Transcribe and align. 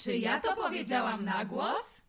Czy 0.00 0.16
ja 0.16 0.40
to 0.40 0.56
powiedziałam 0.56 1.24
na 1.24 1.44
głos? 1.44 2.02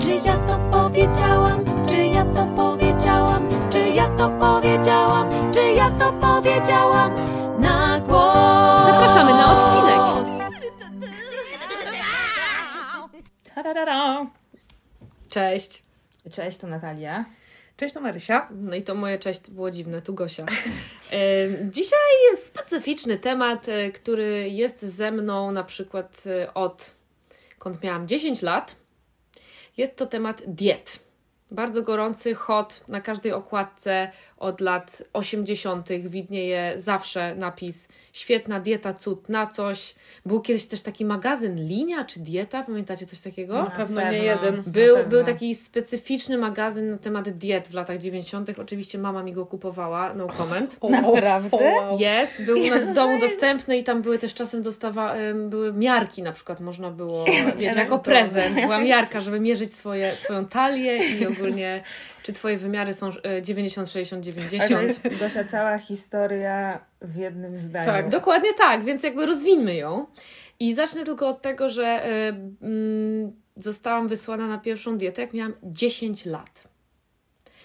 Czy 0.00 0.10
ja 0.24 0.36
to 0.36 0.58
powiedziałam? 0.70 1.64
Czy 1.88 1.96
ja 1.96 2.24
to 2.24 2.46
powiedziałam? 2.56 3.48
Czy 3.70 3.78
ja 3.78 4.16
to 4.16 4.28
powiedziałam? 4.28 5.52
Czy 5.52 5.72
ja 5.72 5.90
to 5.90 6.12
powiedziałam 6.12 7.12
na 7.60 8.00
głos? 8.00 8.86
Zapraszamy 8.86 9.30
na 9.30 9.56
odcinek. 9.56 9.98
Cześć. 15.28 15.82
Cześć, 16.32 16.58
to 16.58 16.66
Natalia. 16.66 17.24
Cześć, 17.78 17.94
to 17.94 18.00
Marysia. 18.00 18.48
No 18.50 18.76
i 18.76 18.82
to 18.82 18.94
moje 18.94 19.18
cześć 19.18 19.50
było 19.50 19.70
dziwne, 19.70 20.02
tu 20.02 20.14
Gosia. 20.14 20.46
E, 21.12 21.48
Dzisiaj 21.70 21.98
jest 22.30 22.46
specyficzny 22.46 23.18
temat, 23.18 23.68
e, 23.68 23.90
który 23.90 24.48
jest 24.50 24.82
ze 24.82 25.12
mną 25.12 25.52
na 25.52 25.64
przykład 25.64 26.24
e, 26.26 26.54
od 26.54 26.94
kąd 27.58 27.82
miałam 27.82 28.08
10 28.08 28.42
lat. 28.42 28.76
Jest 29.76 29.96
to 29.96 30.06
temat 30.06 30.42
diet. 30.46 30.98
Bardzo 31.50 31.82
gorący, 31.82 32.34
hot, 32.34 32.84
na 32.88 33.00
każdej 33.00 33.32
okładce 33.32 34.10
od 34.36 34.60
lat 34.60 35.02
80. 35.12 35.88
widnieje 35.88 36.72
zawsze 36.76 37.34
napis 37.34 37.88
świetna 38.12 38.60
dieta, 38.60 38.94
cud 38.94 39.28
na 39.28 39.46
coś. 39.46 39.94
Był 40.26 40.40
kiedyś 40.40 40.66
też 40.66 40.80
taki 40.80 41.04
magazyn 41.04 41.66
Linia 41.66 42.04
czy 42.04 42.20
Dieta, 42.20 42.62
pamiętacie 42.62 43.06
coś 43.06 43.20
takiego? 43.20 43.62
Na 43.62 43.70
pewno 43.70 44.10
nie 44.10 44.18
jeden. 44.18 44.62
Był, 44.66 44.96
pewno. 44.96 45.10
był 45.10 45.24
taki 45.24 45.54
specyficzny 45.54 46.38
magazyn 46.38 46.90
na 46.90 46.98
temat 46.98 47.28
diet 47.28 47.68
w 47.68 47.74
latach 47.74 47.98
90. 47.98 48.58
Oczywiście 48.58 48.98
mama 48.98 49.22
mi 49.22 49.32
go 49.32 49.46
kupowała, 49.46 50.14
no 50.14 50.28
comment. 50.28 50.76
O, 50.80 50.90
Naprawdę? 50.90 51.72
Jest, 51.98 52.42
był 52.42 52.58
u 52.62 52.66
nas 52.66 52.84
w 52.84 52.92
domu 52.92 53.20
dostępny 53.20 53.78
i 53.78 53.84
tam 53.84 54.02
były 54.02 54.18
też 54.18 54.34
czasem 54.34 54.62
dostawa, 54.62 55.14
były 55.34 55.72
miarki 55.72 56.22
na 56.22 56.32
przykład, 56.32 56.60
można 56.60 56.90
było, 56.90 57.24
wiecie, 57.56 57.80
jako 57.80 57.98
prezent. 57.98 58.54
Była 58.54 58.78
miarka, 58.78 59.20
żeby 59.20 59.40
mierzyć 59.40 59.74
swoje, 59.74 60.10
swoją 60.10 60.46
talię 60.46 61.08
i 61.08 61.26
ogólnie, 61.40 61.82
czy 62.22 62.32
twoje 62.32 62.56
wymiary 62.56 62.94
są 62.94 63.10
e, 63.24 63.42
90, 63.42 63.88
60, 63.90 64.24
90. 64.24 65.00
Gosia, 65.20 65.44
cała 65.44 65.78
historia 65.78 66.84
w 67.00 67.16
jednym 67.16 67.56
zdaniu. 67.56 67.86
Tak, 67.86 68.08
Dokładnie 68.08 68.54
tak, 68.54 68.84
więc 68.84 69.02
jakby 69.02 69.26
rozwińmy 69.26 69.74
ją. 69.74 70.06
I 70.60 70.74
zacznę 70.74 71.04
tylko 71.04 71.28
od 71.28 71.42
tego, 71.42 71.68
że 71.68 71.84
e, 71.84 72.28
mm, 72.62 73.32
zostałam 73.56 74.08
wysłana 74.08 74.46
na 74.48 74.58
pierwszą 74.58 74.98
dietę, 74.98 75.22
jak 75.22 75.34
miałam 75.34 75.54
10 75.62 76.26
lat. 76.26 76.68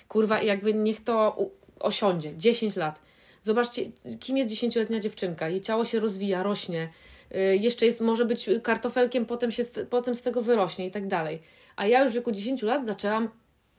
Kurwa, 0.08 0.42
jakby 0.42 0.74
niech 0.74 1.04
to 1.04 1.38
osiądzie. 1.80 2.38
10 2.38 2.76
lat. 2.76 3.02
Zobaczcie, 3.42 3.82
kim 4.20 4.38
jest 4.38 4.56
10-letnia 4.56 5.00
dziewczynka. 5.00 5.50
Jej 5.50 5.62
ciało 5.62 5.86
się 5.86 6.00
rozwija, 6.00 6.44
rośnie. 6.44 6.90
Y, 7.36 7.58
Jeszcze 7.58 7.86
jest, 7.86 8.02
może 8.02 8.26
być 8.26 8.50
kartofelkiem, 8.64 9.26
potem, 9.26 9.52
się, 9.52 9.64
potem 9.90 10.16
z 10.16 10.22
tego 10.22 10.42
wyrośnie 10.42 10.88
i 10.88 10.92
tak 10.92 11.08
dalej. 11.08 11.42
A 11.76 11.88
ja 11.88 12.04
już 12.04 12.12
w 12.12 12.16
wieku 12.16 12.32
10 12.32 12.62
lat 12.62 12.86
zaczęłam 12.86 13.30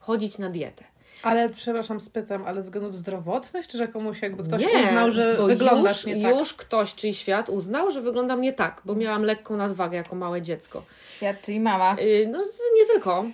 chodzić 0.05 0.37
na 0.37 0.49
dietę. 0.49 0.83
Ale 1.23 1.49
przepraszam, 1.49 1.99
spytam, 1.99 2.43
ale 2.45 2.61
z 2.61 2.65
względów 2.65 2.95
zdrowotnych, 2.95 3.67
czy 3.67 3.77
że 3.77 3.87
komuś 3.87 4.21
jakby 4.21 4.43
ktoś 4.43 4.61
nie, 4.61 4.79
uznał, 4.79 5.11
że 5.11 5.35
bo 5.37 5.45
wyglądasz 5.47 6.05
już, 6.05 6.15
nie 6.15 6.21
tak? 6.23 6.35
już 6.35 6.53
ktoś, 6.53 6.95
czyli 6.95 7.13
świat, 7.13 7.49
uznał, 7.49 7.91
że 7.91 8.01
wyglądam 8.01 8.41
nie 8.41 8.53
tak, 8.53 8.81
bo 8.85 8.95
miałam 8.95 9.23
lekką 9.23 9.57
nadwagę 9.57 9.97
jako 9.97 10.15
małe 10.15 10.41
dziecko. 10.41 10.83
Świat, 11.15 11.41
czyli 11.41 11.59
mama. 11.59 11.95
Y, 12.01 12.27
No 12.31 12.39
nie 12.75 12.85
tylko. 12.93 13.25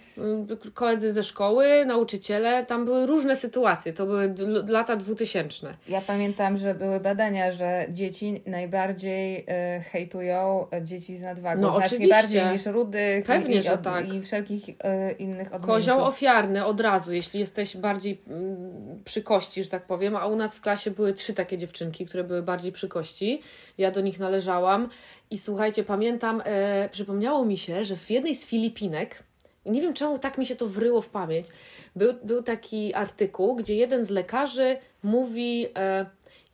Y, 0.68 0.72
Koledzy 0.74 1.14
ze 1.14 1.24
szkoły, 1.24 1.86
nauczyciele, 1.86 2.66
tam 2.66 2.86
były 2.86 3.06
różne 3.06 3.36
sytuacje. 3.36 3.94
To 3.94 4.06
były 4.06 4.34
lata 4.68 4.96
2000. 4.96 5.74
Ja 5.88 6.02
pamiętam, 6.02 6.58
że 6.58 6.74
były 6.76 7.00
badania, 7.00 7.52
że 7.52 7.86
dzieci 7.90 8.42
najbardziej 8.46 9.46
e, 9.48 9.82
hejtują 9.92 10.68
dzieci 10.82 11.18
z 11.18 11.22
nadwagą. 11.22 11.62
No, 11.62 11.72
Znacznie 11.72 11.86
oczywiście. 11.98 12.16
bardziej 12.16 12.46
niż 12.46 12.66
rudych 12.66 13.26
Pewnie, 13.26 13.56
i, 13.56 13.66
i, 13.66 13.70
od- 13.70 13.82
tak. 13.82 14.14
i 14.14 14.22
wszelkich 14.22 14.70
e, 14.84 15.12
innych 15.12 15.48
odmieńców. 15.48 15.68
Kozioł 15.68 16.04
ofiarny 16.04 16.66
od 16.66 16.80
razu, 16.82 17.14
jeśli 17.14 17.40
jesteś 17.40 17.71
bardziej 17.78 18.22
mm, 18.28 19.04
przy 19.06 19.24
kości, 19.24 19.64
że 19.64 19.70
tak 19.70 19.86
powiem. 19.86 20.16
A 20.16 20.28
u 20.28 20.36
nas 20.36 20.56
w 20.56 20.62
klasie 20.62 20.92
były 20.92 21.14
trzy 21.14 21.34
takie 21.34 21.58
dziewczynki, 21.58 22.06
które 22.06 22.24
były 22.24 22.44
bardziej 22.44 22.72
przy 22.72 22.88
kości. 22.88 23.42
Ja 23.78 23.92
do 23.92 24.02
nich 24.02 24.20
należałam. 24.20 24.90
I 25.32 25.38
słuchajcie, 25.38 25.84
pamiętam, 25.84 26.42
e, 26.46 26.90
przypomniało 26.92 27.46
mi 27.46 27.58
się, 27.58 27.86
że 27.86 27.96
w 27.96 28.10
jednej 28.10 28.36
z 28.36 28.46
Filipinek, 28.46 29.24
nie 29.66 29.82
wiem 29.82 29.94
czemu 29.94 30.20
tak 30.20 30.38
mi 30.38 30.46
się 30.46 30.56
to 30.56 30.68
wryło 30.68 31.02
w 31.02 31.10
pamięć, 31.10 31.48
był, 31.96 32.14
był 32.24 32.44
taki 32.44 32.94
artykuł, 32.94 33.56
gdzie 33.56 33.76
jeden 33.76 34.06
z 34.06 34.10
lekarzy 34.10 34.78
mówi, 35.04 35.68
e, 35.78 36.06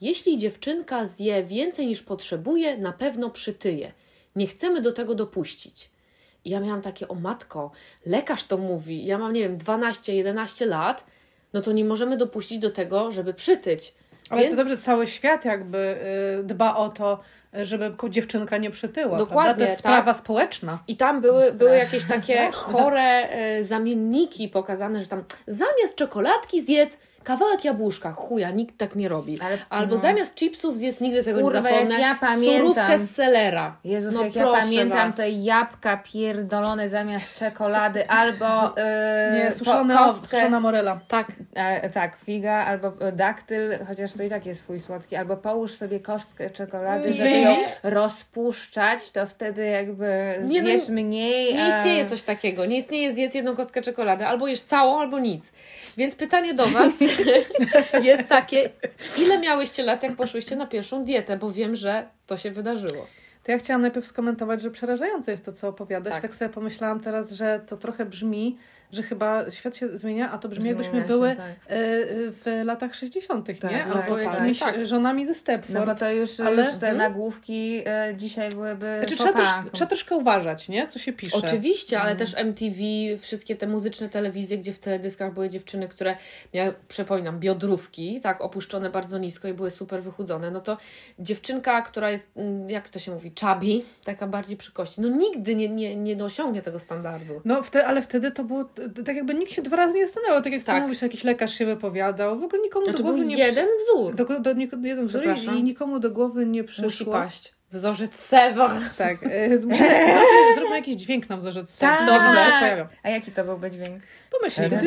jeśli 0.02 0.38
dziewczynka 0.38 1.08
zje 1.08 1.44
więcej 1.44 1.88
niż 1.88 2.04
potrzebuje, 2.04 2.78
na 2.78 2.92
pewno 2.92 3.30
przytyje. 3.30 3.92
Nie 4.36 4.48
chcemy 4.48 4.82
do 4.82 4.92
tego 4.92 5.16
dopuścić. 5.16 5.90
Ja 6.50 6.60
miałam 6.60 6.82
takie, 6.82 7.08
o 7.08 7.16
matko, 7.16 7.72
lekarz 8.06 8.44
to 8.44 8.58
mówi, 8.58 9.06
ja 9.06 9.18
mam, 9.18 9.34
nie 9.34 9.42
wiem, 9.42 9.58
12-11 9.58 10.68
lat, 10.68 11.04
no 11.54 11.62
to 11.62 11.72
nie 11.72 11.86
możemy 11.86 12.18
dopuścić 12.18 12.60
do 12.60 12.70
tego, 12.70 13.12
żeby 13.12 13.34
przytyć. 13.34 13.94
Ale 14.30 14.42
Więc- 14.42 14.52
to 14.52 14.58
dobrze, 14.58 14.78
cały 14.78 15.08
świat 15.08 15.46
jakby 15.46 15.98
y, 16.40 16.44
dba 16.44 16.76
o 16.76 16.90
to, 16.90 17.20
żeby 17.54 17.94
dziewczynka 18.10 18.58
nie 18.58 18.72
przytyła. 18.72 19.18
Dokładnie, 19.18 19.44
prawda? 19.44 19.66
To 19.66 19.72
jest 19.72 19.84
tak. 19.84 19.92
sprawa 19.92 20.14
społeczna. 20.14 20.80
I 20.88 20.98
tam 20.98 21.22
były, 21.22 21.54
były 21.54 21.78
jakieś 21.78 22.06
takie 22.06 22.52
chore 22.72 23.30
e, 23.30 23.64
zamienniki 23.64 24.50
pokazane, 24.50 25.02
że 25.02 25.08
tam 25.08 25.24
zamiast 25.48 25.96
czekoladki 25.96 26.62
zjedz 26.62 26.98
kawałek 27.24 27.66
jabłuszka. 27.66 28.12
Chuja, 28.12 28.52
nikt 28.52 28.78
tak 28.78 28.96
nie 28.96 29.10
robi. 29.10 29.40
Ale, 29.42 29.58
Albo 29.70 29.96
no. 29.96 30.02
zamiast 30.02 30.36
chipsów 30.36 30.76
zjedz, 30.78 31.00
nigdy 31.02 31.24
tego 31.24 31.42
Kurwa, 31.42 31.60
nie 31.62 31.70
zapomnę, 31.76 32.00
ja 32.00 32.18
pamiętam. 32.22 32.60
surówkę 32.68 33.00
z 33.00 33.16
selera. 33.16 33.76
Jezus, 33.84 34.14
no 34.16 34.24
jak 34.24 34.36
ja 34.36 34.48
pamiętam 34.48 35.08
was. 35.10 35.18
te 35.18 35.30
jabłka 35.30 35.98
pierdolone 35.98 36.90
zamiast 36.90 37.34
czekolady, 37.34 38.10
albo 38.10 38.46
yy, 38.64 39.40
Nie, 39.40 39.46
po- 39.52 39.58
suszone, 39.58 39.96
kostkę, 39.98 40.38
suszona 40.38 40.60
morela. 40.60 41.00
Tak, 41.08 41.28
e, 41.56 41.90
tak, 41.90 42.18
figa, 42.26 42.54
albo 42.66 42.92
e, 43.00 43.12
daktyl, 43.12 43.86
chociaż 43.88 44.14
to 44.14 44.24
i 44.24 44.30
tak 44.30 44.46
jest 44.46 44.60
swój 44.60 44.80
słodki, 44.80 45.16
albo 45.16 45.38
połóż 45.38 45.74
sobie 45.78 46.00
kostkę 46.00 46.50
czekolady, 46.50 47.14
żeby 47.14 47.30
Nie. 47.32 47.42
ją 47.42 47.56
rozpuszczać, 47.84 49.12
to 49.12 49.26
wtedy 49.26 49.66
jakby 49.66 50.36
Nie, 50.44 50.62
no, 50.62 50.68
zjesz 50.68 50.90
mniej. 50.90 51.54
Nie 51.54 51.64
a- 51.64 51.78
istnieje 51.78 52.06
coś 52.10 52.24
takiego. 52.24 52.66
Nie 52.66 52.78
istnieje 52.78 53.14
zjedz 53.14 53.36
jedną 53.36 53.56
kostkę 53.56 53.82
czekolady. 53.82 54.26
Albo 54.28 54.48
jesz 54.48 54.62
całą, 54.62 55.00
albo 55.00 55.20
nic. 55.20 55.52
Więc 55.98 56.16
pytanie 56.16 56.54
do 56.54 56.66
Was 56.66 56.94
jest 58.04 58.28
takie, 58.28 58.70
ile 59.18 59.38
miałyście 59.40 59.84
lat, 59.84 60.04
jak 60.04 60.16
poszłyście 60.16 60.56
na 60.56 60.68
pierwszą 60.68 61.04
dietę? 61.04 61.38
Bo 61.38 61.52
wiem, 61.52 61.76
że 61.76 62.08
to 62.28 62.38
się 62.38 62.52
wydarzyło. 62.52 63.08
To 63.44 63.52
ja 63.52 63.58
chciałam 63.58 63.82
najpierw 63.82 64.06
skomentować, 64.06 64.62
że 64.62 64.72
przerażające 64.72 65.32
jest 65.32 65.46
to, 65.46 65.54
co 65.54 65.68
opowiadasz. 65.68 66.14
Tak. 66.14 66.22
Tak, 66.22 66.36
sobie 66.36 66.50
pomyślałam 66.50 67.00
teraz, 67.00 67.32
że 67.32 67.62
to 67.68 67.78
trochę 67.78 68.06
brzmi, 68.06 68.58
że 68.92 69.04
chyba 69.04 69.52
świat 69.52 69.78
się 69.78 69.98
zmienia, 69.98 70.32
a 70.32 70.38
to 70.38 70.50
brzmi 70.50 70.68
jakbyśmy 70.68 71.02
się, 71.02 71.08
były 71.08 71.36
tak. 71.36 71.46
y, 71.50 71.56
w 72.32 72.62
latach 72.66 72.96
60., 72.96 73.48
Tak, 73.62 73.72
nie? 73.72 73.86
no 73.90 73.96
Albo 73.96 74.08
totalnie 74.08 74.30
jakimiś 74.32 74.60
tak. 74.60 74.88
żonami 74.88 75.26
ze 75.26 75.32
No 75.32 75.38
Stepford. 75.38 75.86
bo 75.86 75.96
to 75.96 76.12
już, 76.12 76.40
Ale- 76.40 76.64
już 76.64 76.76
te 76.76 76.94
nagłówki 76.94 77.82
e, 77.86 78.14
dzisiaj 78.18 78.50
byłyby 78.50 78.96
Znaczy, 79.00 79.16
trzeba, 79.16 79.34
też, 79.64 79.72
trzeba 79.72 79.88
troszkę 79.90 80.16
uważać, 80.16 80.70
nie? 80.70 80.88
Co 80.88 81.00
się 81.00 81.14
pisze. 81.14 81.38
Oczywiście, 81.38 82.00
ale 82.02 82.12
Mhm. 82.12 82.18
też 82.30 82.40
MTV, 82.40 82.78
wszystkie 83.20 83.56
te 83.56 83.68
muzyczne 83.68 84.10
telewizje, 84.10 84.58
gdzie 84.58 84.74
w 84.74 84.80
teledyskach 84.80 85.34
były 85.34 85.50
dziewczyny, 85.50 85.88
które 85.88 86.16
miały, 86.54 86.74
przypominam, 86.88 87.40
biodrówki, 87.40 88.20
tak, 88.22 88.42
opuszczone 88.42 88.90
bardzo 88.90 89.18
nisko 89.18 89.48
i 89.48 89.54
były 89.54 89.72
super 89.72 90.04
wychudzone, 90.04 90.52
no 90.52 90.60
to 90.62 90.78
dziewczynka, 91.20 91.82
która 91.82 92.12
jest, 92.12 92.30
mm, 92.38 92.70
jak 92.70 92.90
to 92.90 93.00
się 93.00 93.12
mówi, 93.12 93.32
chubby, 93.42 93.82
taka 94.04 94.28
bardziej 94.28 94.58
przy 94.58 94.72
kości, 94.72 95.02
no 95.02 95.08
nigdy 95.10 95.56
nie, 95.56 95.70
nie, 95.70 95.96
nie 95.96 96.24
osiągnie 96.24 96.62
tego 96.62 96.80
standardu. 96.80 97.42
No, 97.46 97.62
ale 97.88 98.02
wtedy 98.02 98.32
to 98.32 98.44
było, 98.44 98.66
tak 99.06 99.16
jakby 99.16 99.34
nikt 99.34 99.52
się 99.52 99.62
dwa 99.62 99.76
razy 99.78 99.98
nie 99.98 100.06
zastanawiał, 100.06 100.42
tak 100.44 100.54
jak 100.54 100.64
Tak. 100.64 100.76
ty 100.76 100.82
mówisz, 100.82 101.02
jakiś 101.02 101.24
lekarz 101.24 101.54
się 101.54 101.66
wypowiadał, 101.66 102.40
w 102.40 102.44
ogóle 102.44 102.62
nikomu 102.62 102.86
Znaczy 102.86 102.98
do 102.98 103.04
głowy 103.10 103.26
nie 103.26 103.38
jeden 103.38 103.68
wzór. 103.80 104.16
do, 104.16 104.26
do, 104.40 104.54
niko- 104.54 104.86
jeden 104.86 105.08
wzór 105.08 105.22
i 105.60 105.64
nikomu 105.64 106.00
do 106.00 106.12
głowy 106.12 106.46
nie 106.46 106.64
przyszło. 106.64 106.86
Musi 106.86 107.06
paść. 107.06 107.57
Wzorzec 107.72 108.16
Sewa. 108.16 108.72
Tak. 108.98 109.18
Muszę- 109.66 110.08
zróbmy- 110.58 110.76
jakiś 110.76 110.96
dźwięk 110.96 111.30
na 111.30 111.38
wzorzec. 111.38 111.78
Tak. 111.78 112.00
Dobrze, 112.06 112.46
się 112.46 112.60
pojawią. 112.60 112.86
A 113.04 113.10
jaki 113.10 113.32
to 113.32 113.44
byłby 113.44 113.72
dźwięk? 113.72 114.04
Da, 114.70 114.78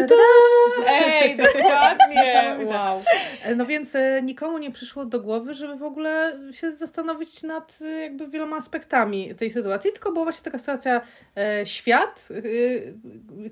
Ej, 0.86 1.36
dokładnie. 1.54 2.56
Wow. 2.64 3.02
E, 3.44 3.54
No 3.54 3.66
więc 3.66 3.94
e, 3.94 4.22
nikomu 4.22 4.58
nie 4.58 4.70
przyszło 4.70 5.04
do 5.04 5.20
głowy, 5.20 5.54
żeby 5.54 5.76
w 5.76 5.82
ogóle 5.82 6.38
się 6.52 6.72
zastanowić 6.72 7.42
nad 7.42 7.78
jakby 8.02 8.28
wieloma 8.28 8.56
aspektami 8.56 9.34
tej 9.34 9.52
sytuacji, 9.52 9.92
tylko 9.92 10.12
była 10.12 10.24
właśnie 10.24 10.44
taka 10.44 10.58
sytuacja 10.58 11.00
e, 11.36 11.66
świat 11.66 12.28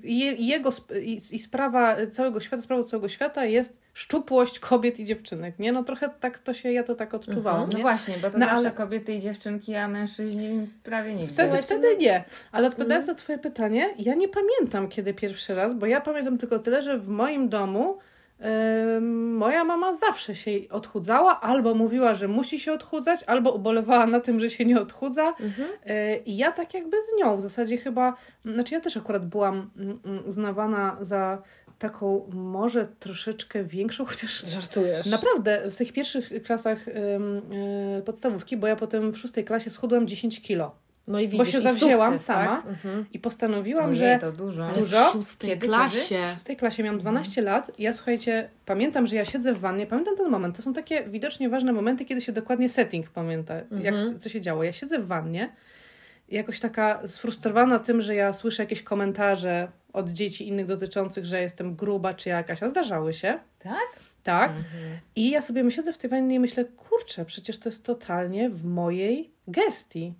i 0.03 0.19
je- 0.19 0.33
i 0.33 0.47
jego 0.47 0.69
sp- 0.77 0.95
i 1.31 1.39
sprawa 1.39 1.95
całego 2.11 2.39
świata, 2.39 2.63
sprawą 2.63 2.83
całego 2.83 3.09
świata 3.09 3.45
jest 3.45 3.77
szczupłość 3.93 4.59
kobiet 4.59 4.99
i 4.99 5.05
dziewczynek, 5.05 5.59
nie? 5.59 5.71
No 5.71 5.83
trochę 5.83 6.09
tak 6.19 6.39
to 6.39 6.53
się, 6.53 6.71
ja 6.71 6.83
to 6.83 6.95
tak 6.95 7.13
odczuwałam, 7.13 7.61
Mhm. 7.63 7.69
No 7.71 7.77
nie? 7.77 7.81
właśnie, 7.81 8.17
bo 8.17 8.29
to 8.29 8.37
No, 8.37 8.45
zawsze 8.45 8.57
ale- 8.57 8.71
kobiety 8.71 9.13
i 9.13 9.19
dziewczynki, 9.19 9.75
a 9.75 9.87
mężczyźni 9.87 10.67
prawie 10.83 11.09
nigdy. 11.13 11.27
Wtedy, 11.33 11.43
Słuchajcie, 11.49 11.65
wtedy 11.65 11.87
no- 11.93 11.99
nie. 12.01 12.23
Ale 12.51 12.67
odpowiadając 12.67 13.07
na 13.07 13.15
Twoje 13.15 13.37
pytanie, 13.37 13.89
ja 13.99 14.15
nie 14.15 14.27
pamiętam 14.27 14.87
kiedy 14.87 15.13
pierwszy 15.13 15.55
raz, 15.55 15.73
bo 15.73 15.85
ja 15.85 16.01
pamiętam 16.01 16.37
tylko 16.37 16.59
tyle, 16.59 16.81
że 16.81 16.97
w 16.97 17.09
moim 17.09 17.49
domu 17.49 17.97
Moja 19.33 19.63
mama 19.63 19.93
zawsze 19.93 20.35
się 20.35 20.51
odchudzała, 20.69 21.41
albo 21.41 21.75
mówiła, 21.75 22.13
że 22.15 22.27
musi 22.27 22.59
się 22.59 22.73
odchudzać, 22.73 23.23
albo 23.27 23.51
ubolewała 23.51 24.05
na 24.07 24.19
tym, 24.19 24.39
że 24.39 24.49
się 24.49 24.65
nie 24.65 24.81
odchudza. 24.81 25.27
Mhm. 25.39 25.69
Y, 25.69 26.21
I 26.25 26.37
ja 26.37 26.51
tak 26.51 26.73
jakby 26.73 26.97
z 27.01 27.19
nią 27.19 27.37
w 27.37 27.41
zasadzie 27.41 27.77
chyba, 27.77 28.15
znaczy 28.45 28.73
ja 28.73 28.81
też 28.81 28.97
akurat 28.97 29.25
byłam 29.25 29.69
mm, 29.77 29.99
mm, 30.05 30.23
uznawana 30.27 30.97
za 31.01 31.41
taką 31.79 32.29
może 32.33 32.87
troszeczkę 32.99 33.63
większą, 33.63 34.05
chociaż 34.11 34.41
Żartujesz. 34.41 35.05
naprawdę 35.05 35.71
w 35.71 35.77
tych 35.77 35.93
pierwszych 35.93 36.29
klasach 36.43 36.87
ym, 36.87 37.53
y, 37.99 38.01
podstawówki, 38.05 38.57
bo 38.57 38.67
ja 38.67 38.75
potem 38.75 39.11
w 39.11 39.17
szóstej 39.17 39.45
klasie 39.45 39.69
schudłam 39.69 40.07
10 40.07 40.41
kilo 40.41 40.75
No 41.07 41.19
i 41.19 41.27
bo 41.27 41.31
widzisz, 41.31 41.51
się 41.53 41.59
i 41.59 41.61
zawzięłam 41.61 42.11
sukces, 42.13 42.25
sama. 42.25 42.55
Tak? 42.57 42.65
Mhm. 42.67 43.05
i 43.13 43.19
postanowiłam, 43.19 43.85
Ojej, 43.85 43.97
że 43.99 44.17
to 44.21 44.31
dużo. 44.31 44.67
Dużo? 44.77 45.09
w 45.09 45.11
szóstej 45.11 45.49
Kiedy, 45.49 45.67
klasie. 45.67 46.19
w 46.31 46.33
szóstej 46.33 46.57
klasie 46.57 46.83
miałam 46.83 46.99
12 46.99 47.41
lat 47.41 47.79
i 47.79 47.83
ja 47.83 47.93
słuchajcie, 47.93 48.49
pamiętam, 48.65 49.07
że 49.07 49.15
ja 49.15 49.25
siedzę 49.25 49.53
w 49.53 49.59
wannie, 49.59 49.87
pamiętam 49.87 50.15
ten 50.17 50.29
moment, 50.29 50.55
to 50.55 50.61
są 50.61 50.73
takie 50.73 51.03
widocznie 51.03 51.49
ważne 51.49 51.73
momenty, 51.73 52.05
kiedy 52.05 52.21
się 52.21 52.31
dokładnie 52.31 52.69
setting 52.69 53.09
pamięta, 53.09 53.55
jak, 53.55 53.93
Mhm. 53.95 54.19
co 54.19 54.29
się 54.29 54.41
działo. 54.41 54.63
Ja 54.63 54.73
siedzę 54.73 54.99
w 54.99 55.07
wannie 55.07 55.49
i 56.29 56.35
jakoś 56.35 56.59
taka 56.59 57.07
sfrustrowana 57.07 57.79
tym, 57.79 58.01
że 58.01 58.15
ja 58.15 58.33
słyszę 58.33 58.63
jakieś 58.63 58.81
komentarze 58.83 59.67
od 59.93 60.09
dzieci 60.09 60.47
innych 60.47 60.65
dotyczących, 60.65 61.25
że 61.25 61.41
jestem 61.41 61.75
gruba 61.75 62.13
czy 62.13 62.29
jakaś, 62.29 62.63
a 62.63 62.69
zdarzały 62.69 63.13
się. 63.13 63.39
Tak? 63.59 63.99
Tak. 64.23 64.49
Mhm. 64.49 64.97
I 65.15 65.29
ja 65.29 65.41
sobie 65.41 65.71
siedzę 65.71 65.93
w 65.93 65.97
tej 65.97 66.09
wannie 66.09 66.35
i 66.35 66.39
myślę, 66.39 66.65
kurczę, 66.65 67.25
przecież 67.25 67.59
to 67.59 67.69
jest 67.69 67.83
totalnie 67.83 68.49
w 68.49 68.65
mojej 68.65 69.31
gestii. 69.47 70.13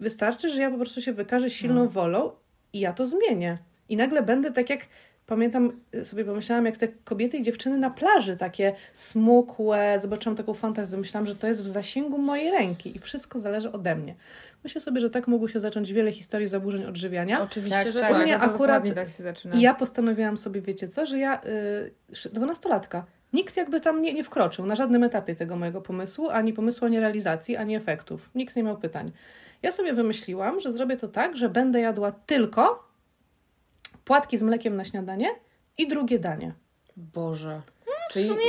Wystarczy, 0.00 0.50
że 0.50 0.62
ja 0.62 0.70
po 0.70 0.76
prostu 0.76 1.00
się 1.00 1.12
wykażę 1.12 1.50
silną 1.50 1.82
No. 1.84 1.88
wolą 1.88 2.30
i 2.72 2.80
ja 2.80 2.92
to 2.92 3.06
zmienię. 3.06 3.58
I 3.88 3.96
nagle 3.96 4.22
będę 4.22 4.52
tak 4.52 4.70
jak, 4.70 4.80
pamiętam 5.26 5.72
y, 5.94 6.04
sobie 6.04 6.24
pomyślałam, 6.24 6.66
jak 6.66 6.76
te 6.76 6.88
kobiety 6.88 7.36
i 7.36 7.42
dziewczyny 7.42 7.78
na 7.78 7.90
plaży, 7.90 8.36
takie 8.36 8.72
smukłe, 8.94 9.98
zobaczyłam 10.02 10.36
taką 10.36 10.54
fantazję, 10.54 10.98
myślałam, 10.98 11.26
że 11.26 11.36
to 11.36 11.46
jest 11.46 11.62
w 11.62 11.66
zasięgu 11.66 12.18
mojej 12.18 12.50
ręki 12.50 12.96
i 12.96 12.98
wszystko 12.98 13.38
zależy 13.40 13.72
ode 13.72 13.94
mnie. 13.94 14.14
Myślę 14.64 14.80
sobie, 14.80 15.00
że 15.00 15.10
tak 15.10 15.28
mogło 15.28 15.48
się 15.48 15.60
zacząć 15.60 15.92
wiele 15.92 16.12
historii 16.12 16.48
zaburzeń 16.48 16.84
odżywiania. 16.84 17.42
Oczywiście, 17.42 17.84
Tak, 17.84 17.92
że 17.92 18.00
tak. 18.00 18.10
tak. 18.10 18.20
U 18.20 18.22
mnie 18.24 18.38
to 18.38 18.40
akurat- 18.44 18.94
tak 18.94 19.08
się 19.08 19.22
zaczyna. 19.22 19.54
I 19.56 19.60
ja 19.60 19.74
postanowiłam 19.74 20.36
sobie, 20.36 20.60
wiecie 20.60 20.88
co, 20.88 21.06
że 21.06 21.18
ja, 21.18 21.40
y, 22.24 22.28
dwunastolatka, 22.32 23.04
nikt 23.32 23.56
jakby 23.56 23.80
tam 23.80 24.02
nie, 24.02 24.14
nie 24.14 24.24
wkroczył 24.24 24.66
na 24.66 24.74
żadnym 24.74 25.02
etapie 25.02 25.34
tego 25.36 25.56
mojego 25.56 25.80
pomysłu, 25.80 26.28
ani 26.30 26.52
pomysłu, 26.52 26.86
ani 26.86 27.00
realizacji, 27.00 27.56
ani 27.56 27.76
efektów. 27.76 28.30
Nikt 28.34 28.56
nie 28.56 28.62
miał 28.62 28.76
pytań. 28.76 29.12
Ja 29.62 29.72
sobie 29.72 29.92
wymyśliłam, 29.92 30.60
że 30.60 30.72
zrobię 30.72 30.96
to 30.96 31.08
tak, 31.08 31.36
że 31.36 31.48
będę 31.48 31.80
jadła 31.80 32.12
tylko 32.12 32.83
płatki 34.04 34.38
z 34.38 34.42
mlekiem 34.42 34.76
na 34.76 34.84
śniadanie 34.84 35.28
i 35.78 35.88
drugie 35.88 36.18
danie. 36.18 36.52
Boże. 36.96 37.60
Czyli... 38.10 38.28
sumie- 38.28 38.40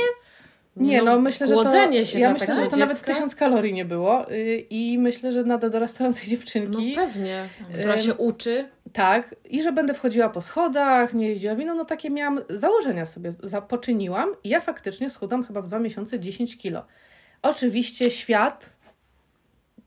Nie, 0.76 1.02
no, 1.02 1.20
myślę, 1.20 1.46
że 1.46 1.54
to... 1.54 2.04
Się 2.04 2.18
ja 2.18 2.32
myślę, 2.32 2.46
takiego 2.46 2.64
że 2.64 2.70
to 2.70 2.76
nawet 2.76 2.96
dziecka? 2.96 3.12
tysiąc 3.12 3.34
kalorii 3.36 3.72
nie 3.72 3.84
było 3.84 4.30
y, 4.32 4.66
i 4.70 4.98
myślę, 4.98 5.32
że 5.32 5.44
nada 5.44 5.68
dorastającej 5.70 6.22
No 6.24 6.30
dziewczynki. 6.30 6.92
pewnie. 6.94 7.48
Która 7.72 7.94
Ym, 7.94 8.00
się 8.00 8.14
uczy. 8.14 8.68
Tak, 8.92 9.34
i 9.44 9.62
że 9.62 9.72
będę 9.72 9.94
wchodziła 9.94 10.28
po 10.28 10.40
schodach, 10.40 11.14
nie 11.14 11.28
jeździła 11.28 11.54
wino, 11.54 11.74
no 11.74 11.84
takie 11.84 12.10
miałam, 12.10 12.40
założenia 12.48 13.06
sobie 13.06 13.32
za- 13.42 13.62
poczyniłam 13.62 14.28
i 14.44 14.48
ja 14.48 14.60
faktycznie 14.60 15.10
schudłam 15.10 15.44
chyba 15.44 15.62
w 15.62 15.66
dwa 15.68 15.78
miesiące 15.78 16.20
10 16.20 16.58
kilo. 16.58 16.84
Oczywiście 17.42 18.10
świat, 18.10 18.75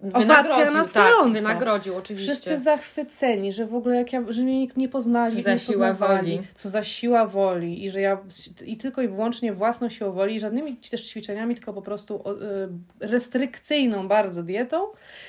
Wynagrodził, 0.01 0.77
na 0.77 0.85
tak, 0.85 1.13
wynagrodził 1.33 1.95
oczywiście. 1.97 2.31
wszyscy 2.31 2.59
zachwyceni, 2.59 3.51
że 3.51 3.65
w 3.65 3.75
ogóle 3.75 3.95
jak 3.95 4.13
ja, 4.13 4.23
że 4.29 4.41
mnie 4.41 4.59
nikt 4.59 4.77
nie 4.77 4.89
poznali, 4.89 5.35
Co 5.35 5.41
za 5.41 5.53
nie 5.53 5.59
siła 5.59 5.93
woli. 5.93 6.41
co 6.55 6.69
za 6.69 6.83
siła 6.83 7.25
woli 7.25 7.85
i 7.85 7.89
że 7.89 8.01
ja 8.01 8.17
i 8.65 8.77
tylko 8.77 9.01
i 9.01 9.07
wyłącznie 9.07 9.53
własną 9.53 9.89
siłą 9.89 10.11
woli 10.11 10.39
żadnymi 10.39 10.77
też 10.77 11.09
ćwiczeniami, 11.09 11.55
tylko 11.55 11.73
po 11.73 11.81
prostu 11.81 12.23
y, 13.01 13.05
restrykcyjną 13.07 14.07
bardzo 14.07 14.43
dietą. 14.43 14.81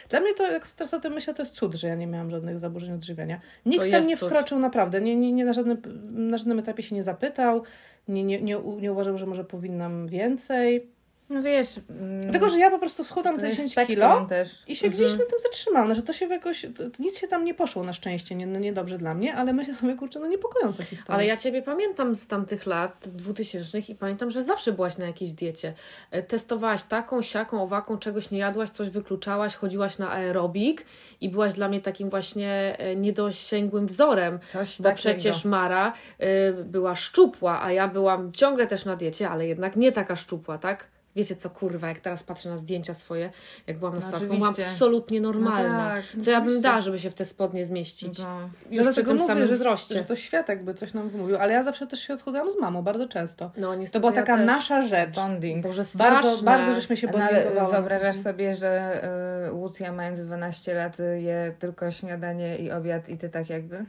Dla 0.09 0.21
mnie 0.21 0.35
to, 0.35 0.47
jak 0.53 0.69
teraz 0.69 0.95
o 0.95 1.01
tym 1.01 1.13
myślę, 1.13 1.35
to 1.35 1.43
jest 1.43 1.55
cud, 1.55 1.75
że 1.75 1.89
ja 1.89 1.95
nie 1.95 2.07
miałam 2.07 2.31
żadnych 2.31 2.59
zaburzeń 2.59 2.93
odżywiania. 2.93 3.41
Nikt 3.67 3.91
tam 3.91 4.07
nie 4.07 4.17
cud. 4.17 4.29
wkroczył 4.29 4.59
naprawdę, 4.59 5.01
nie, 5.01 5.17
nie, 5.17 5.33
nie 5.33 5.45
na, 5.45 5.53
żadnym, 5.53 5.83
na 6.11 6.39
żadnym 6.39 6.59
etapie 6.59 6.83
się 6.83 6.95
nie 6.95 7.03
zapytał, 7.03 7.63
nie, 8.09 8.25
nie, 8.25 8.43
nie, 8.43 8.59
nie 8.81 8.93
uważał, 8.93 9.19
że 9.19 9.27
może 9.27 9.45
powinnam 9.45 10.09
więcej. 10.09 11.00
No 11.31 11.43
wiesz... 11.43 11.81
mm, 11.91 12.23
Dlatego, 12.23 12.49
że 12.49 12.59
ja 12.59 12.71
po 12.71 12.79
prostu 12.79 13.05
schudłam 13.05 13.37
te 13.37 13.43
jest 13.47 13.56
10 13.56 13.73
spektrum 13.73 13.97
kilo 13.97 14.27
też. 14.29 14.62
i 14.69 14.77
się 14.77 14.87
Mhm. 14.87 14.93
gdzieś 15.05 15.19
na 15.19 15.25
tym 15.25 15.38
zatrzymałam, 15.43 15.94
że 15.94 16.03
to 16.03 16.12
się 16.12 16.27
jakoś, 16.27 16.67
to, 16.77 17.03
nic 17.03 17.19
się 17.19 17.29
tam 17.29 17.44
nie 17.44 17.55
poszło 17.55 17.82
na 17.85 17.93
szczęście, 17.93 18.35
nie, 18.35 18.47
no 18.47 18.59
niedobrze 18.59 18.99
dla 18.99 19.15
mnie, 19.15 19.35
ale 19.35 19.53
myślę 19.53 19.75
sobie, 19.75 19.94
kurczę, 19.94 20.21
no 20.21 20.27
niepokojąca 20.27 20.82
historia. 20.82 21.15
Ale 21.15 21.27
ja 21.27 21.37
Ciebie 21.37 21.62
pamiętam 21.62 22.17
z 22.17 22.27
tamtych 22.27 22.67
lat 22.67 23.09
dwutysięcznych 23.09 23.91
i 23.91 23.94
pamiętam, 23.94 24.31
że 24.31 24.43
zawsze 24.43 24.73
byłaś 24.73 24.99
na 24.99 25.06
jakiejś 25.06 25.32
diecie. 25.32 25.73
E, 26.11 26.23
Testowałaś 26.23 26.82
taką, 26.82 27.23
siaką, 27.23 27.62
owaką, 27.62 27.99
czegoś 27.99 28.31
nie 28.31 28.38
jadłaś, 28.38 28.71
coś 28.71 28.91
wykluczałaś, 28.91 29.56
chodziłaś 29.56 29.99
na 29.99 30.11
aerobik 30.12 30.85
i 31.21 31.29
byłaś 31.29 31.55
dla 31.55 31.69
mnie 31.69 31.81
takim 31.81 32.11
właśnie 32.11 32.76
e, 32.79 32.97
niedosięgłym 32.97 33.87
wzorem. 33.87 34.38
Coś 34.47 34.79
Bo 34.79 34.83
takiego. 34.85 34.97
przecież 34.97 35.44
Mara 35.44 35.93
y, 36.23 36.65
była 36.65 36.94
szczupła, 36.94 37.62
a 37.62 37.73
ja 37.73 37.88
byłam 37.88 38.33
ciągle 38.33 38.67
też 38.67 38.85
na 38.85 38.97
diecie, 38.97 39.29
ale 39.29 39.47
jednak 39.47 39.76
nie 39.76 39.93
taka 39.93 40.17
szczupła, 40.17 40.59
tak? 40.59 40.88
Wiecie 41.17 41.37
co, 41.37 41.51
kurwa, 41.51 41.89
jak 41.89 41.99
teraz 41.99 42.23
patrzę 42.23 42.51
na 42.51 42.57
zdjęcia 42.57 42.95
swoje, 42.95 43.31
jak 43.67 43.79
byłam 43.79 43.95
No 43.95 44.01
nastolatką, 44.01 44.37
byłam 44.37 44.55
absolutnie 44.59 45.21
normalna. 45.21 45.95
tak, 45.95 46.25
co 46.25 46.31
ja 46.31 46.41
bym 46.41 46.61
dała, 46.61 46.81
żeby 46.81 46.99
się 46.99 47.11
w 47.11 47.15
te 47.15 47.25
spodnie 47.25 47.67
zmieścić? 47.67 48.19
No. 48.19 48.41
Już 48.41 48.51
przy 48.71 48.83
dlatego 48.83 49.09
tym 49.11 49.17
mówię, 49.17 49.27
samym 49.27 49.47
że, 49.47 49.53
wzroście. 49.53 49.95
że 49.95 50.05
to 50.05 50.17
świat 50.17 50.49
jakby 50.49 50.75
coś 50.75 50.95
nam 50.95 51.09
wymówił, 51.09 51.37
ale 51.37 51.53
ja 51.53 51.62
zawsze 51.62 51.87
też 51.87 52.01
się 52.01 52.15
odchudzałam 52.15 52.53
z 52.53 52.61
mamą, 52.61 52.83
bardzo 52.83 53.09
często. 53.09 53.51
No 53.57 53.75
niestety 53.75 53.93
To 53.93 54.01
była 54.01 54.12
taka 54.12 54.39
ja 54.39 54.45
nasza 54.45 54.83
rzecz. 54.83 55.15
Bonding. 55.15 55.62
Boże, 55.62 55.85
straszne. 55.85 56.23
Bardzo, 56.31 56.43
bardzo 56.45 56.75
żeśmy 56.75 56.97
się 56.97 57.07
No, 57.07 57.19
ale 57.19 57.39
bondingowały. 57.41 57.73
wyobrażasz 57.73 58.17
sobie, 58.17 58.55
że 58.55 59.01
y, 59.49 59.53
Łucja 59.53 59.93
mając 59.93 60.21
12 60.21 60.75
lat 60.75 60.97
je 61.17 61.55
tylko 61.59 61.91
śniadanie 61.91 62.59
i 62.59 62.71
obiad 62.71 63.09
i 63.09 63.19
ty 63.19 63.29
tak 63.29 63.51
jakby 63.51 63.85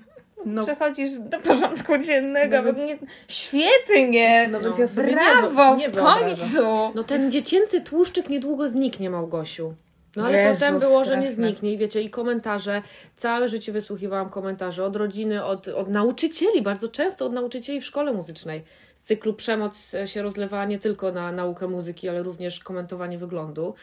No, 0.45 0.63
przechodzisz 0.63 1.09
do 1.19 1.39
porządku 1.39 1.97
dziennego. 1.97 2.61
No 2.61 2.71
No, 2.71 2.77
nie, 2.85 2.97
świetnie! 3.27 4.47
no, 4.51 4.59
No. 4.59 4.73
więc 4.73 4.95
ja 4.95 5.03
Brawo! 5.03 5.75
nie, 5.75 5.81
nie 5.81 5.89
w 5.89 5.95
końcu! 5.97 6.61
No 6.95 7.03
ten 7.03 7.31
dziecięcy 7.31 7.81
tłuszczyk 7.81 8.29
niedługo 8.29 8.69
zniknie, 8.69 9.09
Małgosiu. 9.09 9.73
No 10.15 10.25
ale 10.25 10.37
Jezus, 10.41 10.59
potem 10.59 10.79
było, 10.79 11.05
że 11.05 11.17
nie 11.17 11.23
straszne. 11.31 11.45
zniknie 11.47 11.73
i 11.73 11.77
wiecie, 11.77 12.01
i 12.01 12.09
komentarze, 12.09 12.81
całe 13.15 13.47
życie 13.49 13.71
wysłuchiwałam 13.71 14.29
komentarzy 14.29 14.83
od 14.83 14.95
rodziny, 14.95 15.45
od, 15.45 15.67
od 15.67 15.89
nauczycieli, 15.89 16.61
bardzo 16.61 16.87
często 16.87 17.25
od 17.25 17.33
nauczycieli 17.33 17.81
w 17.81 17.85
szkole 17.85 18.13
muzycznej. 18.13 18.63
Z 18.95 19.01
cyklu 19.01 19.33
przemoc 19.33 19.93
e, 19.93 20.07
się 20.07 20.21
rozlewała 20.21 20.65
nie 20.65 20.79
tylko 20.79 21.11
na 21.11 21.31
naukę 21.31 21.67
muzyki, 21.67 22.09
ale 22.09 22.23
również 22.23 22.59
komentowanie 22.59 23.17
wyglądu 23.17 23.73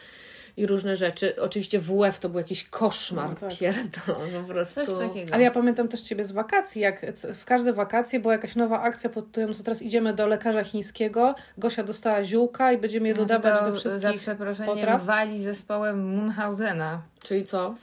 i 0.57 0.65
różne 0.67 0.95
rzeczy. 0.95 1.41
Oczywiście 1.41 1.79
WF 1.79 2.19
to 2.19 2.29
był 2.29 2.37
jakiś 2.39 2.63
koszmar, 2.69 3.29
No 3.29 3.35
tak. 3.35 3.57
pierdolę, 3.59 4.41
po 4.47 4.53
prostu. 4.53 4.85
Coś 4.85 5.07
takiego. 5.07 5.33
Ale 5.33 5.43
ja 5.43 5.51
pamiętam 5.51 5.87
też 5.87 6.01
Ciebie 6.01 6.25
z 6.25 6.31
wakacji, 6.31 6.81
jak 6.81 7.05
w 7.35 7.45
każde 7.45 7.73
wakacje 7.73 8.19
była 8.19 8.33
jakaś 8.33 8.55
nowa 8.55 8.81
akcja 8.81 9.09
pod 9.09 9.25
tytułem, 9.31 9.53
co 9.55 9.63
teraz 9.63 9.81
idziemy 9.81 10.13
do 10.13 10.27
lekarza 10.27 10.63
chińskiego, 10.63 11.35
Gosia 11.57 11.83
dostała 11.83 12.23
ziółka 12.23 12.71
i 12.71 12.77
będziemy 12.77 13.07
je 13.07 13.13
No 13.13 13.19
to 13.19 13.25
dodawać 13.25 13.59
to 13.59 13.65
do 13.65 13.71
za 13.73 13.79
wszystkich 13.79 14.21
przeproszeniem 14.21 14.75
potraw. 14.75 15.03
wali 15.05 15.41
zespołem 15.43 16.07
Munchausena. 16.15 17.01
Czyli 17.23 17.43
co? 17.43 17.75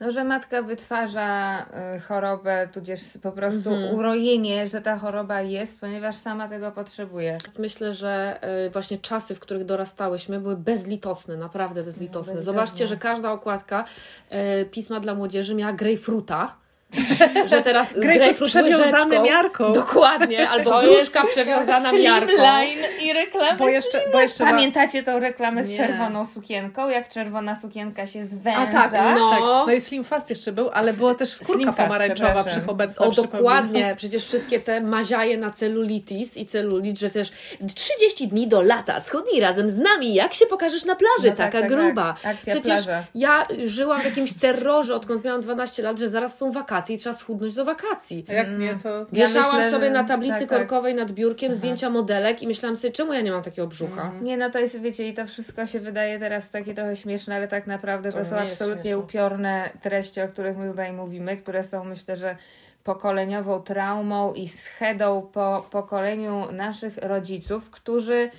No, 0.00 0.10
że 0.10 0.24
matka 0.24 0.62
wytwarza 0.62 1.58
y, 1.96 2.00
chorobę, 2.00 2.68
tudzież 2.72 3.00
po 3.22 3.32
prostu 3.32 3.70
Mhm. 3.70 3.94
urojenie, 3.94 4.66
że 4.66 4.80
ta 4.80 4.98
choroba 4.98 5.40
jest, 5.42 5.80
ponieważ 5.80 6.16
sama 6.16 6.48
tego 6.48 6.72
potrzebuje. 6.72 7.38
Myślę, 7.58 7.94
że 7.94 8.38
e, 8.40 8.70
właśnie 8.70 8.98
czasy, 8.98 9.34
w 9.34 9.40
których 9.40 9.64
dorastałyśmy, 9.64 10.40
były 10.40 10.56
bezlitosne, 10.56 11.36
naprawdę 11.36 11.82
bezlitosne. 11.84 12.34
bezlitosne. 12.34 12.52
Zobaczcie, 12.52 12.86
że 12.86 12.96
każda 12.96 13.32
okładka 13.32 13.84
e, 14.30 14.64
pisma 14.64 15.00
dla 15.00 15.14
młodzieży 15.14 15.54
miała 15.54 15.72
grejpfruta. 15.72 16.54
że 17.50 17.60
teraz 17.60 17.88
grejpfrut 17.96 18.48
przewiązany 18.48 19.18
miarką. 19.20 19.72
Dokładnie, 19.72 20.48
albo 20.50 20.70
To 20.70 20.80
gruszka 20.86 21.22
przewiązana 21.32 21.92
miarką. 21.92 22.28
Slimline 22.32 22.84
i 23.00 23.12
reklamy 23.12 23.58
Bo 23.58 23.68
jeszcze, 23.68 24.00
bo 24.12 24.20
jeszcze 24.20 24.44
Pamiętacie 24.44 25.02
tą 25.02 25.18
reklamę 25.18 25.64
z 25.64 25.68
Nie. 25.68 25.76
czerwoną 25.76 26.24
sukienką? 26.24 26.88
Jak 26.88 27.08
czerwona 27.08 27.56
sukienka 27.56 28.06
się 28.06 28.22
zwęża? 28.22 28.58
A 28.60 28.66
tak, 28.66 28.92
no. 28.92 29.14
No. 29.14 29.30
tak. 29.30 29.40
No 29.66 29.72
i 29.72 29.80
Slim 29.80 30.04
Fast 30.04 30.30
jeszcze 30.30 30.52
był, 30.52 30.70
ale 30.72 30.92
było 30.92 31.14
też 31.14 31.32
skórka 31.32 31.72
pomarańczowa 31.72 32.30
przepraszam. 32.34 32.60
przy 32.62 32.70
obecna. 32.70 33.06
O, 33.06 33.10
dokładnie. 33.10 33.94
Przecież 33.96 34.24
wszystkie 34.24 34.60
te 34.60 34.80
maziaje 34.80 35.38
na 35.38 35.50
celulitis 35.50 36.36
i 36.36 36.46
celulit, 36.46 36.98
że 36.98 37.10
też 37.10 37.30
30 37.74 38.28
dni 38.28 38.48
do 38.48 38.62
lata, 38.62 39.00
schudnij 39.00 39.40
razem 39.40 39.70
z 39.70 39.76
nami, 39.78 40.14
jak 40.14 40.34
się 40.34 40.46
pokażesz 40.46 40.84
na 40.84 40.96
plaży, 40.96 41.30
No 41.30 41.36
tak, 41.36 41.52
taka 41.52 41.60
tak, 41.60 41.70
gruba. 41.70 42.14
tak. 42.22 42.34
Akcja 42.34 42.52
Przecież 42.54 42.84
plaża. 42.84 43.04
ja 43.14 43.46
żyłam 43.64 44.00
w 44.00 44.04
jakimś 44.04 44.32
terrorze, 44.32 44.94
odkąd 44.94 45.24
miałam 45.24 45.40
12 45.40 45.82
lat, 45.82 45.98
że 45.98 46.08
zaraz 46.08 46.38
są 46.38 46.52
wakacje. 46.52 46.77
Wakacje 46.78 46.96
i 46.96 46.98
trzeba 46.98 47.14
schudnąć 47.14 47.54
do 47.54 47.64
wakacji. 47.64 48.24
A 48.28 48.32
jak 48.32 48.58
nie, 48.58 48.78
to... 48.82 49.06
Wieszałam 49.12 49.56
myślę, 49.56 49.70
sobie 49.70 49.90
na 49.90 50.04
tablicy 50.04 50.38
tak, 50.40 50.48
tak. 50.48 50.58
korkowej 50.58 50.94
nad 50.94 51.12
biurkiem 51.12 51.54
zdjęcia 51.54 51.90
modelek 51.90 52.42
i 52.42 52.46
myślałam 52.46 52.76
sobie, 52.76 52.92
czemu 52.92 53.12
ja 53.12 53.20
nie 53.20 53.30
mam 53.30 53.42
takiego 53.42 53.68
brzucha? 53.68 54.12
Nie, 54.22 54.36
no 54.36 54.50
to 54.50 54.58
jest, 54.58 54.80
wiecie, 54.80 55.08
i 55.08 55.14
to 55.14 55.26
wszystko 55.26 55.66
się 55.66 55.80
wydaje 55.80 56.18
teraz 56.18 56.50
takie 56.50 56.74
trochę 56.74 56.96
śmieszne, 56.96 57.36
ale 57.36 57.48
tak 57.48 57.66
naprawdę 57.66 58.12
to, 58.12 58.18
To 58.18 58.24
są 58.24 58.36
absolutnie 58.36 58.82
śmieszne. 58.82 58.98
upiorne 58.98 59.70
treści, 59.80 60.20
o 60.20 60.28
których 60.28 60.56
my 60.56 60.70
tutaj 60.70 60.92
mówimy, 60.92 61.36
które 61.36 61.62
są, 61.62 61.84
myślę, 61.84 62.16
że 62.16 62.36
pokoleniową 62.84 63.62
traumą 63.62 64.34
i 64.34 64.48
schedą 64.48 65.30
po 65.32 65.66
pokoleniu 65.70 66.52
naszych 66.52 66.98
rodziców, 66.98 67.70
którzy 67.70 68.30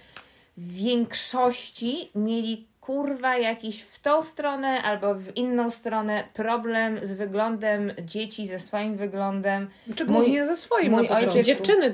w 0.58 0.74
większości 0.74 2.12
mieli 2.15 2.69
kurwa 2.89 3.38
jakiś 3.38 3.81
w 3.81 4.00
tą 4.00 4.24
stronę 4.24 4.81
albo 4.84 5.15
w 5.15 5.38
inną 5.38 5.69
stronę 5.69 6.24
problem 6.34 7.00
z 7.01 7.13
wyglądem 7.13 7.91
dzieci, 8.01 8.48
ze 8.48 8.60
swoim 8.60 8.96
wyglądem. 8.98 9.69
Czy 9.96 10.05
Mój- 10.05 10.13
głównie 10.13 10.46
ze 10.46 10.58
swoim 10.58 10.91
mój 10.91 11.10
na 11.10 11.15
ojciec- 11.19 11.43
Dziewczyny, 11.43 11.93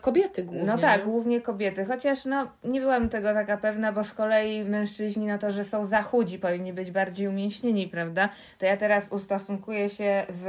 kobiety 0.00 0.42
głównie. 0.42 0.64
No 0.64 0.78
tak, 0.78 1.00
nie? 1.00 1.04
głównie 1.04 1.40
kobiety. 1.40 1.84
Chociaż 1.84 2.24
no, 2.24 2.46
nie 2.64 2.80
byłam 2.80 3.08
tego 3.08 3.34
taka 3.34 3.56
pewna, 3.56 3.92
bo 3.92 4.04
z 4.04 4.14
kolei 4.14 4.64
mężczyźni, 4.64 5.26
no 5.26 5.38
to, 5.38 5.50
że 5.50 5.64
są 5.64 5.84
za 5.84 6.02
chudzi, 6.02 6.38
powinni 6.38 6.72
być 6.72 6.90
bardziej 6.90 7.28
umięśnieni, 7.28 7.88
prawda? 7.88 8.28
To 8.58 8.66
ja 8.66 8.76
teraz 8.76 9.12
ustosunkuję 9.12 9.88
się 9.88 10.26
w 10.28 10.46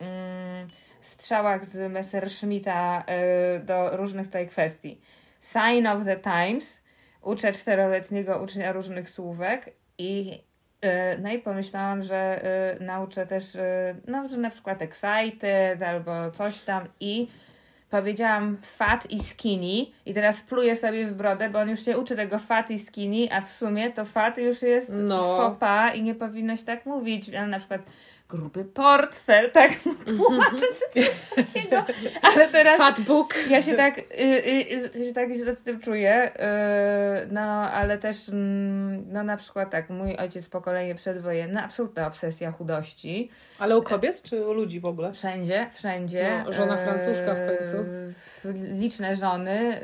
mm, 0.00 0.68
strzałach 1.00 1.64
z 1.64 1.92
Messerschmitta 1.92 3.04
y, 3.56 3.64
do 3.64 3.96
różnych 3.96 4.26
tutaj 4.26 4.48
kwestii. 4.48 5.00
Sign 5.40 5.86
of 5.86 6.04
the 6.04 6.16
Times. 6.16 6.87
Uczę 7.22 7.52
czteroletniego 7.52 8.42
ucznia 8.42 8.72
różnych 8.72 9.10
słówek 9.10 9.70
i 9.98 10.40
y, 10.84 11.18
no 11.22 11.32
i 11.32 11.38
pomyślałam, 11.38 12.02
że 12.02 12.44
y, 12.80 12.84
nauczę 12.84 13.26
też, 13.26 13.54
y, 13.54 13.60
no, 14.06 14.28
że 14.28 14.36
na 14.36 14.50
przykład 14.50 14.82
excited 14.82 15.82
albo 15.82 16.30
coś 16.30 16.60
tam 16.60 16.88
i 17.00 17.28
powiedziałam 17.90 18.58
fat 18.62 19.10
i 19.10 19.18
skinny 19.22 19.86
i 20.06 20.14
teraz 20.14 20.42
pluję 20.42 20.76
sobie 20.76 21.06
w 21.06 21.12
brodę, 21.14 21.50
bo 21.50 21.58
on 21.58 21.68
już 21.70 21.84
się 21.84 21.98
uczy 21.98 22.16
tego 22.16 22.38
fat 22.38 22.70
i 22.70 22.78
skinny, 22.78 23.28
a 23.32 23.40
w 23.40 23.50
sumie 23.52 23.90
to 23.92 24.04
fat 24.04 24.38
już 24.38 24.62
jest 24.62 24.92
No. 24.94 25.56
pas 25.60 25.94
i 25.96 26.02
nie 26.02 26.14
powinnoś 26.14 26.62
tak 26.62 26.86
mówić. 26.86 27.34
Ale 27.34 27.46
na 27.46 27.58
przykład 27.58 27.80
gruby 28.28 28.64
portfel, 28.64 29.50
tak 29.50 29.86
mu 29.86 29.94
tłumaczę, 29.94 30.66
czy 30.92 31.02
coś 31.02 31.22
takiego. 31.36 31.84
Ale 32.22 32.48
teraz 32.48 32.78
Fat 32.78 33.00
book. 33.00 33.34
ja 33.50 33.62
się 33.62 33.74
tak, 33.74 33.98
y, 33.98 34.02
y, 34.20 34.96
y, 34.96 35.06
się 35.06 35.12
tak 35.12 35.32
źle 35.32 35.54
z 35.54 35.62
tym 35.62 35.80
czuję, 35.80 36.32
y, 36.34 37.28
no 37.30 37.40
ale 37.70 37.98
też, 37.98 38.28
mm, 38.28 39.12
no 39.12 39.22
na 39.22 39.36
przykład 39.36 39.70
tak, 39.70 39.90
mój 39.90 40.16
ojciec 40.16 40.48
pokolenie 40.48 40.94
przedwojenne, 40.94 41.62
absolutna 41.62 42.06
obsesja 42.06 42.52
chudości. 42.52 43.30
Ale 43.58 43.78
u 43.78 43.82
kobiet, 43.82 44.22
czy 44.22 44.46
u 44.46 44.52
ludzi 44.52 44.80
w 44.80 44.84
ogóle? 44.84 45.12
Wszędzie, 45.12 45.66
wszędzie. 45.72 46.42
No, 46.46 46.52
żona 46.52 46.76
francuska 46.76 47.34
w 47.34 47.38
końcu. 47.46 47.84
Liczne 48.74 49.14
żony. 49.14 49.80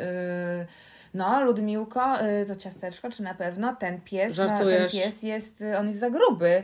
yy, 0.58 0.66
No, 1.14 1.44
Ludmiłko, 1.44 2.14
to 2.46 2.56
ciasteczko, 2.56 3.10
czy 3.10 3.22
na 3.22 3.34
pewno 3.34 3.76
ten 3.76 4.00
pies, 4.00 4.38
no, 4.38 4.48
ten 4.48 4.88
pies 4.90 5.22
jest, 5.22 5.64
on 5.78 5.86
jest 5.86 5.98
za 5.98 6.10
gruby. 6.10 6.62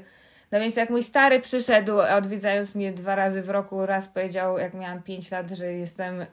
No 0.53 0.61
więc 0.61 0.77
jak 0.77 0.91
mój 0.91 1.03
stary 1.03 1.41
przyszedł, 1.41 1.93
odwiedzając 2.17 2.75
mnie 2.75 2.93
dwa 2.93 3.15
razy 3.15 3.43
w 3.43 3.51
roku, 3.51 3.87
raz 3.87 4.09
powiedział, 4.09 4.59
jak 4.59 4.75
miałam 4.75 5.03
5 5.03 5.31
lat, 5.31 5.51
że 5.51 5.73
jestem, 5.73 6.27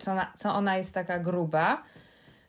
co 0.00 0.10
ona, 0.12 0.32
co 0.36 0.54
ona 0.54 0.76
jest 0.76 0.94
taka 0.94 1.18
gruba, 1.18 1.82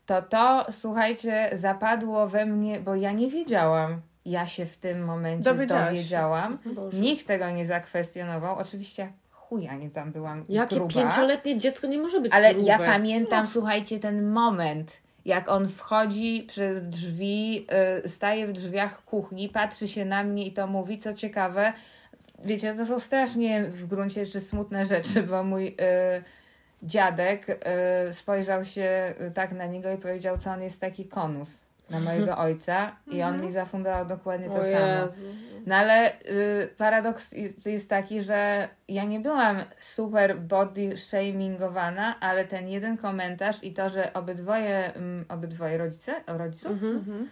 to 0.05 0.21
to, 0.21 0.65
słuchajcie, 0.69 1.49
zapadło 1.53 2.27
we 2.27 2.45
mnie, 2.45 2.79
bo 2.79 2.95
ja 2.95 3.11
nie 3.11 3.29
wiedziałam. 3.29 4.01
Ja 4.25 4.47
się 4.47 4.65
w 4.65 4.77
tym 4.77 5.05
momencie 5.05 5.53
dowiedziałam. 5.53 6.57
Boże. 6.65 6.97
Nikt 6.99 7.27
tego 7.27 7.49
nie 7.49 7.65
zakwestionował. 7.65 8.55
Oczywiście 8.57 9.09
chuja 9.31 9.75
nie 9.75 9.89
tam 9.89 10.11
byłam 10.11 10.43
Jakie 10.49 10.75
gruba. 10.75 10.93
pięcioletnie 10.93 11.57
dziecko 11.57 11.87
nie 11.87 11.97
może 11.97 12.21
być 12.21 12.33
Ale 12.33 12.53
grube. 12.53 12.67
ja 12.67 12.79
pamiętam, 12.79 13.47
słuchajcie, 13.47 13.99
ten 13.99 14.31
moment, 14.31 15.01
jak 15.25 15.49
on 15.49 15.67
wchodzi 15.67 16.45
przez 16.47 16.89
drzwi, 16.89 17.67
y, 18.05 18.09
staje 18.09 18.47
w 18.47 18.51
drzwiach 18.51 19.05
kuchni, 19.05 19.49
patrzy 19.49 19.87
się 19.87 20.05
na 20.05 20.23
mnie 20.23 20.47
i 20.47 20.53
to 20.53 20.67
mówi, 20.67 20.97
co 20.97 21.13
ciekawe, 21.13 21.73
wiecie, 22.45 22.75
to 22.75 22.85
są 22.85 22.99
strasznie 22.99 23.63
w 23.63 23.85
gruncie 23.85 24.25
rzeczy 24.25 24.41
smutne 24.41 24.85
rzeczy, 24.85 25.23
bo 25.23 25.43
mój 25.43 25.67
y, 25.67 25.73
dziadek 26.83 27.49
y, 28.09 28.13
spojrzał 28.13 28.65
się 28.65 29.13
tak 29.33 29.51
na 29.51 29.65
niego 29.65 29.91
i 29.91 29.97
powiedział, 29.97 30.37
co 30.37 30.51
on 30.51 30.61
jest 30.61 30.81
taki 30.81 31.05
konus 31.05 31.72
na 31.89 31.99
mojego 31.99 32.37
ojca 32.37 32.95
i 33.11 33.23
on 33.23 33.41
mi 33.41 33.49
zafundował 33.51 34.05
dokładnie 34.05 34.49
to 34.49 34.55
O 34.59 34.63
samo. 34.63 35.03
Jezu. 35.03 35.23
No 35.65 35.75
ale 35.75 36.19
y, 36.21 36.69
paradoks 36.77 37.35
jest, 37.65 37.89
taki, 37.89 38.21
że 38.21 38.67
ja 38.87 39.03
nie 39.03 39.19
byłam 39.19 39.63
super 39.79 40.39
body 40.39 40.97
shamingowana, 40.97 42.19
ale 42.19 42.45
ten 42.45 42.67
jeden 42.67 42.97
komentarz 42.97 43.63
i 43.63 43.73
to, 43.73 43.89
że 43.89 44.13
obydwoje, 44.13 44.93
mm, 44.93 45.25
obydwoje 45.29 45.77
rodzice, 45.77 46.15
rodziców 46.27 46.71
Mhm. 46.71 47.29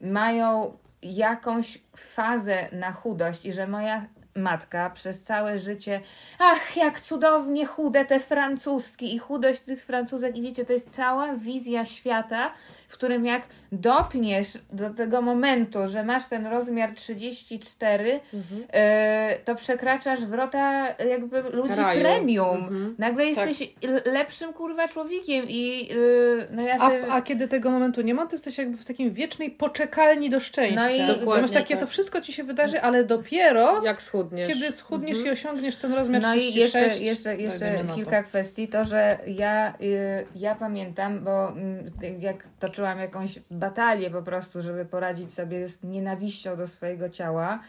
mają 0.00 0.76
jakąś 1.02 1.78
fazę 1.96 2.68
na 2.72 2.92
chudość 2.92 3.46
i 3.46 3.52
że 3.52 3.66
moja 3.66 4.06
matka 4.34 4.90
przez 4.90 5.22
całe 5.22 5.58
życie, 5.58 6.00
ach, 6.38 6.76
jak 6.76 7.00
cudownie 7.00 7.66
chude 7.66 8.04
te 8.04 8.20
francuski 8.20 9.14
i 9.14 9.18
chudość 9.18 9.60
tych 9.60 9.84
Francuzek 9.84 10.36
i 10.36 10.42
wiecie, 10.42 10.64
to 10.64 10.72
jest 10.72 10.90
cała 10.90 11.34
wizja 11.34 11.84
świata, 11.84 12.52
w 12.92 12.94
którym 12.94 13.24
jak 13.26 13.42
dopniesz 13.72 14.58
do 14.72 14.90
tego 14.90 15.22
momentu, 15.22 15.78
że 15.88 16.04
masz 16.04 16.28
ten 16.28 16.46
rozmiar 16.46 16.94
34, 16.94 18.20
Mhm. 18.34 18.62
e, 18.72 19.38
to 19.44 19.54
przekraczasz 19.54 20.20
wrota 20.24 20.88
jakby 21.04 21.42
ludzi 21.42 21.74
Raju. 21.76 22.00
premium. 22.00 22.56
Mhm. 22.56 22.94
Nagle 22.98 23.26
jesteś 23.26 23.62
l- 23.82 24.02
lepszym 24.04 24.52
kurwa 24.52 24.88
człowiekiem 24.88 25.44
i 25.48 25.88
y, 25.92 26.46
no 26.50 26.62
ja 26.62 26.74
A, 26.74 26.78
sobie... 26.78 27.12
a 27.12 27.22
kiedy 27.22 27.48
tego 27.48 27.70
momentu 27.70 28.00
nie 28.02 28.14
ma, 28.14 28.26
to 28.26 28.32
jesteś 28.34 28.58
jakby 28.58 28.76
w 28.76 28.84
takim 28.84 29.12
wiecznej 29.12 29.50
poczekalni 29.50 30.30
do 30.30 30.40
szczęścia. 30.40 30.80
No 30.80 30.90
i- 30.90 31.06
Dokładnie 31.06 31.42
masz 31.42 31.50
takie, 31.50 31.74
tak. 31.74 31.80
to 31.80 31.86
wszystko 31.86 32.20
ci 32.20 32.32
się 32.32 32.44
wydarzy, 32.44 32.80
ale 32.82 33.04
dopiero 33.04 33.82
Jak 33.84 34.02
schudniesz. 34.02 34.48
kiedy 34.48 34.72
schudniesz 34.72 35.16
Mhm. 35.18 35.26
i 35.26 35.30
osiągniesz 35.38 35.76
ten 35.76 35.92
rozmiar 35.94 36.22
No 36.22 36.34
i 36.34 36.38
36, 36.38 36.56
jeszcze, 37.00 37.36
jeszcze, 37.36 37.36
jeszcze 37.36 37.82
na 37.84 37.90
to. 37.90 37.94
kilka 37.96 38.22
kwestii. 38.22 38.68
To, 38.68 38.84
że 38.84 39.18
ja, 39.26 39.74
y, 39.80 40.26
ja 40.36 40.54
pamiętam, 40.54 41.24
bo 41.24 41.48
mm, 41.48 41.84
jak 42.20 42.44
toczyłam 42.60 42.81
jakąś 42.84 43.38
batalię 43.50 44.10
po 44.10 44.22
prostu, 44.22 44.62
żeby 44.62 44.84
poradzić 44.84 45.34
sobie 45.34 45.68
z 45.68 45.82
nienawiścią 45.82 46.56
do 46.56 46.66
swojego 46.66 47.08
ciała, 47.08 47.60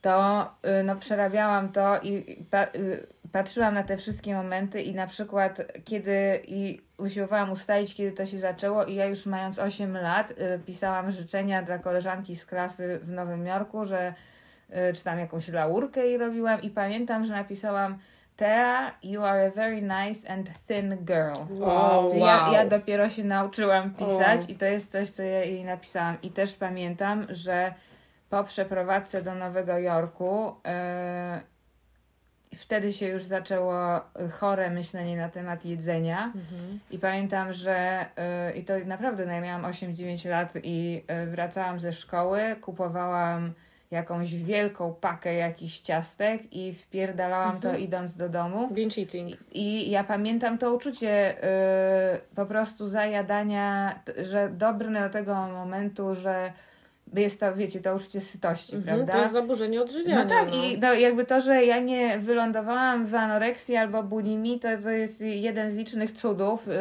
to 0.00 0.42
y, 0.80 0.82
no, 0.82 0.96
przerabiałam 0.96 1.72
to 1.72 1.98
i 1.98 2.32
i 2.32 2.44
pa, 2.44 2.64
y, 2.64 3.06
patrzyłam 3.32 3.74
na 3.74 3.82
te 3.82 3.96
wszystkie 3.96 4.34
momenty 4.34 4.82
i 4.82 4.94
na 4.94 5.06
przykład 5.06 5.62
kiedy 5.84 6.42
i 6.46 6.80
usiłowałam 6.98 7.50
ustalić, 7.50 7.94
kiedy 7.94 8.12
to 8.12 8.26
się 8.26 8.38
zaczęło 8.38 8.84
i 8.84 8.94
ja 8.94 9.06
już 9.06 9.26
mając 9.26 9.58
8 9.58 9.92
lat 9.92 10.30
y, 10.30 10.34
pisałam 10.66 11.10
życzenia 11.10 11.62
dla 11.62 11.78
koleżanki 11.78 12.36
z 12.36 12.46
klasy 12.46 13.00
w 13.02 13.10
Nowym 13.10 13.46
Jorku, 13.46 13.84
że 13.84 14.14
czy 14.94 15.04
tam 15.04 15.18
jakąś 15.18 15.48
laurkę 15.48 16.06
jej 16.06 16.18
robiłam 16.18 16.62
i 16.62 16.70
pamiętam, 16.70 17.24
że 17.24 17.32
napisałam 17.32 17.98
Tea, 18.38 18.92
you 19.02 19.24
are 19.24 19.46
a 19.46 19.50
very 19.50 19.82
nice 19.82 20.24
and 20.24 20.48
thin 20.68 20.96
girl. 21.04 21.62
O, 21.62 22.08
Czyli 22.08 22.20
wow. 22.20 22.52
ja, 22.52 22.52
ja 22.52 22.68
dopiero 22.68 23.10
się 23.10 23.24
nauczyłam 23.24 23.94
pisać 23.94 24.40
i 24.48 24.54
to 24.54 24.64
jest 24.64 24.90
coś, 24.90 25.10
co 25.10 25.22
ja 25.22 25.44
jej 25.44 25.64
napisałam. 25.64 26.22
I 26.22 26.30
też 26.30 26.54
pamiętam, 26.54 27.26
że 27.28 27.74
po 28.30 28.44
przeprowadzce 28.44 29.22
do 29.22 29.34
Nowego 29.34 29.78
Jorku 29.78 30.54
yy, 32.52 32.58
wtedy 32.58 32.92
się 32.92 33.06
już 33.06 33.22
zaczęło 33.22 34.00
chore 34.40 34.70
myślenie 34.70 35.16
na 35.16 35.28
temat 35.28 35.64
jedzenia. 35.64 36.24
Mhm. 36.24 36.78
I 36.90 36.98
pamiętam, 36.98 37.52
że 37.52 38.06
yy, 38.46 38.52
i 38.52 38.64
to 38.64 38.74
naprawdę, 38.86 39.26
no 39.26 39.32
ja 39.32 39.40
miałam 39.40 39.62
8-9 39.62 40.30
lat 40.30 40.52
i 40.62 41.04
yy, 41.08 41.26
wracałam 41.26 41.78
ze 41.78 41.92
szkoły, 41.92 42.56
kupowałam 42.60 43.52
jakąś 43.90 44.34
wielką 44.34 44.94
pakę 45.00 45.34
jakichś 45.34 45.80
ciastek 45.80 46.52
i 46.52 46.72
wpierdalałam 46.72 47.60
to 47.60 47.76
idąc 47.76 48.16
do 48.16 48.28
domu. 48.28 48.68
Binge 48.72 49.00
eating. 49.00 49.36
I 49.52 49.90
ja 49.90 50.04
pamiętam 50.04 50.58
to 50.58 50.74
uczucie 50.74 51.38
y, 51.38 52.20
po 52.34 52.46
prostu 52.46 52.88
zajadania, 52.88 53.98
że 54.22 54.48
dobrne 54.48 55.00
do 55.00 55.10
tego 55.12 55.34
momentu, 55.34 56.14
że 56.14 56.52
jest 57.14 57.40
to, 57.40 57.54
wiecie, 57.54 57.80
to 57.80 57.94
uczucie 57.94 58.20
sytości, 58.20 58.76
Mhm. 58.76 58.96
prawda? 58.96 59.12
To 59.12 59.18
jest 59.18 59.32
zaburzenie 59.32 59.82
odżywiania. 59.82 60.22
No 60.24 60.28
tak, 60.28 60.54
i 60.54 60.78
no, 60.78 60.94
jakby 60.94 61.24
to, 61.24 61.40
że 61.40 61.64
ja 61.64 61.78
nie 61.80 62.18
wylądowałam 62.18 63.06
w 63.06 63.14
anoreksji 63.14 63.76
albo 63.76 64.02
bulimii, 64.02 64.60
to, 64.60 64.68
to 64.82 64.90
jest 64.90 65.20
jeden 65.20 65.70
z 65.70 65.76
licznych 65.76 66.12
cudów, 66.12 66.68
y, 66.68 66.72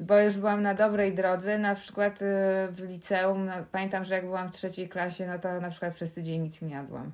bo 0.00 0.18
już 0.18 0.36
byłam 0.36 0.62
na 0.62 0.74
dobrej 0.74 1.14
drodze. 1.14 1.58
Na 1.58 1.74
przykład 1.74 2.22
y, 2.22 2.24
w 2.70 2.90
liceum, 2.90 3.46
no, 3.46 3.52
pamiętam, 3.72 4.04
że 4.04 4.14
jak 4.14 4.24
byłam 4.24 4.48
w 4.48 4.54
trzeciej 4.54 4.88
klasie, 4.88 5.26
no 5.26 5.38
to 5.38 5.60
na 5.60 5.70
przykład 5.70 5.94
przez 5.94 6.12
tydzień 6.12 6.42
nic 6.42 6.62
nie 6.62 6.74
jadłam. 6.74 7.12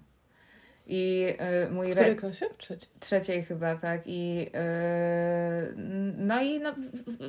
I 0.86 1.26
y, 1.66 1.70
mój 1.70 1.92
re- 1.92 2.14
klasie? 2.14 2.46
Trzeciej. 2.58 2.88
trzeciej 3.00 3.42
chyba, 3.42 3.76
tak. 3.76 4.00
I 4.06 4.36
yy, 4.36 5.74
no 6.18 6.42
i 6.42 6.60
no, 6.60 6.74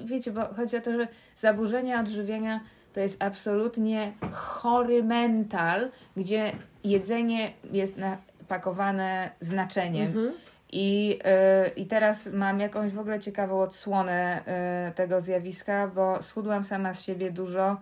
wiecie, 0.06 0.32
bo 0.32 0.46
chodzi 0.46 0.78
o 0.78 0.82
to, 0.82 0.94
że 0.94 1.08
zaburzenia 1.36 2.00
odżywienia 2.00 2.60
to 2.94 3.00
jest 3.00 3.24
absolutnie 3.24 4.14
chory 4.32 5.04
mental, 5.04 5.92
gdzie 6.18 6.52
jedzenie 6.84 7.54
jest 7.72 7.98
na 7.98 8.18
podpakowane 8.52 9.32
znaczeniem. 9.40 10.08
Mhm. 10.08 10.32
I, 10.72 11.20
y, 11.66 11.70
I 11.70 11.86
teraz 11.86 12.28
mam 12.28 12.60
jakąś 12.60 12.92
w 12.92 13.00
ogóle 13.00 13.20
ciekawą 13.20 13.62
odsłonę 13.62 14.44
y, 14.90 14.92
tego 14.92 15.22
zjawiska, 15.22 15.88
bo 15.88 16.22
schudłam 16.22 16.64
sama 16.64 16.94
z 16.94 17.04
siebie 17.04 17.32
dużo, 17.32 17.78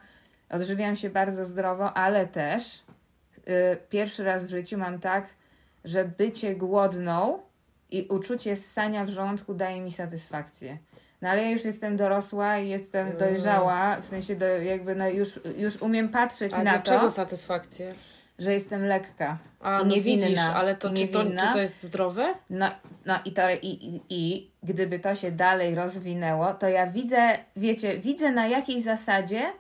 odżywiam 0.50 0.96
się 0.96 1.10
bardzo 1.10 1.46
zdrowo, 1.46 1.94
ale 1.94 2.28
też 2.28 2.84
y, 3.38 3.78
pierwszy 3.90 4.24
raz 4.24 4.46
w 4.46 4.50
życiu 4.50 4.78
mam 4.78 5.00
tak, 5.00 5.26
że 5.86 6.06
bycie 6.06 6.56
głodną 6.56 7.40
i 7.92 8.08
uczucie 8.08 8.56
ssania 8.56 9.06
w 9.06 9.10
żołądku 9.10 9.54
daje 9.54 9.82
mi 9.82 9.92
satysfakcję. 9.92 10.78
No 11.22 11.30
ale 11.30 11.42
ja 11.44 11.50
już 11.50 11.66
jestem 11.66 11.98
dorosła 11.98 12.58
i 12.58 12.70
jestem 12.70 13.08
Mm. 13.08 13.18
dojrzała, 13.20 14.02
w 14.02 14.06
sensie 14.06 14.36
do, 14.36 14.46
jakby 14.46 14.96
no 14.96 15.10
już, 15.10 15.40
już 15.58 15.82
umiem 15.82 16.10
patrzeć 16.10 16.54
A 16.54 16.58
na 16.58 16.72
dlaczego 16.72 17.02
to, 17.02 17.12
satysfakcję? 17.12 17.90
Że 18.40 18.54
jestem 18.54 18.86
lekka. 18.86 19.38
A 19.62 19.78
no 19.78 19.86
niewinna. 19.86 20.28
widzisz, 20.28 20.40
ale 20.40 20.76
to 20.76 20.90
czy, 20.90 21.08
to 21.08 21.24
czy 21.24 21.54
to 21.54 21.60
jest 21.60 21.84
zdrowe? 21.84 22.34
No, 22.50 22.70
no 23.06 23.20
i, 23.26 23.32
to, 23.32 23.50
i, 23.52 23.68
i, 23.68 24.02
i 24.10 24.52
gdyby 24.64 25.00
to 25.00 25.16
się 25.16 25.32
dalej 25.32 25.76
rozwinęło, 25.76 26.54
to 26.54 26.70
ja 26.70 26.88
widzę, 26.88 27.38
wiecie, 27.56 27.98
widzę 27.98 28.32
na 28.32 28.48
jakiej 28.48 28.82
zasadzie 28.82 29.52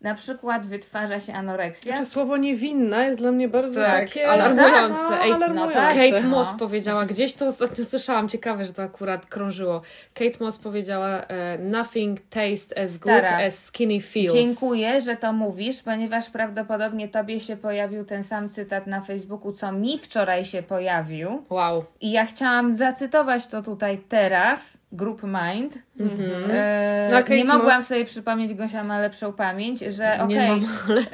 na 0.00 0.14
przykład 0.14 0.66
wytwarza 0.66 1.20
się 1.20 1.32
anoreksja. 1.32 1.96
Znaczy, 1.96 2.10
słowo 2.10 2.36
niewinna 2.36 3.04
jest 3.04 3.18
dla 3.18 3.32
mnie 3.32 3.48
bardzo 3.48 3.80
Tak, 3.80 4.00
takie... 4.08 4.28
alarmujące. 4.30 5.02
No, 5.10 5.22
Ej, 5.22 5.30
no 5.30 5.36
alarmujące. 5.36 5.74
tak. 5.74 5.88
Kate 5.94 6.22
No. 6.22 6.28
Moss 6.28 6.54
powiedziała, 6.58 7.06
gdzieś 7.06 7.34
to 7.34 7.46
ostatnio 7.46 7.84
słyszałam, 7.84 8.28
ciekawe, 8.28 8.64
że 8.64 8.72
to 8.72 8.82
akurat 8.82 9.26
krążyło. 9.26 9.82
Kate 10.14 10.44
Moss 10.44 10.58
powiedziała, 10.58 11.08
e, 11.22 11.58
nothing 11.58 12.20
tastes 12.30 12.78
as 12.84 12.98
good 12.98 13.12
Stara. 13.12 13.36
as 13.46 13.64
skinny 13.64 14.00
feels. 14.00 14.34
Dziękuję, 14.34 15.00
że 15.00 15.16
to 15.16 15.32
mówisz, 15.32 15.82
ponieważ 15.82 16.30
prawdopodobnie 16.30 17.08
tobie 17.08 17.40
się 17.40 17.56
pojawił 17.56 18.04
ten 18.04 18.22
sam 18.22 18.48
cytat 18.48 18.86
na 18.86 19.00
Facebooku, 19.00 19.52
co 19.52 19.72
mi 19.72 19.98
wczoraj 19.98 20.44
się 20.44 20.62
pojawił. 20.62 21.42
Wow. 21.50 21.84
I 22.00 22.12
ja 22.12 22.26
chciałam 22.26 22.76
zacytować 22.76 23.46
to 23.46 23.62
tutaj 23.62 23.98
teraz, 24.08 24.78
Group 24.92 25.22
Mind. 25.22 25.78
Mhm. 26.00 26.50
E, 26.50 27.08
No, 27.28 27.34
nie 27.36 27.44
mogłam 27.44 27.80
Moss- 27.80 27.86
sobie 27.88 28.04
przypomnieć, 28.04 28.54
Gosia 28.54 28.84
ma 28.84 29.00
lepszą 29.00 29.32
pamięć, 29.32 29.82
że 29.90 30.18
okej, 30.22 30.48
mam, 30.48 30.60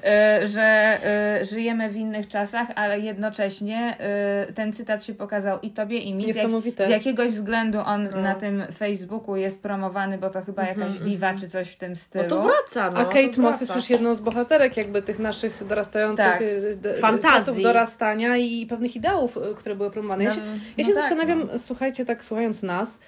e, 0.05 0.47
że 0.47 0.63
e, 0.63 1.45
żyjemy 1.45 1.91
w 1.91 1.97
innych 1.97 2.29
czasach, 2.29 2.69
ale 2.75 3.01
jednocześnie 3.01 3.97
e, 3.99 4.53
ten 4.53 4.73
cytat 4.73 5.05
się 5.05 5.15
pokazał 5.15 5.59
i 5.63 5.71
tobie, 5.71 5.99
i 5.99 6.15
mi. 6.15 6.33
Z, 6.33 6.37
jak, 6.37 6.49
z 6.87 6.89
jakiegoś 6.89 7.29
względu 7.33 7.79
on 7.85 8.09
No. 8.15 8.21
na 8.21 8.35
tym 8.35 8.65
Facebooku 8.77 9.37
jest 9.37 9.63
promowany, 9.63 10.19
bo 10.19 10.31
to 10.31 10.43
chyba 10.43 10.63
jakaś 10.67 10.99
Viva 10.99 11.35
czy 11.35 11.49
coś 11.49 11.69
w 11.73 11.77
tym 11.77 11.91
No 11.91 11.97
stylu. 11.97 12.29
to 12.29 12.43
wraca, 12.43 12.91
no. 12.91 12.99
A 13.01 13.05
Kate 13.05 13.41
Moss 13.43 13.61
jest 13.61 13.73
przecież 13.73 13.91
jedną 13.91 14.15
z 14.15 14.21
bohaterek 14.21 14.77
jakby 14.77 15.03
tych 15.03 15.19
naszych 15.19 15.67
dorastających 15.67 16.25
Tak. 16.27 16.41
y, 16.43 16.77
d- 16.81 16.95
Fantazji. 16.95 17.63
dorastania 17.63 18.37
i 18.37 18.67
pewnych 18.67 18.97
ideałów, 18.97 19.37
y, 19.37 19.41
które 19.57 19.75
były 19.77 19.91
promowane. 19.91 20.25
Ja 20.25 20.31
się, 20.31 20.41
No, 20.41 20.47
ja 20.47 20.53
no 20.79 20.85
się 20.85 20.93
tak, 20.93 21.03
zastanawiam, 21.03 21.49
no. 21.53 21.59
słuchajcie, 21.59 22.05
tak 22.05 22.25
słuchając 22.25 22.63
nas, 22.63 22.89
y, 22.95 22.99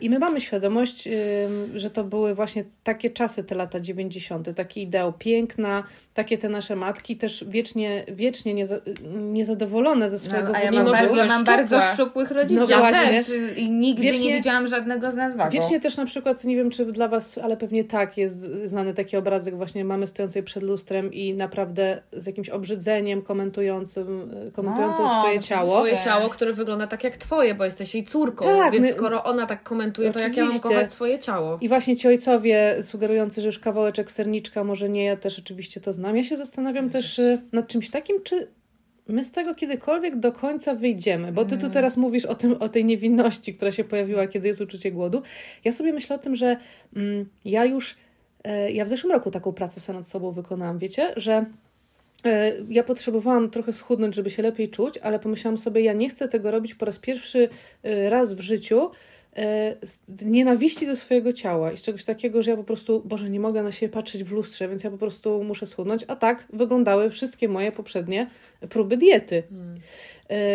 i 0.00 0.10
my 0.10 0.18
mamy 0.18 0.40
świadomość, 0.40 1.06
y, 1.06 1.80
że 1.80 1.90
to 1.90 2.04
były 2.04 2.34
właśnie 2.34 2.64
takie 2.84 3.10
czasy, 3.10 3.44
te 3.44 3.54
lata 3.54 3.80
90., 3.80 4.48
taki 4.56 4.82
ideał 4.82 5.12
piękna, 5.12 5.84
takie 6.16 6.38
te 6.38 6.48
nasze 6.48 6.76
matki 6.76 7.16
też 7.16 7.44
wiecznie, 7.48 8.04
wiecznie 8.08 8.54
nieza, 8.54 8.76
niezadowolone 9.32 10.10
ze 10.10 10.18
swojego 10.18 10.48
No, 10.48 10.54
a 10.58 10.60
ja 10.60 10.72
mam, 10.72 10.84
bar- 10.92 11.16
ja 11.16 11.24
mam 11.26 11.44
bardzo 11.44 11.80
szczupłych 11.80 12.30
rodziców. 12.30 12.68
No 12.68 12.70
ja 12.70 12.78
właśnie. 12.78 13.10
też 13.10 13.30
i 13.56 13.70
nigdy 13.70 14.02
Wiecznie- 14.02 14.24
nie 14.28 14.34
widziałam 14.36 14.66
żadnego 14.66 15.10
z 15.10 15.16
nadwagą. 15.16 15.50
Wiecznie 15.50 15.80
też 15.80 15.96
na 15.96 16.06
przykład, 16.06 16.44
nie 16.44 16.56
wiem 16.56 16.70
czy 16.70 16.84
dla 16.84 17.08
Was, 17.08 17.38
ale 17.38 17.56
pewnie 17.56 17.84
tak, 17.84 18.16
jest 18.18 18.38
znany 18.64 18.94
taki 18.94 19.16
obrazek 19.16 19.56
właśnie 19.56 19.84
mamy 19.84 20.06
stojącej 20.06 20.42
przed 20.42 20.62
lustrem 20.62 21.12
i 21.12 21.34
naprawdę 21.34 22.02
z 22.12 22.26
jakimś 22.26 22.48
obrzydzeniem 22.48 23.22
komentującym, 23.22 24.30
komentującą 24.52 25.02
No, 25.02 25.08
swoje 25.20 25.40
ciało. 25.40 25.64
Swoje 25.74 25.98
ciało, 25.98 26.28
które 26.28 26.52
wygląda 26.52 26.86
tak 26.86 27.04
jak 27.04 27.16
twoje, 27.16 27.54
bo 27.54 27.64
jesteś 27.64 27.94
jej 27.94 28.04
córką, 28.04 28.44
Tak, 28.44 28.72
więc 28.72 28.86
my- 28.86 28.92
skoro 28.92 29.24
ona 29.24 29.46
tak 29.46 29.62
komentuje, 29.62 30.10
to 30.10 30.20
jak 30.20 30.36
ja 30.36 30.42
mam 30.44 30.48
Oczywiście. 30.50 30.68
kochać 30.68 30.92
swoje 30.92 31.18
ciało? 31.18 31.58
I 31.60 31.68
właśnie 31.68 31.96
ci 31.96 32.08
ojcowie 32.08 32.76
sugerujący, 32.82 33.40
że 33.40 33.46
już 33.46 33.58
kawałeczek 33.58 34.10
serniczka, 34.10 34.64
może 34.64 34.88
nie, 34.88 35.04
ja 35.04 35.16
też 35.16 35.38
oczywiście 35.38 35.80
to 35.80 35.92
znam. 35.92 36.05
Ja 36.14 36.24
się 36.24 36.36
zastanawiam 36.36 36.90
też 36.90 37.18
y, 37.18 37.42
nad 37.52 37.68
czymś 37.68 37.90
takim, 37.90 38.22
czy 38.22 38.48
my 39.08 39.24
z 39.24 39.30
tego 39.30 39.54
kiedykolwiek 39.54 40.16
do 40.16 40.32
końca 40.32 40.74
wyjdziemy, 40.74 41.32
bo 41.32 41.44
ty 41.44 41.58
tu 41.58 41.70
teraz 41.70 41.96
mówisz 41.96 42.24
o, 42.24 42.34
tym, 42.34 42.52
o 42.60 42.68
tej 42.68 42.84
niewinności, 42.84 43.54
która 43.54 43.72
się 43.72 43.84
pojawiła, 43.84 44.26
kiedy 44.26 44.48
jest 44.48 44.60
uczucie 44.60 44.92
głodu. 44.92 45.22
Ja 45.64 45.72
sobie 45.72 45.92
myślę 45.92 46.16
o 46.16 46.18
tym, 46.18 46.36
że 46.36 46.56
mm, 46.96 47.26
ja 47.44 47.64
już, 47.64 47.96
e, 48.44 48.72
ja 48.72 48.84
w 48.84 48.88
zeszłym 48.88 49.12
roku 49.12 49.30
taką 49.30 49.52
pracę 49.52 49.80
sobie 49.80 49.98
nad 49.98 50.08
sobą 50.08 50.32
wykonałam, 50.32 50.78
wiecie, 50.78 51.12
że 51.16 51.44
e, 52.24 52.52
ja 52.68 52.84
potrzebowałam 52.84 53.50
trochę 53.50 53.72
schudnąć, 53.72 54.14
żeby 54.14 54.30
się 54.30 54.42
lepiej 54.42 54.70
czuć, 54.70 54.98
ale 54.98 55.18
pomyślałam 55.18 55.58
sobie, 55.58 55.80
ja 55.80 55.92
nie 55.92 56.10
chcę 56.10 56.28
tego 56.28 56.50
robić 56.50 56.74
po 56.74 56.86
raz 56.86 56.98
pierwszy 56.98 57.48
e, 57.82 58.10
raz 58.10 58.34
w 58.34 58.40
życiu, 58.40 58.90
z 59.82 60.22
nienawiści 60.22 60.86
do 60.86 60.96
swojego 60.96 61.32
ciała 61.32 61.72
i 61.72 61.76
z 61.76 61.82
czegoś 61.82 62.04
takiego, 62.04 62.42
że 62.42 62.50
ja 62.50 62.56
po 62.56 62.64
prostu, 62.64 63.02
Boże, 63.04 63.30
nie 63.30 63.40
mogę 63.40 63.62
na 63.62 63.72
siebie 63.72 63.92
patrzeć 63.92 64.24
w 64.24 64.32
lustrze, 64.32 64.68
więc 64.68 64.84
ja 64.84 64.90
po 64.90 64.98
prostu 64.98 65.44
muszę 65.44 65.66
schudnąć, 65.66 66.04
a 66.08 66.16
tak 66.16 66.44
wyglądały 66.52 67.10
wszystkie 67.10 67.48
moje 67.48 67.72
poprzednie 67.72 68.30
próby 68.68 68.96
diety. 68.96 69.42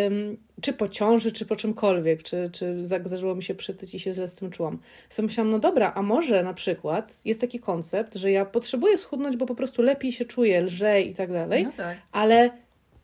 Ym, 0.06 0.36
czy 0.60 0.72
po 0.72 0.88
ciąży, 0.88 1.32
czy 1.32 1.46
po 1.46 1.56
czymkolwiek, 1.56 2.22
czy, 2.22 2.50
czy 2.52 2.82
zdarzyło 2.82 3.34
mi 3.34 3.42
się 3.42 3.54
przytyć 3.54 3.94
i 3.94 4.00
się 4.00 4.14
źle 4.14 4.28
z 4.28 4.34
tym 4.34 4.50
czułam. 4.50 4.78
Sobie 5.10 5.26
myślałam, 5.26 5.50
no 5.50 5.58
dobra, 5.58 5.92
a 5.94 6.02
może 6.02 6.42
na 6.42 6.54
przykład 6.54 7.12
jest 7.24 7.40
taki 7.40 7.60
koncept, 7.60 8.14
że 8.14 8.30
ja 8.30 8.44
potrzebuję 8.44 8.98
schudnąć, 8.98 9.36
bo 9.36 9.46
po 9.46 9.54
prostu 9.54 9.82
lepiej 9.82 10.12
się 10.12 10.24
czuję, 10.24 10.60
lżej 10.60 11.10
i 11.10 11.14
tak 11.14 11.32
dalej, 11.32 11.64
No 11.64 11.72
tak. 11.76 11.98
ale 12.12 12.50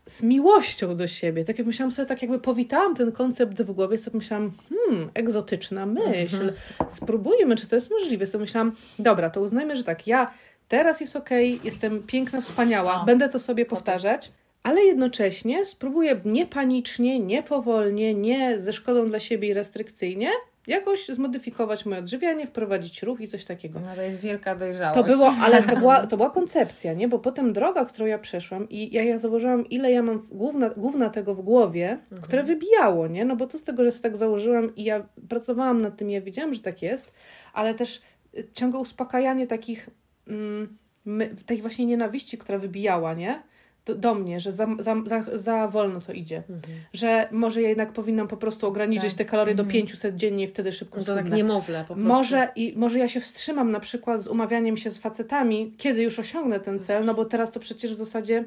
z 0.09 0.23
miłością 0.23 0.97
do 0.97 1.07
siebie. 1.07 1.44
Tak 1.44 1.59
jak 1.59 1.66
myślałam 1.66 1.92
sobie, 1.92 2.07
tak 2.07 2.23
jakby 2.23 2.38
powitałam 2.40 2.94
ten 2.97 3.12
koncept 3.12 3.62
w 3.62 3.73
głowie, 3.73 3.99
sobie 3.99 4.18
myślałam, 4.18 4.53
hmm, 4.68 5.11
egzotyczna 5.14 5.87
myśl, 5.87 6.53
spróbujmy, 6.88 7.57
czy 7.57 7.66
to 7.66 7.75
jest 7.77 7.90
możliwe. 7.90 8.27
Sobie 8.27 8.42
myślałam, 8.42 8.73
dobra, 8.99 9.31
to 9.31 9.40
uznajmy, 9.40 9.77
że 9.77 9.85
tak, 9.85 10.07
ja 10.07 10.31
teraz 10.68 11.01
jest 11.01 11.16
okej, 11.16 11.61
jestem 11.64 12.03
piękna, 12.03 12.40
wspaniała, 12.40 12.97
No. 12.99 13.05
będę 13.05 13.29
to 13.29 13.40
sobie 13.40 13.66
powtarzać, 13.66 14.33
ale 14.62 14.81
jednocześnie 14.81 15.64
spróbuję 15.64 16.21
nie 16.25 16.47
panicznie, 16.47 17.21
nie 17.21 17.42
powolnie, 17.42 18.14
nie 18.14 18.59
ze 18.59 18.73
szkodą 18.73 19.07
dla 19.09 19.21
siebie 19.21 19.49
i 19.49 19.55
restrykcyjnie, 19.55 20.31
jakoś 20.68 21.09
zmodyfikować 21.09 21.87
moje 21.87 22.00
odżywianie, 22.00 22.46
wprowadzić 22.46 23.02
ruch 23.02 23.20
i 23.20 23.28
coś 23.28 23.44
takiego. 23.44 23.81
No 23.81 23.94
to 23.94 24.02
jest 24.02 24.20
wielka 24.20 24.54
dojrzałość. 24.54 25.00
To 25.00 25.04
było, 25.04 25.35
ale 25.42 25.62
to 25.62 25.76
była, 25.76 25.96
to 26.07 26.16
była 26.16 26.31
koncepcja, 26.31 26.92
nie? 26.92 27.09
Bo 27.09 27.18
potem 27.18 27.52
droga, 27.52 27.85
którą 27.85 28.07
ja 28.07 28.18
przeszłam 28.18 28.68
i 28.68 28.94
ja, 28.94 29.02
ja 29.02 29.18
zauważyłam, 29.18 29.68
ile 29.68 29.92
ja 29.92 30.02
mam 30.02 30.26
główna, 30.31 30.70
główna 30.70 31.11
tego 31.11 31.35
w 31.35 31.42
głowie, 31.42 31.98
które 32.22 32.42
wybijało, 32.42 33.07
nie? 33.07 33.24
No 33.24 33.37
bo 33.37 33.46
co 33.46 33.59
z 33.59 33.62
tego, 33.62 33.85
że 33.85 33.92
sobie 33.92 34.02
tak 34.02 34.16
założyłam 34.16 34.76
i 34.76 34.85
ja 34.85 35.07
pracowałam 35.28 35.83
nad 35.83 35.96
tym, 35.96 36.11
ja 36.11 36.20
wiedziałam, 36.20 36.54
że 36.54 36.61
tak 36.61 36.83
jest, 36.83 37.12
ale 37.52 37.74
też 37.74 38.00
y, 38.38 38.48
ciągłe 38.52 38.81
uspokajanie 38.81 39.46
takich, 39.46 39.90
mm, 40.28 40.78
my, 41.04 41.37
tej 41.46 41.61
właśnie 41.61 41.87
nienawiści, 41.87 42.38
która 42.38 42.59
wybijała, 42.59 43.14
nie? 43.14 43.42
Do, 43.88 43.94
do 43.94 44.14
mnie, 44.14 44.40
że 44.40 44.53
za, 44.53 44.66
za, 44.79 44.96
za, 45.05 45.24
za 45.38 45.68
wolno 45.68 46.01
to 46.01 46.12
idzie. 46.12 46.42
Że 46.92 47.29
może 47.33 47.62
ja 47.62 47.68
jednak 47.68 47.92
powinnam 47.92 48.29
po 48.29 48.37
prostu 48.37 48.66
ograniczyć 48.66 49.11
Tak. 49.11 49.18
te 49.18 49.24
kalorie 49.24 49.55
do 49.55 49.62
Mhm. 49.62 49.87
500 49.87 50.16
dziennie 50.16 50.44
i 50.44 50.48
wtedy 50.48 50.72
szybko 50.72 50.98
No 50.98 51.05
to 51.05 51.14
tak 51.14 51.31
niemowlę 51.31 51.85
po 51.88 51.94
prostu. 51.94 52.09
Może, 52.09 52.48
i, 52.57 52.72
może 52.77 52.98
ja 52.98 53.09
się 53.09 53.20
wstrzymam 53.20 53.70
na 53.70 53.81
przykład 53.81 54.22
z 54.22 54.27
umawianiem 54.27 54.77
się 54.77 54.90
z 54.90 54.98
facetami, 54.98 55.72
kiedy 55.77 56.03
już 56.03 56.18
osiągnę 56.18 56.61
ten 56.61 56.81
cel, 56.81 57.05
no 57.05 57.14
bo 57.14 57.24
teraz 57.24 57.53
to 57.53 57.61
przecież 57.61 57.92
w 57.92 57.96
zasadzie 57.96 58.44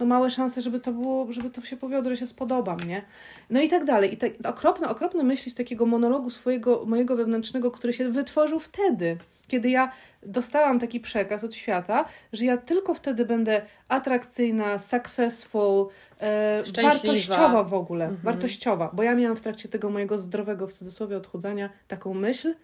no 0.00 0.06
małe 0.06 0.30
szanse, 0.30 0.60
żeby 0.60 0.80
to 0.80 0.92
było, 0.92 1.32
żeby 1.32 1.50
to 1.50 1.60
się 1.62 1.76
powiodło, 1.76 2.10
że 2.10 2.16
się 2.16 2.26
spodobam, 2.26 2.76
nie? 2.86 3.02
No 3.50 3.60
i 3.60 3.68
tak 3.68 3.84
dalej. 3.84 4.14
I 4.14 4.16
te 4.16 4.30
okropne, 4.48 4.88
okropne 4.88 5.22
myśli 5.24 5.50
z 5.50 5.54
takiego 5.54 5.86
monologu 5.86 6.30
swojego, 6.30 6.84
mojego 6.86 7.16
wewnętrznego, 7.16 7.70
który 7.70 7.92
się 7.92 8.08
wytworzył 8.10 8.60
wtedy, 8.60 9.16
kiedy 9.48 9.70
ja 9.70 9.92
dostałam 10.22 10.80
taki 10.80 11.00
przekaz 11.00 11.44
od 11.44 11.54
świata, 11.54 12.04
że 12.32 12.44
ja 12.44 12.56
tylko 12.56 12.94
wtedy 12.94 13.24
będę 13.24 13.62
atrakcyjna, 13.88 14.78
successful, 14.78 15.88
e, 16.20 16.62
wartościowa 16.82 17.64
w 17.64 17.74
ogóle, 17.74 18.04
Mhm. 18.04 18.22
wartościowa, 18.22 18.90
bo 18.92 19.02
ja 19.02 19.14
miałam 19.14 19.36
w 19.36 19.40
trakcie 19.40 19.68
tego 19.68 19.90
mojego 19.90 20.18
zdrowego, 20.18 20.66
w 20.66 20.72
cudzysłowie, 20.72 21.16
odchudzania 21.16 21.70
taką 21.88 22.14
myśl, 22.14 22.54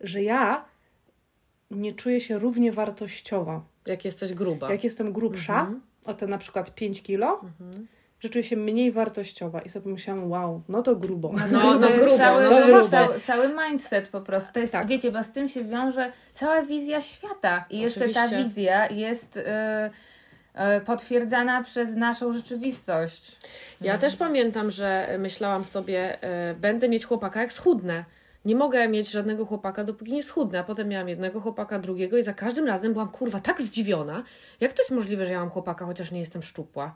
że 0.00 0.22
ja 0.22 0.64
nie 1.70 1.92
czuję 1.92 2.20
się 2.20 2.38
równie 2.38 2.72
wartościowa. 2.72 3.62
Jak 3.86 4.04
jesteś 4.04 4.32
gruba. 4.34 4.72
Jak 4.72 4.84
jestem 4.84 5.12
grubsza, 5.12 5.60
Mhm. 5.60 5.80
O 6.06 6.14
te 6.14 6.26
na 6.26 6.38
przykład 6.38 6.74
5 6.74 7.02
kilo, 7.02 7.40
Mhm. 7.42 7.86
że 8.20 8.28
czuję 8.28 8.44
się 8.44 8.56
mniej 8.56 8.92
wartościowa 8.92 9.60
i 9.60 9.68
sobie 9.68 9.92
myślałam, 9.92 10.30
wow, 10.30 10.62
no 10.68 10.82
to 10.82 10.96
grubo. 10.96 11.32
No, 11.52 11.60
to 11.72 11.78
no 11.78 11.88
jest 11.88 12.00
grubo, 12.02 12.16
cały, 12.18 12.42
no 12.44 12.50
to 12.60 12.66
grubo. 12.66 12.88
cały, 12.88 13.20
cały 13.20 13.48
mindset 13.68 14.08
po 14.08 14.20
prostu. 14.20 14.52
To 14.52 14.60
jest, 14.60 14.72
Tak. 14.72 14.86
wiecie, 14.86 15.12
bo 15.12 15.24
z 15.24 15.30
tym 15.30 15.48
się 15.48 15.64
wiąże 15.64 16.12
cała 16.34 16.62
wizja 16.62 17.02
świata. 17.02 17.64
I 17.70 17.78
jeszcze 17.80 18.08
ta 18.08 18.28
wizja 18.28 18.86
jest 18.88 19.36
y, 19.36 19.40
y, 20.76 20.80
potwierdzana 20.80 21.62
przez 21.62 21.96
naszą 21.96 22.32
rzeczywistość. 22.32 23.36
Ja 23.80 23.98
też 23.98 24.16
pamiętam, 24.16 24.70
że 24.70 25.16
myślałam 25.18 25.64
sobie, 25.64 26.22
e, 26.22 26.54
będę 26.54 26.88
mieć 26.88 27.04
chłopaka 27.06 27.40
jak 27.40 27.52
schudnę. 27.52 28.04
Nie 28.46 28.54
mogę 28.54 28.88
mieć 28.88 29.10
żadnego 29.10 29.46
chłopaka, 29.46 29.84
dopóki 29.84 30.12
nie 30.12 30.22
schudnę. 30.22 30.58
A 30.58 30.64
potem 30.64 30.88
miałam 30.88 31.08
jednego 31.08 31.40
chłopaka, 31.40 31.78
drugiego 31.78 32.18
i 32.18 32.22
za 32.22 32.34
każdym 32.34 32.66
razem 32.66 32.92
byłam 32.92 33.08
kurwa 33.08 33.40
tak 33.40 33.62
zdziwiona. 33.62 34.22
Jak 34.60 34.72
to 34.72 34.82
jest 34.82 34.90
możliwe, 34.90 35.26
że 35.26 35.32
ja 35.32 35.40
mam 35.40 35.50
chłopaka, 35.50 35.86
chociaż 35.86 36.10
nie 36.10 36.20
jestem 36.20 36.42
szczupła? 36.42 36.94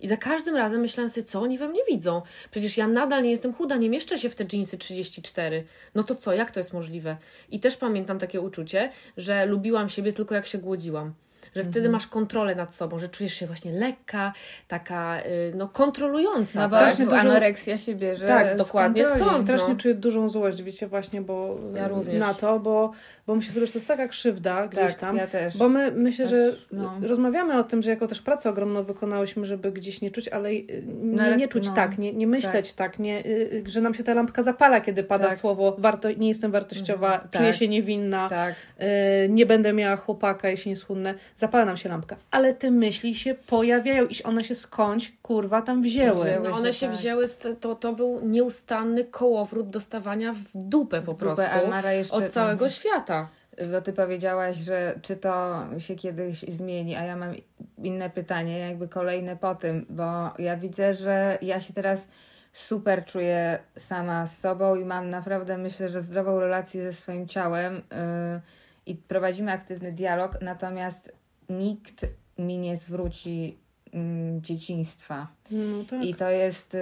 I 0.00 0.08
za 0.08 0.16
każdym 0.16 0.56
razem 0.56 0.80
myślałam 0.80 1.10
sobie, 1.10 1.26
co 1.26 1.40
oni 1.40 1.58
we 1.58 1.68
mnie 1.68 1.80
widzą? 1.88 2.22
Przecież 2.50 2.76
ja 2.76 2.88
nadal 2.88 3.22
nie 3.22 3.30
jestem 3.30 3.54
chuda, 3.54 3.76
nie 3.76 3.90
mieszczę 3.90 4.18
się 4.18 4.30
w 4.30 4.34
te 4.34 4.44
jeansy 4.52 4.78
34. 4.78 5.64
No 5.94 6.04
to 6.04 6.14
co, 6.14 6.32
jak 6.32 6.50
to 6.50 6.60
jest 6.60 6.72
możliwe? 6.72 7.16
I 7.50 7.60
też 7.60 7.76
pamiętam 7.76 8.18
takie 8.18 8.40
uczucie, 8.40 8.90
że 9.16 9.46
lubiłam 9.46 9.88
siebie 9.88 10.12
tylko 10.12 10.34
jak 10.34 10.46
się 10.46 10.58
głodziłam 10.58 11.14
że 11.56 11.62
wtedy 11.62 11.78
Mhm. 11.78 11.92
masz 11.92 12.06
kontrolę 12.06 12.54
nad 12.54 12.74
sobą, 12.74 12.98
że 12.98 13.08
czujesz 13.08 13.34
się 13.34 13.46
właśnie 13.46 13.72
lekka, 13.72 14.32
taka 14.68 15.20
y, 15.20 15.52
no 15.56 15.68
kontrolująca. 15.68 16.60
No 16.60 16.68
bo 16.68 16.76
tak? 16.76 16.84
strasznie 16.84 17.04
dużo- 17.04 17.18
anoreksja 17.18 17.78
się 17.78 17.94
bierze 17.94 18.26
Tak, 18.26 18.46
z 18.46 18.56
dokładnie 18.56 19.02
kontroli. 19.04 19.30
stąd. 19.30 19.42
Strasznie 19.44 19.74
no. 19.74 19.80
czuję 19.80 19.94
dużą 19.94 20.28
złość, 20.28 20.62
wiecie, 20.62 20.86
właśnie, 20.88 21.22
bo 21.22 21.58
Ja 21.74 22.18
na 22.18 22.34
to, 22.34 22.60
bo, 22.60 22.92
bo 23.26 23.34
myślę 23.34 23.54
sobie, 23.54 23.66
że 23.66 23.72
to 23.72 23.78
jest 23.78 23.88
taka 23.88 24.08
krzywda 24.08 24.66
gdzieś 24.66 24.82
Tak, 24.82 24.94
tam. 24.94 25.16
ja 25.16 25.26
też. 25.26 25.56
Bo 25.56 25.68
my 25.68 25.92
myślę, 25.92 26.28
że 26.28 26.48
Aż, 26.52 26.66
no. 26.72 26.94
rozmawiamy 27.02 27.58
o 27.58 27.64
tym, 27.64 27.82
że 27.82 27.90
jako 27.90 28.06
też 28.06 28.22
pracę 28.22 28.50
ogromną 28.50 28.84
wykonałyśmy, 28.84 29.46
żeby 29.46 29.72
gdzieś 29.72 30.00
nie 30.00 30.10
czuć, 30.10 30.28
ale 30.28 30.48
y, 30.50 30.82
nie, 31.02 31.22
ale- 31.22 31.36
nie 31.36 31.48
czuć 31.48 31.66
no, 31.66 31.72
tak, 31.74 31.98
nie, 31.98 32.12
nie 32.12 32.26
myśleć 32.26 32.72
tak, 32.74 32.98
nie, 32.98 33.18
y, 33.26 33.28
y, 33.66 33.70
że 33.70 33.80
nam 33.80 33.94
się 33.94 34.04
ta 34.04 34.14
lampka 34.14 34.42
zapala, 34.42 34.80
kiedy 34.80 35.04
pada 35.04 35.28
Tak. 35.28 35.38
słowo 35.38 35.76
warto, 35.78 36.08
nie 36.12 36.28
jestem 36.28 36.52
wartościowa, 36.52 37.12
Mhm, 37.12 37.30
czuję 37.30 37.50
tak. 37.50 37.58
się 37.58 37.68
niewinna, 37.68 38.28
Tak. 38.28 38.54
y, 38.80 39.28
nie 39.28 39.46
będę 39.46 39.72
miała 39.72 39.96
chłopaka, 39.96 40.48
jeśli 40.48 40.70
nie 40.70 40.76
schudnę. 40.76 41.14
Zapala 41.40 41.64
nam 41.64 41.76
się 41.76 41.88
lampka. 41.88 42.16
Ale 42.30 42.54
te 42.54 42.70
myśli 42.70 43.14
się 43.14 43.34
pojawiają 43.34 44.06
i 44.06 44.22
one 44.22 44.44
się 44.44 44.54
skądś, 44.54 45.12
kurwa, 45.22 45.62
tam 45.62 45.82
wzięły. 45.82 46.24
Wzięły. 46.24 46.48
No 46.48 46.56
one 46.56 46.72
się, 46.72 46.86
tak. 46.86 46.96
wzięły, 46.96 47.28
z 47.28 47.38
te, 47.38 47.54
to, 47.54 47.74
to 47.74 47.92
był 47.92 48.20
nieustanny 48.22 49.04
kołowrót 49.04 49.70
dostawania 49.70 50.32
w 50.32 50.44
dupę 50.54 51.02
po 51.02 51.12
W 51.12 51.14
dupę, 51.14 51.34
prostu 51.34 51.44
jeszcze, 51.90 52.14
od 52.14 52.28
całego 52.28 52.64
Mhm. 52.64 52.70
świata. 52.70 53.28
Bo 53.72 53.80
ty 53.80 53.92
powiedziałaś, 53.92 54.56
że 54.56 54.98
czy 55.02 55.16
to 55.16 55.64
się 55.78 55.94
kiedyś 55.94 56.40
zmieni, 56.40 56.96
a 56.96 57.04
ja 57.04 57.16
mam 57.16 57.34
inne 57.78 58.10
pytanie, 58.10 58.58
jakby 58.58 58.88
kolejne 58.88 59.36
po 59.36 59.54
tym, 59.54 59.86
bo 59.90 60.30
ja 60.38 60.56
widzę, 60.56 60.94
że 60.94 61.38
ja 61.42 61.60
się 61.60 61.72
teraz 61.72 62.08
super 62.52 63.04
czuję 63.04 63.58
sama 63.76 64.26
z 64.26 64.38
sobą 64.38 64.74
i 64.74 64.84
mam 64.84 65.10
naprawdę, 65.10 65.58
myślę, 65.58 65.88
że 65.88 66.00
zdrową 66.00 66.40
relację 66.40 66.82
ze 66.82 66.92
swoim 66.92 67.28
ciałem 67.28 67.74
yy, 67.74 68.40
i 68.86 68.94
prowadzimy 68.94 69.52
aktywny 69.52 69.92
dialog, 69.92 70.40
natomiast 70.40 71.19
nikt 71.50 72.06
mi 72.38 72.58
nie 72.58 72.76
zwróci 72.76 73.58
mm, 73.92 74.42
dzieciństwa. 74.42 75.26
No 75.50 75.84
tak. 75.84 76.04
I 76.04 76.14
to 76.14 76.30
jest, 76.30 76.74
y, 76.74 76.78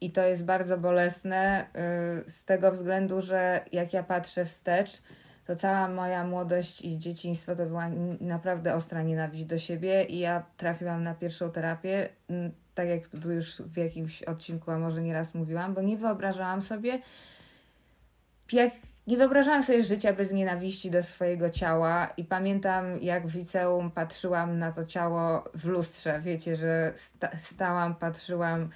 i 0.00 0.10
to 0.10 0.22
jest 0.22 0.44
bardzo 0.44 0.78
bolesne 0.78 1.66
y, 2.26 2.30
z 2.30 2.44
tego 2.44 2.72
względu, 2.72 3.20
że 3.20 3.60
jak 3.72 3.92
ja 3.92 4.02
patrzę 4.02 4.44
wstecz, 4.44 5.02
to 5.46 5.56
cała 5.56 5.88
moja 5.88 6.24
młodość 6.24 6.84
i 6.84 6.98
dzieciństwo 6.98 7.56
to 7.56 7.66
była 7.66 7.88
naprawdę 8.20 8.74
ostra 8.74 9.02
nienawiść 9.02 9.44
do 9.44 9.58
siebie 9.58 10.04
i 10.04 10.18
ja 10.18 10.44
trafiłam 10.56 11.02
na 11.02 11.14
pierwszą 11.14 11.50
terapię, 11.50 12.08
tak 12.74 12.88
jak 12.88 13.08
tu 13.08 13.32
już 13.32 13.62
w 13.62 13.76
jakimś 13.76 14.22
odcinku, 14.22 14.70
a 14.70 14.78
może 14.78 15.02
nieraz 15.02 15.34
mówiłam, 15.34 15.74
bo 15.74 15.82
nie 15.82 15.96
wyobrażałam 15.96 16.62
sobie, 16.62 17.00
jak 18.52 18.72
nie 19.06 19.16
wyobrażałam 19.16 19.62
sobie 19.62 19.82
życia 19.82 20.12
bez 20.12 20.32
nienawiści 20.32 20.90
do 20.90 21.02
swojego 21.02 21.50
ciała 21.50 22.08
i 22.16 22.24
pamiętam 22.24 22.98
jak 23.00 23.26
w 23.26 23.36
liceum 23.36 23.90
patrzyłam 23.90 24.58
na 24.58 24.72
to 24.72 24.84
ciało 24.84 25.44
w 25.54 25.66
lustrze, 25.66 26.20
wiecie, 26.20 26.56
że 26.56 26.92
sta 26.96 27.28
stałam, 27.38 27.94
patrzyłam. 27.94 28.68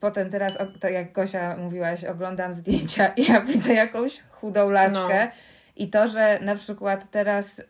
Potem 0.00 0.30
teraz, 0.30 0.58
tak 0.80 0.92
jak 0.92 1.12
Gosia 1.12 1.56
mówiłaś, 1.56 2.04
oglądam 2.04 2.54
zdjęcia 2.54 3.08
i 3.08 3.32
ja 3.32 3.40
widzę 3.52 3.74
jakąś 3.74 4.22
chudą 4.30 4.70
laskę. 4.70 5.26
No. 5.26 5.32
i 5.76 5.90
to, 5.90 6.06
że 6.06 6.38
na 6.42 6.54
przykład 6.54 7.10
teraz 7.10 7.58
y, 7.58 7.64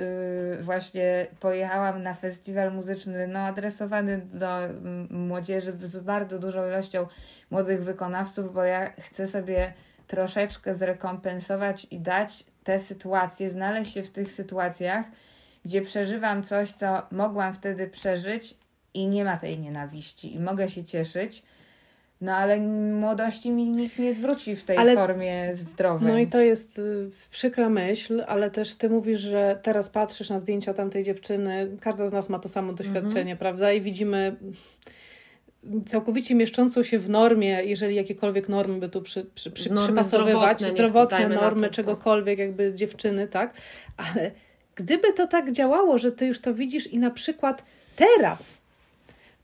y, 0.00 0.58
właśnie 0.60 1.26
pojechałam 1.40 2.02
na 2.02 2.14
festiwal 2.14 2.72
muzyczny 2.72 3.28
no, 3.28 3.38
adresowany 3.38 4.18
do 4.18 4.58
młodzieży 5.10 5.72
z 5.82 5.96
bardzo 5.96 6.38
dużą 6.38 6.68
ilością 6.68 7.06
młodych 7.50 7.84
wykonawców, 7.84 8.54
bo 8.54 8.64
ja 8.64 8.92
chcę 8.98 9.26
sobie 9.26 9.72
troszeczkę 10.10 10.74
zrekompensować 10.74 11.86
i 11.90 11.98
dać 12.00 12.44
te 12.64 12.78
sytuacje, 12.78 13.50
znaleźć 13.50 13.92
się 13.94 14.02
w 14.02 14.10
tych 14.10 14.32
sytuacjach, 14.32 15.06
gdzie 15.64 15.82
przeżywam 15.82 16.42
coś, 16.42 16.72
co 16.72 17.02
mogłam 17.10 17.52
wtedy 17.52 17.88
przeżyć 17.88 18.54
i 18.94 19.06
nie 19.06 19.24
ma 19.24 19.36
tej 19.36 19.58
nienawiści 19.58 20.34
i 20.34 20.40
mogę 20.40 20.68
się 20.68 20.84
cieszyć. 20.84 21.42
No 22.20 22.34
ale 22.36 22.58
młodości 23.00 23.50
mi 23.50 23.70
nikt 23.70 23.98
nie 23.98 24.14
zwróci 24.14 24.56
w 24.56 24.64
tej 24.64 24.76
Ale- 24.76 24.94
formie 24.94 25.54
zdrowej. 25.54 26.12
No 26.12 26.18
i 26.18 26.26
to 26.26 26.40
jest 26.40 26.78
y, 26.78 27.10
przykra 27.30 27.68
myśl, 27.68 28.24
ale 28.26 28.50
też 28.50 28.74
ty 28.74 28.90
mówisz, 28.90 29.20
że 29.20 29.58
teraz 29.62 29.88
patrzysz 29.88 30.30
na 30.30 30.38
zdjęcia 30.40 30.74
tamtej 30.74 31.04
dziewczyny, 31.04 31.76
każda 31.80 32.08
z 32.08 32.12
nas 32.12 32.28
ma 32.28 32.38
to 32.38 32.48
samo 32.48 32.72
doświadczenie, 32.72 33.20
Mhm. 33.32 33.38
prawda? 33.38 33.72
I 33.72 33.80
widzimy 33.80 34.36
całkowicie 35.86 36.34
mieszczącą 36.34 36.82
się 36.82 36.98
w 36.98 37.08
normie, 37.08 37.64
jeżeli 37.64 37.94
jakiekolwiek 37.94 38.48
normy 38.48 38.78
by 38.78 38.88
tu 38.88 39.02
przy, 39.02 39.24
przy, 39.34 39.50
przy, 39.50 39.70
przypasowywać, 39.70 40.58
zdrowotne, 40.58 40.70
zdrowotne 40.70 41.28
normy 41.28 41.60
to, 41.60 41.66
tak. 41.66 41.72
czegokolwiek, 41.72 42.38
jakby 42.38 42.74
dziewczyny, 42.74 43.28
tak? 43.28 43.54
Ale 43.96 44.30
gdyby 44.74 45.12
to 45.12 45.26
tak 45.26 45.52
działało, 45.52 45.98
że 45.98 46.12
ty 46.12 46.26
już 46.26 46.40
to 46.40 46.54
widzisz 46.54 46.86
i 46.86 46.98
na 46.98 47.10
przykład 47.10 47.64
teraz 47.96 48.58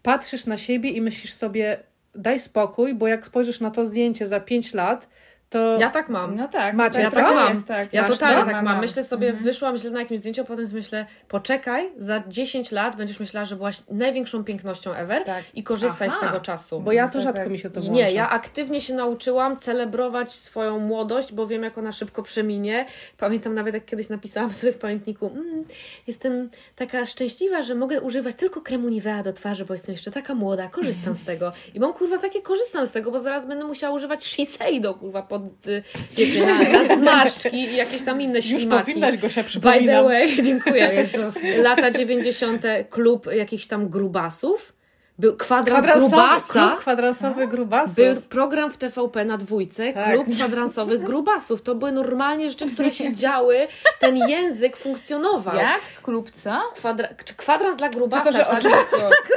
patrzysz 0.02 0.46
na 0.46 0.59
siebie 0.59 0.90
i 0.90 1.00
myślisz 1.00 1.33
sobie, 1.33 1.79
daj 2.14 2.40
spokój, 2.40 2.94
bo 2.94 3.09
jak 3.09 3.26
spojrzysz 3.26 3.61
na 3.61 3.70
to 3.70 3.87
zdjęcie 3.87 4.26
za 4.26 4.40
5 4.40 4.74
lat, 4.74 5.09
to 5.50 5.76
Ja 5.80 5.90
tak 5.90 6.09
mam. 6.09 6.37
No 6.37 6.48
tak, 6.48 6.74
Macie, 6.74 6.92
tak, 6.94 7.02
ja 7.02 7.11
tak 7.11 7.24
tak 7.26 7.35
mam. 7.35 7.48
jest, 7.54 7.68
tak. 7.68 7.92
Ja 7.92 8.02
Masz, 8.02 8.11
totalnie 8.11 8.44
tak 8.44 8.52
mam, 8.52 8.64
mam. 8.64 8.80
Myślę 8.80 9.02
sobie, 9.04 9.26
Mhm. 9.26 9.44
wyszłam 9.44 9.76
źle 9.76 9.90
na 9.90 10.00
jakimś 10.00 10.20
zdjęciu, 10.20 10.42
a 10.42 10.44
potem 10.44 10.68
pomyślę, 10.68 11.06
poczekaj, 11.28 11.92
za 11.98 12.22
10 12.28 12.72
lat 12.72 12.96
będziesz 12.96 13.20
myślała, 13.20 13.44
że 13.44 13.56
byłaś 13.56 13.82
największą 13.90 14.44
pięknością 14.44 14.92
ever 14.92 15.24
Tak. 15.24 15.44
i 15.54 15.62
korzystaj 15.62 16.11
z 16.11 16.12
Aha, 16.16 16.26
tego 16.26 16.40
czasu. 16.40 16.80
bo 16.80 16.92
ja 16.92 17.06
to 17.09 17.12
Tak, 17.12 17.22
rzadko 17.22 17.40
tak. 17.42 17.50
mi 17.50 17.59
się 17.59 17.70
to 17.70 17.80
włącza. 17.80 17.96
Nie, 17.96 18.12
ja 18.12 18.30
aktywnie 18.30 18.80
się 18.80 18.94
nauczyłam 18.94 19.56
celebrować 19.56 20.32
swoją 20.32 20.78
młodość, 20.78 21.32
bo 21.32 21.46
wiem, 21.46 21.62
jak 21.62 21.78
ona 21.78 21.92
szybko 21.92 22.22
przeminie. 22.22 22.87
Pamiętam 23.18 23.54
nawet, 23.54 23.74
jak 23.74 23.85
kiedyś 23.85 24.09
napisałam 24.09 24.52
sobie 24.52 24.72
w 24.72 24.78
pamiętniku, 24.78 25.26
mm, 25.26 25.64
jestem 26.06 26.50
taka 26.76 27.06
szczęśliwa, 27.06 27.62
że 27.62 27.74
mogę 27.74 28.00
używać 28.00 28.35
tylko 28.35 28.61
kremu 28.61 28.88
Nivea 28.88 29.22
do 29.22 29.32
twarzy, 29.32 29.64
bo 29.64 29.74
jestem 29.74 29.92
jeszcze 29.92 30.11
taka 30.11 30.35
młoda, 30.35 30.68
korzystam 30.68 31.16
z 31.16 31.24
tego. 31.24 31.52
I 31.74 31.80
mam, 31.80 31.92
kurwa, 31.92 32.18
takie 32.18 32.42
korzystam 32.42 32.87
z 32.87 32.92
tego, 32.92 33.11
bo 33.11 33.18
zaraz 33.18 33.46
będę 33.46 33.64
musiała 33.64 33.94
używać 33.96 34.24
Shiseido, 34.24 34.94
kurwa, 34.94 35.22
pod, 35.40 35.66
y, 35.66 35.83
wiecie, 36.16 36.46
na, 36.46 36.85
na 36.85 36.96
zmarszczki 36.96 37.57
i 37.57 37.77
jakieś 37.77 38.03
tam 38.03 38.20
inne 38.20 38.37
Już 38.38 38.46
ślimaki. 38.46 38.85
powinnaś, 38.85 39.16
Gosia, 39.16 39.40
By 39.42 39.44
the 39.44 39.49
przypominam. 39.49 40.05
way, 40.05 40.42
dziękuję. 40.42 40.90
Jezus. 40.94 41.35
Lata 41.57 41.90
90. 41.90 42.62
klub 42.90 43.27
jakichś 43.33 43.66
tam 43.66 43.88
grubasów. 43.88 44.76
Był 45.18 45.37
kwadrans 45.37 45.85
Kwadransowy, 45.85 46.16
grubasa. 46.16 46.68
klub 46.68 46.81
kwadransowy 46.81 47.46
grubasów. 47.48 47.96
Był 47.96 48.16
program 48.16 48.70
w 48.70 48.76
TVP 48.76 49.24
na 49.24 49.37
dwójce, 49.38 49.92
Tak. 49.92 50.12
klub 50.14 50.26
kwadransowych 50.37 51.02
grubasów. 51.02 51.62
To 51.62 51.74
były 51.74 51.92
normalnie 51.92 52.48
rzeczy, 52.50 52.70
które 52.70 52.90
się 52.90 53.12
działy. 53.24 53.57
Ten 54.00 54.16
język 54.16 54.76
funkcjonował. 54.76 55.57
Jak? 55.57 55.81
Klub 56.02 56.31
co? 56.31 56.61
Kwadra, 56.74 57.09
czy 57.24 57.35
kwadrans 57.35 57.76
dla 57.76 57.88
grubasa? 57.88 58.22
Tylko, 58.33 58.38
że 58.38 58.44
w 58.44 58.48
sensie- 58.62 58.76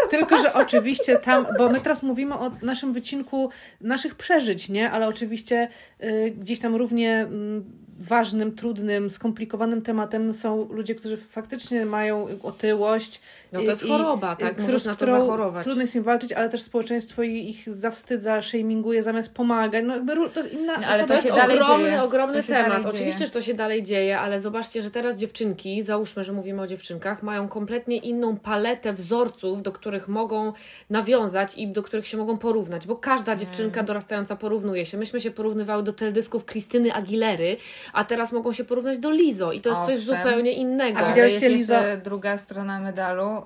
Tylko, 0.09 0.37
że 0.37 0.53
oczywiście 0.53 1.15
tam, 1.17 1.45
bo 1.57 1.69
my 1.69 1.81
teraz 1.81 2.03
mówimy 2.03 2.35
o 2.35 2.51
naszym 2.61 2.93
wycinku 2.93 3.49
naszych 3.81 4.15
przeżyć, 4.15 4.69
nie? 4.69 4.91
Ale 4.91 5.07
oczywiście 5.07 5.67
y, 6.03 6.33
gdzieś 6.37 6.59
tam 6.59 6.75
równie 6.75 7.13
mm, 7.21 7.65
ważnym, 7.99 8.55
trudnym, 8.55 9.09
skomplikowanym 9.09 9.81
tematem 9.81 10.33
są 10.33 10.67
ludzie, 10.71 10.95
którzy 10.95 11.17
faktycznie 11.17 11.85
mają 11.85 12.27
otyłość. 12.43 13.21
No 13.51 13.59
to 13.59 13.65
jest 13.65 13.83
i- 13.85 13.87
choroba, 13.87 14.35
tak? 14.35 14.51
którą- 14.51 14.67
Możesz 14.67 14.81
z 14.81 14.85
na 14.85 14.95
to 14.95 15.05
zachorować. 15.05 15.63
Trudno 15.63 15.81
jest 15.81 15.95
im 15.95 16.03
walczyć, 16.03 16.33
ale 16.33 16.49
też 16.49 16.61
społeczeństwo 16.61 17.23
i- 17.23 17.49
ich 17.49 17.73
zawstydza, 17.73 18.41
shaminguje 18.41 19.03
zamiast 19.03 19.33
pomagać. 19.33 19.83
No 19.87 19.93
jakby 19.95 20.15
to 20.29 20.39
jest 20.39 20.53
inna 20.53 20.77
No, 20.77 20.87
ale 20.87 21.01
To 21.01 21.07
to 21.07 21.13
jest 21.13 21.25
ogromny, 21.31 21.85
dzieje. 21.85 22.03
ogromny 22.03 22.43
temat. 22.43 22.85
Oczywiście, 22.85 23.25
że 23.25 23.31
to 23.31 23.41
się 23.41 23.53
dalej 23.53 23.83
dzieje, 23.83 24.19
ale 24.19 24.41
zobaczcie, 24.41 24.81
że 24.81 24.91
teraz 24.91 25.15
dziewczynki, 25.15 25.83
załóżmy, 25.83 26.23
że 26.23 26.33
mówimy 26.33 26.61
o 26.61 26.67
dziewczynkach, 26.67 27.23
mają 27.23 27.47
kompletnie 27.47 27.97
inną 27.97 28.37
paletę 28.37 28.93
wzorców, 28.93 29.61
do 29.61 29.71
których 29.71 30.07
mogą 30.07 30.53
nawiązać 30.89 31.57
i 31.57 31.67
do 31.67 31.83
których 31.83 32.07
się 32.07 32.17
mogą 32.17 32.37
porównać, 32.37 32.87
bo 32.87 32.95
każda 32.95 33.31
Mm. 33.31 33.39
dziewczynka 33.39 33.83
dorastająca 33.83 34.35
porównuje 34.35 34.85
się. 34.85 34.97
Myśmy 34.97 35.19
się 35.21 35.31
porównywały 35.31 35.83
do 35.83 35.93
teledysków 35.93 36.45
Krystyny 36.45 36.93
Aguilery, 36.93 37.57
a 37.93 38.03
teraz 38.03 38.31
mogą 38.31 38.53
się 38.53 38.63
porównać 38.63 38.97
do 38.97 39.11
Lizo 39.11 39.51
i 39.51 39.61
to 39.61 39.69
jest 39.69 39.81
coś 39.81 39.95
Owszem. 39.99 40.17
zupełnie 40.17 40.51
innego. 40.51 40.99
A 40.99 41.15
jest 41.17 41.43
Liza- 41.45 41.49
jeszcze 41.49 42.01
druga 42.03 42.37
strona 42.37 42.79
medalu. 42.79 43.38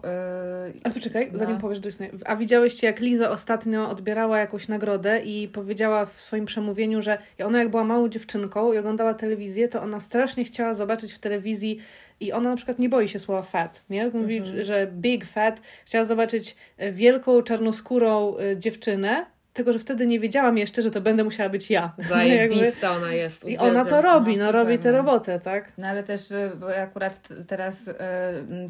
Yy, 0.74 0.82
A 0.84 0.90
poczekaj, 0.90 1.30
No. 1.32 1.40
zanim 1.40 1.58
powiesz 1.58 1.80
Duisne. 1.80 2.10
A 2.26 2.36
widziałyście, 2.36 2.88
jak 2.88 3.00
Liza 3.00 3.30
ostatnio 3.30 3.90
odbierała 3.90 4.40
jakąś 4.40 4.68
nagrodę 4.68 5.20
i 5.20 5.48
powiedziała 5.48 6.06
w 6.06 6.22
swoim 6.22 6.46
przemówieniu, 6.46 7.02
że 7.02 7.18
ona 7.46 7.60
jak 7.60 7.70
była 7.70 7.84
małą 7.84 8.10
dziewczynką 8.10 8.74
i 8.74 8.78
oglądała 8.78 9.14
telewizję, 9.14 9.68
to 9.68 9.82
ona 9.82 10.00
strasznie 10.00 10.44
chciała 10.44 10.74
zobaczyć 10.74 11.14
w 11.14 11.20
telewizji 11.20 11.80
i 12.20 12.32
ona 12.32 12.50
na 12.50 12.56
przykład 12.56 12.80
nie 12.80 12.90
boi 12.90 13.10
się 13.10 13.20
słowa 13.20 13.42
fat, 13.42 13.84
nie? 13.90 14.10
Mówi, 14.10 14.42
że 14.62 14.88
big 14.92 15.26
fat. 15.26 15.62
Chciała 15.86 16.06
zobaczyć 16.06 16.56
wielką, 16.92 17.42
czarnoskórą 17.42 18.38
e, 18.38 18.58
dziewczynę 18.58 19.26
tego, 19.54 19.74
że 19.74 19.80
wtedy 19.80 20.08
nie 20.08 20.20
wiedziałam 20.20 20.58
jeszcze, 20.58 20.82
że 20.82 20.92
to 20.92 21.02
będę 21.02 21.24
musiała 21.24 21.50
być 21.50 21.70
ja. 21.70 21.82
Jakby- 21.98 22.04
Zajebista 22.14 22.92
ona 22.92 23.14
jest. 23.14 23.46
I 23.46 23.58
ona 23.58 23.74
to 23.74 23.82
uwielbiam. 23.82 24.04
robi, 24.04 24.38
No, 24.38 24.46
no 24.46 24.52
robi 24.52 24.80
tę 24.80 24.92
no. 24.92 24.98
robotę, 24.98 25.40
tak? 25.40 25.72
No 25.78 25.88
ale 25.88 26.04
też, 26.04 26.32
y, 26.32 26.52
bo 26.60 26.76
akurat 26.78 27.30
teraz 27.48 27.88
y, 27.88 27.94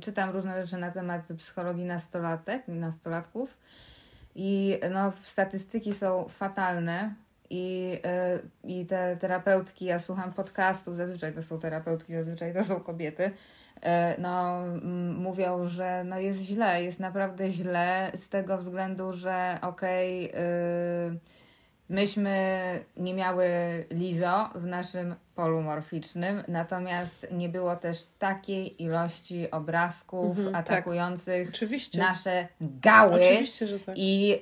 czytam 0.01 0.29
różne 0.29 0.61
rzeczy 0.61 0.77
na 0.77 0.91
temat 0.91 1.27
psychologii 1.37 1.85
nastolatek, 1.85 2.67
nastolatków 2.67 3.57
i 4.35 4.79
no, 4.91 5.13
statystyki 5.21 5.93
są 5.93 6.27
fatalne 6.29 7.13
i, 7.49 7.97
y, 8.65 8.67
i 8.69 8.85
te 8.85 9.17
terapeutki, 9.17 9.85
ja 9.85 9.99
słucham 9.99 10.33
podcastów, 10.33 10.95
zazwyczaj 10.95 11.33
to 11.33 11.41
są 11.41 11.59
terapeutki, 11.59 12.13
zazwyczaj 12.13 12.53
to 12.53 12.63
są 12.63 12.79
kobiety, 12.79 13.23
y, 13.23 13.31
no 14.17 14.63
m, 14.65 15.15
mówią, 15.15 15.67
że 15.67 16.03
no, 16.03 16.19
jest 16.19 16.41
źle, 16.41 16.83
jest 16.83 16.99
naprawdę 16.99 17.49
źle 17.49 18.11
z 18.15 18.29
tego 18.29 18.57
względu, 18.57 19.13
że 19.13 19.57
okej, 19.61 20.25
y, 20.25 21.19
Myśmy 21.89 22.79
nie 22.97 23.13
miały 23.13 23.47
Lizo 23.91 24.49
w 24.55 24.65
naszym 24.65 25.15
polu 25.35 25.61
morficznym, 25.61 26.43
natomiast 26.47 27.27
nie 27.31 27.49
było 27.49 27.75
też 27.75 28.03
takiej 28.19 28.83
ilości 28.83 29.51
obrazków 29.51 30.37
Mhm, 30.37 30.51
tak. 30.51 30.71
atakujących 30.71 31.49
Oczywiście. 31.49 31.99
nasze 31.99 32.47
gały. 32.61 33.21
Oczywiście, 33.31 33.67
że 33.67 33.79
tak. 33.79 33.95
I 33.97 34.33
y, 34.33 34.39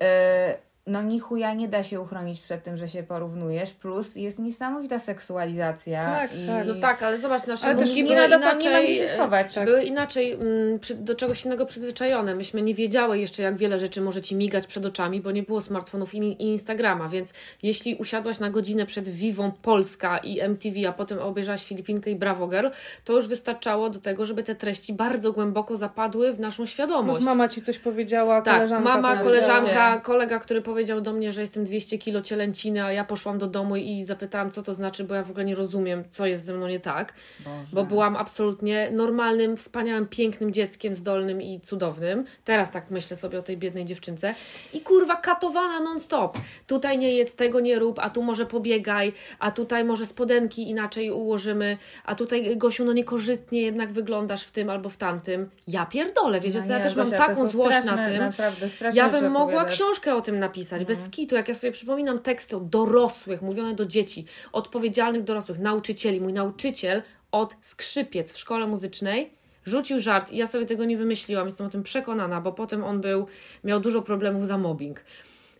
no 0.87 1.01
ni 1.01 1.19
chuja 1.19 1.53
nie 1.53 1.67
da 1.67 1.83
się 1.83 2.01
uchronić 2.01 2.41
przed 2.41 2.63
tym, 2.63 2.77
że 2.77 2.87
się 2.87 3.03
porównujesz, 3.03 3.73
plus 3.73 4.15
jest 4.15 4.39
niesamowita 4.39 4.99
seksualizacja. 4.99 6.03
Tak, 6.03 6.35
i... 6.37 6.47
tak. 6.47 6.67
No 6.67 6.73
tak, 6.81 7.03
ale 7.03 7.19
zobacz, 7.19 7.47
nasze 7.47 7.65
Ale 7.65 7.75
mózgi 7.75 8.03
nie 8.03 8.15
ma, 8.15 8.27
nie 8.27 8.35
inaczej, 8.35 8.83
gdzie 8.83 8.95
się 8.95 9.07
schować. 9.07 9.57
e, 9.57 9.65
były 9.65 9.83
inaczej 9.83 10.31
mm, 10.33 10.79
przy, 10.79 10.95
do 10.95 11.15
czegoś 11.15 11.45
innego 11.45 11.65
przyzwyczajone. 11.65 12.35
Myśmy 12.35 12.61
nie 12.61 12.73
wiedziały 12.73 13.19
jeszcze, 13.19 13.43
jak 13.43 13.57
wiele 13.57 13.79
rzeczy 13.79 14.01
może 14.01 14.21
Ci 14.21 14.35
migać 14.35 14.67
przed 14.67 14.85
oczami, 14.85 15.21
bo 15.21 15.31
nie 15.31 15.43
było 15.43 15.61
smartfonów 15.61 16.13
i, 16.13 16.17
i 16.17 16.43
Instagrama, 16.43 17.09
więc 17.09 17.33
jeśli 17.63 17.95
usiadłaś 17.95 18.39
na 18.39 18.49
godzinę 18.49 18.85
przed 18.85 19.09
Vivą 19.09 19.51
Polska 19.51 20.17
i 20.17 20.39
MTV, 20.39 20.89
a 20.89 20.91
potem 20.93 21.19
obejrzałaś 21.19 21.65
Filipinkę 21.65 22.11
i 22.11 22.15
Bravo 22.15 22.47
Girl, 22.47 22.67
to 23.05 23.13
już 23.13 23.27
wystarczało 23.27 23.89
do 23.89 23.99
tego, 23.99 24.25
żeby 24.25 24.43
te 24.43 24.55
treści 24.55 24.93
bardzo 24.93 25.33
głęboko 25.33 25.77
zapadły 25.77 26.33
w 26.33 26.39
naszą 26.39 26.65
świadomość. 26.65 27.17
Plus 27.17 27.25
mama 27.25 27.47
ci 27.47 27.61
coś 27.61 27.79
powiedziała, 27.79 28.41
Tak, 28.41 28.55
koleżanka 28.55 28.89
mama, 28.89 29.17
powiedziała. 29.17 29.53
koleżanka, 29.53 29.99
kolega, 29.99 30.39
który 30.39 30.61
powiedział 30.71 31.01
do 31.01 31.13
mnie, 31.13 31.31
że 31.31 31.41
jestem 31.41 31.63
200 31.63 31.97
kilo 31.97 32.21
cielęciny, 32.21 32.83
a 32.83 32.91
ja 32.91 33.03
poszłam 33.03 33.37
do 33.37 33.47
domu 33.47 33.75
i 33.75 34.03
zapytałam, 34.03 34.51
co 34.51 34.63
to 34.63 34.73
znaczy, 34.73 35.03
bo 35.03 35.15
ja 35.15 35.23
w 35.23 35.29
ogóle 35.29 35.45
nie 35.45 35.55
rozumiem, 35.55 36.03
co 36.11 36.25
jest 36.25 36.45
ze 36.45 36.53
mną 36.53 36.67
nie 36.67 36.79
tak, 36.79 37.13
Boże. 37.39 37.57
bo 37.73 37.83
byłam 37.85 38.15
absolutnie 38.15 38.89
normalnym, 38.91 39.57
wspaniałym, 39.57 40.07
pięknym 40.07 40.53
dzieckiem, 40.53 40.95
zdolnym 40.95 41.41
i 41.41 41.59
cudownym. 41.59 42.25
Teraz 42.45 42.71
tak 42.71 42.91
myślę 42.91 43.17
sobie 43.17 43.39
o 43.39 43.41
tej 43.41 43.57
biednej 43.57 43.85
dziewczynce. 43.85 44.35
I 44.73 44.81
kurwa, 44.81 45.15
katowana 45.15 45.79
non-stop. 45.79 46.37
Tutaj 46.67 46.97
nie 46.97 47.11
jedz, 47.13 47.35
tego 47.35 47.59
nie 47.59 47.79
rób, 47.79 47.99
a 47.99 48.09
tu 48.09 48.23
może 48.23 48.45
pobiegaj, 48.45 49.13
a 49.39 49.51
tutaj 49.51 49.83
może 49.83 50.05
spodenki 50.05 50.69
inaczej 50.69 51.11
ułożymy, 51.11 51.77
a 52.05 52.15
tutaj, 52.15 52.57
Gosiu, 52.57 52.85
no 52.85 52.93
niekorzystnie 52.93 53.61
jednak 53.61 53.91
wyglądasz 53.91 54.43
w 54.43 54.51
tym 54.51 54.69
albo 54.69 54.89
w 54.89 54.97
tamtym. 54.97 55.49
Ja 55.67 55.85
pierdolę, 55.85 56.39
wiecie, 56.39 56.59
No 56.59 56.65
co, 56.65 56.71
ja 56.71 56.77
nie, 56.77 56.83
też 56.83 56.95
mam 56.95 57.05
Gosia, 57.05 57.17
to 57.17 57.25
taką 57.27 57.47
złość 57.47 57.75
na 57.75 57.81
straszne, 57.81 58.09
tym. 58.11 58.19
Naprawdę 58.19 58.69
straszne 58.69 58.97
Ja 59.01 59.09
bym 59.09 59.31
mogła 59.31 59.41
opowiadasz. 59.55 59.75
książkę 59.75 60.15
o 60.15 60.21
tym 60.21 60.39
napisać, 60.39 60.60
No. 60.71 60.85
bez 60.85 61.09
kitu. 61.09 61.35
Jak 61.35 61.47
ja 61.47 61.55
sobie 61.55 61.71
przypominam 61.71 62.19
teksty 62.19 62.57
od 62.57 62.69
dorosłych, 62.69 63.41
mówione 63.41 63.75
do 63.75 63.85
dzieci, 63.85 64.25
odpowiedzialnych 64.51 65.23
dorosłych, 65.23 65.59
nauczycieli. 65.59 66.21
Mój 66.21 66.33
nauczyciel 66.33 67.03
od 67.31 67.55
skrzypiec 67.61 68.33
w 68.33 68.37
szkole 68.37 68.67
muzycznej 68.67 69.41
rzucił 69.65 69.99
żart 69.99 70.31
i 70.31 70.37
ja 70.37 70.47
sobie 70.47 70.65
tego 70.65 70.85
nie 70.85 70.97
wymyśliłam, 70.97 71.45
jestem 71.45 71.67
o 71.67 71.69
tym 71.69 71.83
przekonana, 71.83 72.41
bo 72.41 72.51
potem 72.51 72.83
on 72.83 73.01
był, 73.01 73.27
miał 73.63 73.79
dużo 73.79 74.01
problemów 74.01 74.47
za 74.47 74.57
mobbing. 74.57 75.03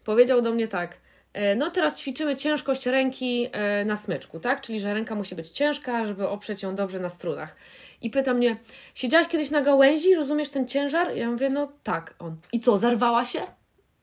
Powiedział 0.06 0.42
do 0.42 0.52
mnie 0.54 0.68
tak, 0.68 0.98
e, 1.34 1.56
no 1.56 1.72
teraz 1.72 2.00
ćwiczymy 2.00 2.36
ciężkość 2.36 2.86
ręki 2.86 3.48
e, 3.52 3.86
na 3.86 3.98
smyczku, 3.98 4.40
tak? 4.40 4.62
Czyli, 4.62 4.80
że 4.80 4.94
ręka 4.94 5.16
musi 5.16 5.36
być 5.36 5.50
ciężka, 5.50 6.06
żeby 6.06 6.28
oprzeć 6.28 6.64
ją 6.64 6.76
dobrze 6.76 7.00
na 7.00 7.10
strunach. 7.10 7.56
I 8.02 8.10
pyta 8.10 8.34
mnie, 8.34 8.58
siedziałaś 8.96 9.28
kiedyś 9.28 9.52
na 9.52 9.62
gałęzi, 9.62 10.16
rozumiesz 10.16 10.50
ten 10.50 10.68
ciężar? 10.68 11.16
Ja 11.16 11.32
mówię, 11.32 11.50
no 11.50 11.72
tak. 11.84 12.14
On, 12.20 12.36
i 12.54 12.60
co, 12.60 12.78
zarwała 12.78 13.26
się? 13.26 13.40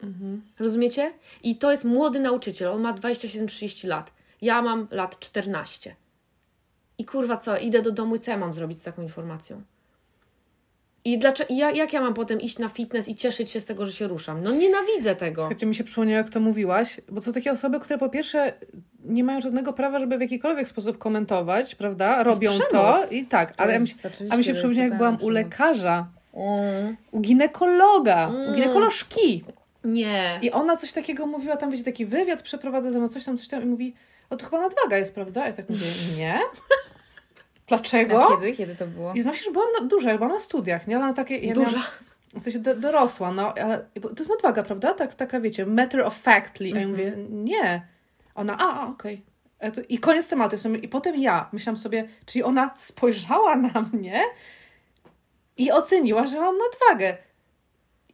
Mhm. 0.03 0.43
Rozumiecie? 0.59 1.13
I 1.43 1.57
to 1.57 1.71
jest 1.71 1.85
młody 1.85 2.21
nauczyciel, 2.21 2.69
on 2.69 2.81
ma 2.81 2.93
27-30 2.93 3.89
lat. 3.89 4.13
Ja 4.43 4.63
mam 4.63 4.87
lat 4.91 5.19
14. 5.19 5.95
I 6.99 7.05
kurwa 7.05 7.37
co, 7.37 7.59
idę 7.59 7.83
do 7.83 7.93
domu 7.93 8.17
i 8.17 8.19
co 8.19 8.31
ja 8.31 8.37
mam 8.37 8.55
zrobić 8.55 8.79
z 8.79 8.83
taką 8.83 9.03
informacją? 9.03 9.63
I 11.05 11.19
dlaczego, 11.19 11.55
i 11.55 11.57
ja, 11.57 11.71
jak 11.71 11.93
ja 11.93 12.01
mam 12.01 12.15
potem 12.15 12.41
iść 12.41 12.59
na 12.59 12.69
fitness 12.69 13.09
i 13.09 13.15
cieszyć 13.15 13.51
się 13.51 13.61
z 13.61 13.65
tego, 13.65 13.87
że 13.87 13.93
się 13.93 14.09
ruszam? 14.09 14.43
No 14.43 14.51
nienawidzę 14.53 15.17
tego. 15.17 15.43
Słuchajcie, 15.43 15.67
mi 15.67 15.75
się 15.75 15.85
przypomniało, 15.85 16.17
jak 16.19 16.31
to 16.31 16.41
mówiłaś, 16.41 17.01
bo 17.09 17.21
to 17.21 17.33
takie 17.33 17.53
osoby, 17.53 17.81
które 17.81 17.99
po 17.99 18.09
pierwsze 18.09 18.53
nie 19.05 19.25
mają 19.25 19.41
żadnego 19.41 19.73
prawa, 19.73 20.01
żeby 20.01 20.19
w 20.19 20.21
jakikolwiek 20.21 20.69
sposób 20.69 20.99
komentować, 20.99 21.75
prawda? 21.75 22.23
Robią 22.23 22.51
to 22.59 22.65
przemoc. 22.69 23.13
i 23.13 23.27
tak, 23.27 23.57
To 23.57 23.63
ale 23.63 23.73
ja 23.73 23.79
mi, 23.79 23.87
a 24.31 24.37
mi 24.37 24.45
się 24.45 24.53
to 24.53 24.59
przypomniało, 24.59 24.89
jak 24.89 24.97
byłam 24.99 25.19
u 25.21 25.29
lekarza, 25.29 26.07
Mm. 26.35 26.97
u 27.11 27.21
ginekologa, 27.21 28.29
Mm. 28.29 28.53
u 28.53 28.55
ginekolożki 28.55 29.45
Nie. 29.85 30.38
i 30.43 30.51
ona 30.51 30.77
coś 30.77 30.93
takiego 30.93 31.27
mówiła, 31.27 31.57
tam 31.57 31.71
wiecie, 31.71 31.85
taki 31.85 32.07
wywiad 32.07 32.43
przeprowadza 32.43 32.91
ze 32.91 32.99
mną, 32.99 33.09
coś 33.09 33.25
tam, 33.25 33.38
coś 33.38 33.49
tam 33.49 33.62
i 33.62 33.67
mówi, 33.67 33.95
o 34.31 34.37
to 34.37 34.45
chyba 34.45 34.61
nadwaga 34.61 34.99
jest, 34.99 35.14
prawda? 35.14 35.47
Ja 35.47 35.53
tak 35.53 35.69
mówię, 35.69 35.87
nie. 36.19 36.38
Dlaczego? 37.67 38.25
A 38.27 38.37
kiedy? 38.37 38.53
Kiedy 38.57 38.77
to 38.77 38.87
było? 38.87 39.12
I 39.14 39.23
znaczy, 39.23 39.45
że 39.45 39.51
byłam 39.51 39.69
na, 39.81 39.87
duża, 39.87 40.17
byłam 40.17 40.33
na 40.33 40.41
studiach, 40.41 40.87
nie? 40.87 40.97
Ale 40.97 41.07
na 41.07 41.12
takie, 41.14 41.38
ja 41.38 41.55
Duża. 41.55 41.71
Miałam, 41.71 41.85
w 42.35 42.43
sensie 42.43 42.59
do, 42.59 42.75
dorosła, 42.77 43.33
no, 43.33 43.55
ale 43.55 43.79
to 44.03 44.09
jest 44.19 44.31
nadwaga, 44.31 44.62
prawda? 44.62 44.95
Tak, 44.95 45.14
taka, 45.14 45.41
wiecie, 45.41 45.67
matter 45.67 46.01
of 46.01 46.19
factly. 46.19 46.73
A 46.75 46.79
ja 46.79 46.87
Mhm. 46.87 46.91
mówię, 46.91 47.12
nie. 47.31 47.87
Ona, 48.35 48.57
a, 48.59 48.81
a 48.83 48.87
okej. 48.87 49.23
To- 49.75 49.81
I 49.88 49.99
koniec 49.99 50.29
tematu. 50.29 50.57
Ja 50.64 50.77
I 50.77 50.88
potem 50.88 51.17
ja 51.17 51.49
myślałam 51.53 51.79
sobie, 51.79 52.09
czyli 52.27 52.43
ona 52.43 52.71
spojrzała 52.77 53.57
na 53.57 53.85
mnie 53.93 54.23
i 55.57 55.73
oceniła, 55.73 56.27
że 56.27 56.41
mam 56.41 56.55
nadwagę. 56.59 57.17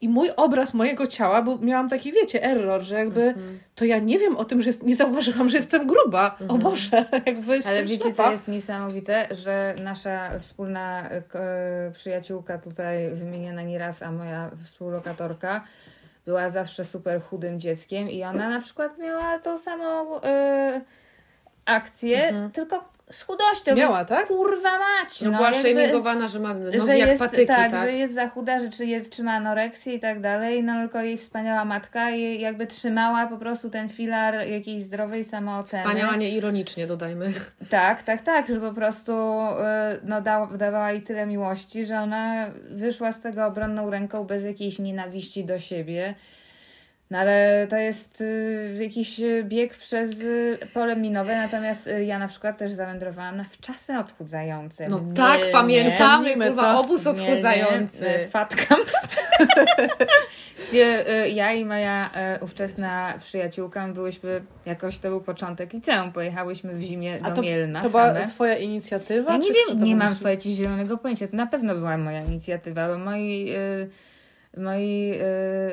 I 0.05 0.09
mój 0.09 0.31
obraz 0.37 0.75
mojego 0.75 1.07
ciała, 1.07 1.43
bo 1.43 1.59
miałam 1.59 1.89
taki, 1.89 2.13
wiecie, 2.13 2.43
error, 2.43 2.83
że 2.83 2.95
jakby 2.95 3.23
Mhm. 3.23 3.59
to 3.75 3.85
ja 3.85 3.99
nie 3.99 4.19
wiem 4.19 4.37
o 4.37 4.45
tym, 4.45 4.63
że 4.63 4.71
jest, 4.71 4.83
nie 4.83 4.97
zauważyłam, 4.97 5.49
że 5.49 5.57
jestem 5.57 5.87
gruba. 5.87 6.37
O 6.41 6.43
Mhm. 6.43 6.61
Boże, 6.61 7.05
jakby 7.27 7.61
Ale 7.67 7.85
wiecie, 7.85 8.13
co 8.13 8.31
jest 8.31 8.49
niesamowite? 8.49 9.29
Że 9.31 9.75
nasza 9.83 10.39
wspólna 10.39 11.11
e, 11.11 11.23
przyjaciółka 11.95 12.59
tutaj 12.59 13.11
wymieniana 13.15 13.63
nieraz, 13.63 14.03
a 14.03 14.13
moja 14.13 14.51
współlokatorka 14.65 15.65
była 16.27 16.49
zawsze 16.49 16.85
super 16.85 17.23
chudym 17.23 17.61
dzieckiem 17.61 18.11
i 18.11 18.23
ona 18.25 18.49
na 18.49 18.61
przykład 18.61 18.99
miała 18.99 19.39
tą 19.39 19.59
samą 19.59 20.21
e, 20.23 20.81
akcję, 21.65 22.29
Mhm. 22.29 22.51
tylko 22.51 22.85
z 23.11 23.23
chudością. 23.23 23.75
Miała, 23.75 23.97
więc 23.97 24.09
tak? 24.09 24.27
Kurwa 24.27 24.79
mać. 24.79 25.21
No, 25.23 25.31
No, 25.31 25.37
była 25.37 25.51
jakby- 25.51 25.69
shamingowana, 25.69 26.29
że 26.29 26.39
ma 26.41 26.55
nogi 26.55 26.81
że 26.81 26.99
jak 26.99 27.09
jest, 27.09 27.23
patyki, 27.23 27.47
tak, 27.47 27.71
tak? 27.71 27.83
że 27.83 27.93
jest 27.93 28.15
za 28.15 28.29
chuda, 28.29 28.59
że 28.59 28.71
czy, 28.71 28.87
jest, 28.87 29.13
czy 29.13 29.23
ma 29.23 29.33
anoreksję 29.33 29.95
i 29.95 30.01
tak 30.01 30.21
dalej, 30.21 30.63
no 30.63 30.81
tylko 30.81 31.01
jej 31.01 31.17
wspaniała 31.17 31.65
matka 31.65 32.11
jej 32.11 32.41
jakby 32.41 32.67
trzymała 32.67 33.27
po 33.27 33.39
prostu 33.39 33.71
ten 33.71 33.89
filar 33.89 34.47
jakiejś 34.49 34.83
zdrowej 34.83 35.25
samooceny. 35.25 35.83
Wspaniała, 35.83 36.17
nie 36.17 36.31
ironicznie 36.31 36.87
dodajmy. 36.87 37.33
Tak, 37.71 38.03
tak, 38.03 38.23
tak, 38.23 38.49
że 38.49 38.61
po 38.61 38.73
prostu 38.73 39.13
y, 39.13 39.55
no, 40.05 40.21
dała, 40.23 40.47
dawała 40.47 40.93
jej 40.93 41.03
tyle 41.03 41.27
miłości, 41.27 41.85
że 41.85 41.99
ona 42.01 42.51
wyszła 42.71 43.13
z 43.13 43.21
tego 43.21 43.47
obronną 43.47 43.91
ręką 43.91 44.25
bez 44.25 44.45
jakiejś 44.45 44.79
nienawiści 44.79 45.45
do 45.45 45.59
siebie. 45.59 46.15
No 47.15 47.21
ale 47.21 47.67
to 47.71 47.77
jest 47.77 48.21
y, 48.21 48.79
jakiś 48.81 49.21
y, 49.21 49.45
bieg 49.45 49.77
przez 49.77 50.23
y, 50.23 50.59
pole 50.75 50.97
minowe, 50.97 51.37
natomiast 51.37 51.91
ja 52.05 52.19
na 52.19 52.29
przykład 52.29 52.59
też 52.59 52.71
zawędrowałam 52.71 53.37
na 53.37 53.45
wczasy 53.45 53.99
odchudzające. 53.99 54.89
No 54.89 54.97
Mielnie. 54.99 55.15
tak, 55.15 55.41
pamiętamy, 55.53 56.37
to. 56.57 56.81
obóz 56.81 57.07
Mielnie, 57.07 57.23
odchudzający. 57.23 58.05
camp. 58.69 58.91
Gdzie 60.69 61.05
ja 61.35 61.53
i 61.53 61.65
moja 61.65 62.11
ówczesna 62.41 63.15
przyjaciółka 63.23 63.89
byłyśmy, 63.89 64.43
jakoś 64.67 64.99
to 64.99 65.09
był 65.09 65.21
początek 65.21 65.73
liceum, 65.73 66.13
pojechałyśmy 66.13 66.75
w 66.75 66.81
zimie 66.81 67.19
A 67.23 67.31
do 67.31 67.37
to, 67.37 67.43
Mielna 67.43 67.83
to 67.83 67.91
była 67.91 68.15
same. 68.15 68.29
twoja 68.29 68.57
inicjatywa? 68.57 69.33
Ja 69.33 69.39
nie 69.39 69.53
wiem, 69.53 69.69
nie 69.69 69.75
mam 69.75 69.99
wymyślił? 69.99 70.15
słuchajcie 70.15 70.51
zielonego 70.51 70.99
pojęcia. 70.99 71.29
To 71.29 71.37
na 71.37 71.47
pewno 71.47 71.75
była 71.75 71.99
moja 71.99 72.25
inicjatywa, 72.25 72.89
bo 72.89 72.99
moi, 72.99 73.53
moi 74.57 75.13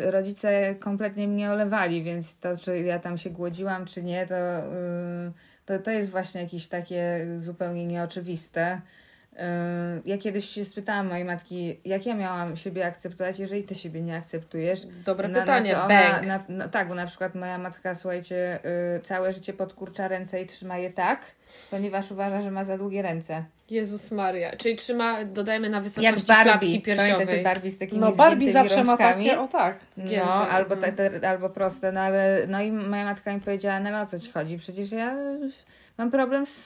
y, 0.07 0.11
rodzice 0.11 0.75
kompletnie 0.75 1.27
mnie 1.27 1.51
olewali, 1.51 2.03
więc 2.03 2.39
to, 2.39 2.57
czy 2.57 2.79
ja 2.79 2.99
tam 2.99 3.17
się 3.17 3.29
głodziłam, 3.29 3.85
czy 3.85 4.03
nie, 4.03 4.25
to, 4.25 4.35
y, 4.35 5.31
to, 5.65 5.79
to 5.79 5.91
jest 5.91 6.09
właśnie 6.09 6.41
jakieś 6.41 6.67
takie 6.67 7.27
zupełnie 7.37 7.85
nieoczywiste. 7.85 8.81
Y, 9.33 9.37
Ja 10.05 10.17
kiedyś 10.17 10.45
się 10.49 10.65
spytałam 10.65 11.07
mojej 11.07 11.25
matki, 11.25 11.79
jak 11.85 12.05
ja 12.05 12.15
miałam 12.15 12.55
siebie 12.55 12.85
akceptować, 12.85 13.39
jeżeli 13.39 13.63
ty 13.63 13.75
siebie 13.75 14.01
nie 14.01 14.15
akceptujesz. 14.15 14.85
Dobre 15.05 15.27
Na- 15.27 15.33
na 15.33 15.41
pytanie, 15.41 15.71
co 15.73 15.87
bang. 15.87 16.25
na, 16.27 16.43
no, 16.49 16.69
tak, 16.69 16.87
bo 16.87 16.95
na 16.95 17.05
przykład 17.05 17.35
moja 17.35 17.57
matka, 17.57 17.95
słuchajcie, 17.95 18.59
y, 18.97 18.99
całe 18.99 19.31
życie 19.31 19.53
podkurcza 19.53 20.07
ręce 20.07 20.41
i 20.41 20.45
trzyma 20.45 20.77
je 20.77 20.89
tak, 20.93 21.25
ponieważ 21.71 22.11
uważa, 22.11 22.41
że 22.41 22.51
ma 22.51 22.63
za 22.63 22.77
długie 22.77 23.01
ręce. 23.01 23.43
Jezus 23.69 24.11
Maria. 24.11 24.55
Czyli 24.57 24.75
trzyma, 24.75 25.25
dodajmy 25.25 25.69
na 25.69 25.77
Jak 25.77 25.83
wysokości 25.83 26.27
Barbie. 26.27 26.51
klatki 26.51 26.81
Pamiętacie. 26.97 27.43
Barbie 27.43 27.71
z 27.71 27.77
takimi 27.77 28.01
No 28.01 28.11
Barbie 28.11 28.53
zawsze 28.53 28.83
ma 28.83 28.97
takie, 28.97 29.39
o 29.39 29.47
tak. 29.47 29.79
Zgięte, 29.91 30.25
No, 30.25 30.33
albo, 30.33 30.75
mhm. 30.75 30.95
te, 30.95 31.09
te, 31.19 31.29
albo 31.29 31.49
proste, 31.49 31.91
no 31.91 32.01
ale 32.01 32.45
no 32.47 32.61
i 32.61 32.71
moja 32.71 33.05
matka 33.05 33.33
mi 33.33 33.41
powiedziała, 33.41 33.79
no 33.79 34.01
o 34.01 34.05
co 34.05 34.19
ci 34.19 34.31
chodzi? 34.31 34.57
Przecież 34.57 34.91
ja 34.91 35.15
mam 36.01 36.11
problem 36.11 36.45
z, 36.45 36.65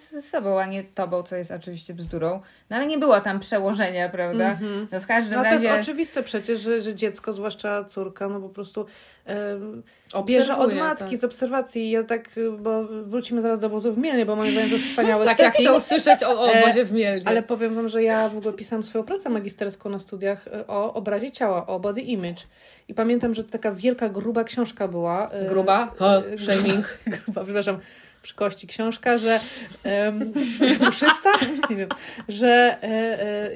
z 0.00 0.24
sobą, 0.30 0.60
a 0.60 0.66
nie 0.66 0.84
tobą, 0.84 1.22
co 1.22 1.36
jest 1.36 1.50
oczywiście 1.50 1.94
bzdurą. 1.94 2.40
No 2.70 2.76
ale 2.76 2.86
nie 2.86 2.98
było 2.98 3.20
tam 3.20 3.40
przełożenia, 3.40 4.08
prawda? 4.08 4.50
Mhm. 4.50 4.86
No 4.92 5.00
w 5.00 5.06
każdym 5.06 5.34
No 5.34 5.44
to 5.44 5.50
razie... 5.50 5.68
jest 5.68 5.80
oczywiste 5.80 6.22
przecież, 6.22 6.60
że, 6.60 6.80
że 6.80 6.94
dziecko, 6.94 7.32
zwłaszcza 7.32 7.84
córka, 7.84 8.28
no 8.28 8.40
po 8.40 8.48
prostu 8.48 8.86
em, 9.24 9.82
bierze 10.26 10.52
od 10.52 10.58
Obserwuję, 10.58 10.80
matki, 10.80 11.10
tak. 11.10 11.20
z 11.20 11.24
obserwacji. 11.24 11.90
Ja 11.90 12.04
tak, 12.04 12.30
bo 12.58 12.84
wrócimy 12.84 13.40
zaraz 13.40 13.60
do 13.60 13.66
obozu 13.66 13.92
w 13.92 13.98
Mielnie, 13.98 14.26
bo 14.26 14.36
moim 14.36 14.52
zdaniem 14.52 14.70
to 14.70 14.76
jest 14.76 14.88
wspaniałe 14.88 15.24
Tak, 15.24 15.38
jak 15.38 15.54
chcę 15.54 15.72
usłyszeć 15.72 16.22
o 16.22 16.52
E, 16.54 16.62
obozie 16.64 16.84
w 16.84 16.92
Mielnie. 16.92 17.28
Ale 17.28 17.42
powiem 17.42 17.74
Wam, 17.74 17.88
że 17.88 18.02
ja 18.02 18.28
w 18.28 18.36
ogóle 18.36 18.52
pisałam 18.54 18.84
swoją 18.84 19.04
pracę 19.04 19.30
magisterską 19.30 19.90
na 19.90 19.98
studiach 19.98 20.46
y, 20.46 20.66
o 20.66 20.94
obrazie 20.94 21.32
ciała, 21.32 21.66
o 21.66 21.80
body 21.80 22.00
image. 22.00 22.42
I 22.88 22.94
pamiętam, 22.94 23.34
że 23.34 23.44
to 23.44 23.50
taka 23.50 23.72
wielka, 23.72 24.08
gruba 24.08 24.44
książka 24.44 24.88
była. 24.88 25.30
y, 25.44 25.48
Gruba? 25.48 25.94
Ha, 25.98 26.22
shaming. 26.38 26.98
Gruba, 27.06 27.44
przepraszam, 27.44 27.78
przy 28.26 28.34
kości 28.34 28.66
książka, 28.66 29.18
że 29.18 29.40
puszysta? 30.78 31.32
Nie 31.70 31.76
wiem, 31.76 31.88
że 32.28 32.78
e, 32.82 32.86
e, 33.22 33.50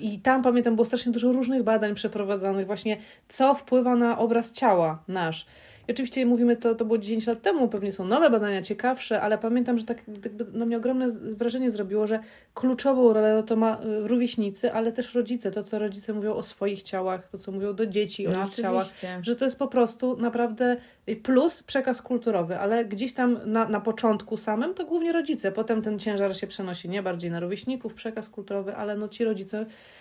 i 0.00 0.18
tam 0.18 0.42
pamiętam 0.42 0.74
było 0.74 0.84
strasznie 0.84 1.12
dużo 1.12 1.32
różnych 1.32 1.62
badań 1.62 1.94
przeprowadzonych 1.94 2.66
właśnie, 2.66 2.96
co 3.28 3.54
wpływa 3.54 3.96
na 3.96 4.18
obraz 4.18 4.52
ciała 4.52 5.02
nasz. 5.08 5.46
I 5.88 5.92
oczywiście 5.92 6.26
mówimy 6.26 6.56
to, 6.56 6.74
to 6.74 6.84
było 6.84 6.98
10 6.98 7.26
lat 7.26 7.42
temu, 7.42 7.68
pewnie 7.68 7.92
są 7.92 8.04
nowe 8.04 8.30
badania, 8.30 8.62
ciekawsze, 8.62 9.20
ale 9.20 9.38
pamiętam, 9.38 9.78
że 9.78 9.84
tak 9.84 9.98
jakby 10.24 10.58
na 10.58 10.66
mnie 10.66 10.76
ogromne 10.76 11.08
wrażenie 11.10 11.70
zrobiło, 11.70 12.06
że 12.06 12.20
kluczową 12.54 13.12
rolę 13.12 13.34
no 13.34 13.42
to 13.42 13.56
ma 13.56 13.74
y, 13.74 14.08
rówieśnicy, 14.08 14.72
ale 14.72 14.92
też 14.92 15.14
rodzice, 15.14 15.50
to 15.50 15.64
co 15.64 15.78
rodzice 15.78 16.12
mówią 16.12 16.34
o 16.34 16.42
swoich 16.42 16.82
ciałach, 16.82 17.28
to 17.28 17.38
co 17.38 17.52
mówią 17.52 17.74
do 17.74 17.86
dzieci 17.86 18.26
o 18.26 18.30
No 18.30 18.46
ich 18.46 18.54
ciałach 18.54 18.86
że 19.22 19.36
to 19.36 19.44
jest 19.44 19.58
po 19.58 19.68
prostu 19.68 20.16
naprawdę 20.16 20.76
plus 21.22 21.62
przekaz 21.62 22.02
kulturowy, 22.02 22.58
ale 22.58 22.84
gdzieś 22.84 23.12
tam 23.12 23.38
na, 23.46 23.68
na 23.68 23.80
początku 23.80 24.36
samym 24.36 24.74
to 24.74 24.86
głównie 24.86 25.12
rodzice, 25.12 25.52
potem 25.52 25.82
ten 25.82 25.98
ciężar 25.98 26.36
się 26.36 26.46
przenosi 26.46 26.88
nie 26.88 27.02
bardziej 27.02 27.30
na 27.30 27.40
rówieśników, 27.40 27.94
przekaz 27.94 28.28
kulturowy, 28.28 28.76
ale 28.76 28.96
no 28.96 29.08
ci 29.08 29.24
rodzice 29.24 29.60
y, 29.62 29.99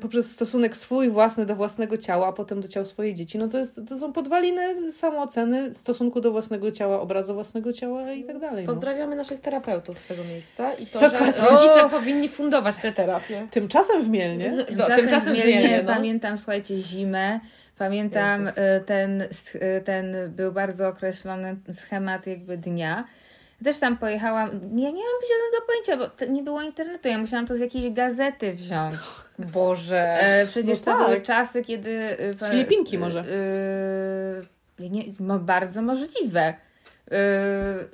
poprzez 0.00 0.32
stosunek 0.32 0.76
swój 0.76 1.10
własny 1.10 1.46
do 1.46 1.56
własnego 1.56 1.98
ciała, 1.98 2.28
a 2.28 2.32
potem 2.32 2.60
do 2.60 2.68
ciał 2.68 2.84
swojej 2.84 3.14
dzieci, 3.14 3.38
no 3.38 3.48
to, 3.48 3.58
jest, 3.58 3.80
to 3.88 3.98
są 3.98 4.12
podwaliny 4.12 4.92
samooceny, 4.92 5.74
stosunku 5.74 6.20
do 6.20 6.30
własnego 6.30 6.72
ciała, 6.72 7.00
obrazu 7.00 7.34
własnego 7.34 7.72
ciała 7.72 8.12
i 8.12 8.24
tak 8.24 8.38
dalej. 8.38 8.64
No. 8.64 8.72
Pozdrawiamy 8.72 9.16
naszych 9.16 9.40
terapeutów 9.40 9.98
z 9.98 10.06
tego 10.06 10.24
miejsca 10.24 10.72
i 10.74 10.86
to, 10.86 11.00
Dokładnie. 11.00 11.32
że 11.42 11.48
rodzice 11.48 11.88
powinni 11.90 12.28
fundować 12.28 12.76
te 12.76 12.92
terapie. 12.92 13.46
Tymczasem 13.50 14.02
w 14.02 14.08
Mielnie 14.08 14.64
Tymczasem, 14.64 14.96
tymczasem 14.96 15.34
w 15.34 15.36
Mielnie, 15.36 15.58
Mielnie, 15.58 15.82
no. 15.82 15.94
pamiętam, 15.94 16.36
słuchajcie, 16.36 16.78
zimę. 16.78 17.40
Pamiętam 17.78 18.40
Jezus. 18.40 18.58
y, 18.58 18.84
ten, 18.86 19.22
y, 19.22 19.82
ten 19.84 20.16
był 20.28 20.52
bardzo 20.52 20.88
określony 20.88 21.56
schemat 21.72 22.26
jakby 22.26 22.56
dnia. 22.56 23.04
Też 23.64 23.78
tam 23.78 23.96
pojechałam, 23.98 24.50
ja 24.62 24.90
nie 24.90 25.02
mam 25.04 25.20
zielonego 25.28 25.66
pojęcia, 25.66 25.96
bo 25.96 26.32
nie 26.32 26.42
było 26.42 26.62
internetu, 26.62 27.08
ja 27.08 27.18
musiałam 27.18 27.46
to 27.46 27.56
z 27.56 27.60
jakiejś 27.60 27.90
gazety 27.92 28.52
wziąć. 28.52 28.94
Boże. 29.38 30.16
E, 30.20 30.46
przecież 30.46 30.78
No 30.80 30.84
to 30.92 30.98
tak. 30.98 31.06
były 31.08 31.20
czasy, 31.20 31.62
kiedy... 31.62 31.90
y, 32.20 32.34
Z 32.38 32.50
Filipinki 32.50 32.98
może. 32.98 33.24
y, 34.80 34.90
nie, 34.90 35.02
no, 35.20 35.38
bardzo 35.38 35.82
możliwe. 35.82 36.54
Y, 37.12 37.12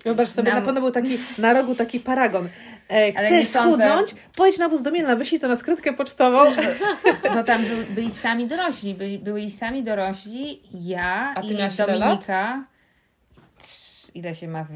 Wyobraź 0.05 0.29
sobie, 0.29 0.51
nam- 0.51 0.59
na 0.61 0.67
pewno 0.67 0.81
był 0.81 0.91
taki 0.91 1.19
na 1.39 1.53
rogu 1.53 1.75
taki 1.75 2.01
paragon. 2.01 2.49
E, 2.89 3.13
chcesz 3.13 3.47
sądzę- 3.47 3.69
schudnąć? 3.89 4.15
Pojedź 4.37 4.59
na 4.59 4.69
wóz 4.69 4.83
do 4.83 4.91
Mielna, 4.91 5.17
wyślij 5.17 5.41
to 5.41 5.49
na 5.49 5.57
skrytkę 5.57 5.93
pocztową. 5.93 6.39
No 7.35 7.45
tam 7.45 7.63
byli, 7.65 7.87
byli 7.87 8.11
sami 8.11 8.47
dorośli, 8.47 8.95
byli, 8.95 9.19
byli 9.19 9.51
sami 9.51 9.83
dorośli, 9.83 10.63
ja 10.75 11.33
A 11.37 11.41
ty 11.41 11.47
i 11.47 11.51
ile 11.51 11.69
Dominika. 11.87 12.65
Trz- 13.63 14.11
Ile 14.15 14.35
się 14.35 14.49
ma? 14.49 14.67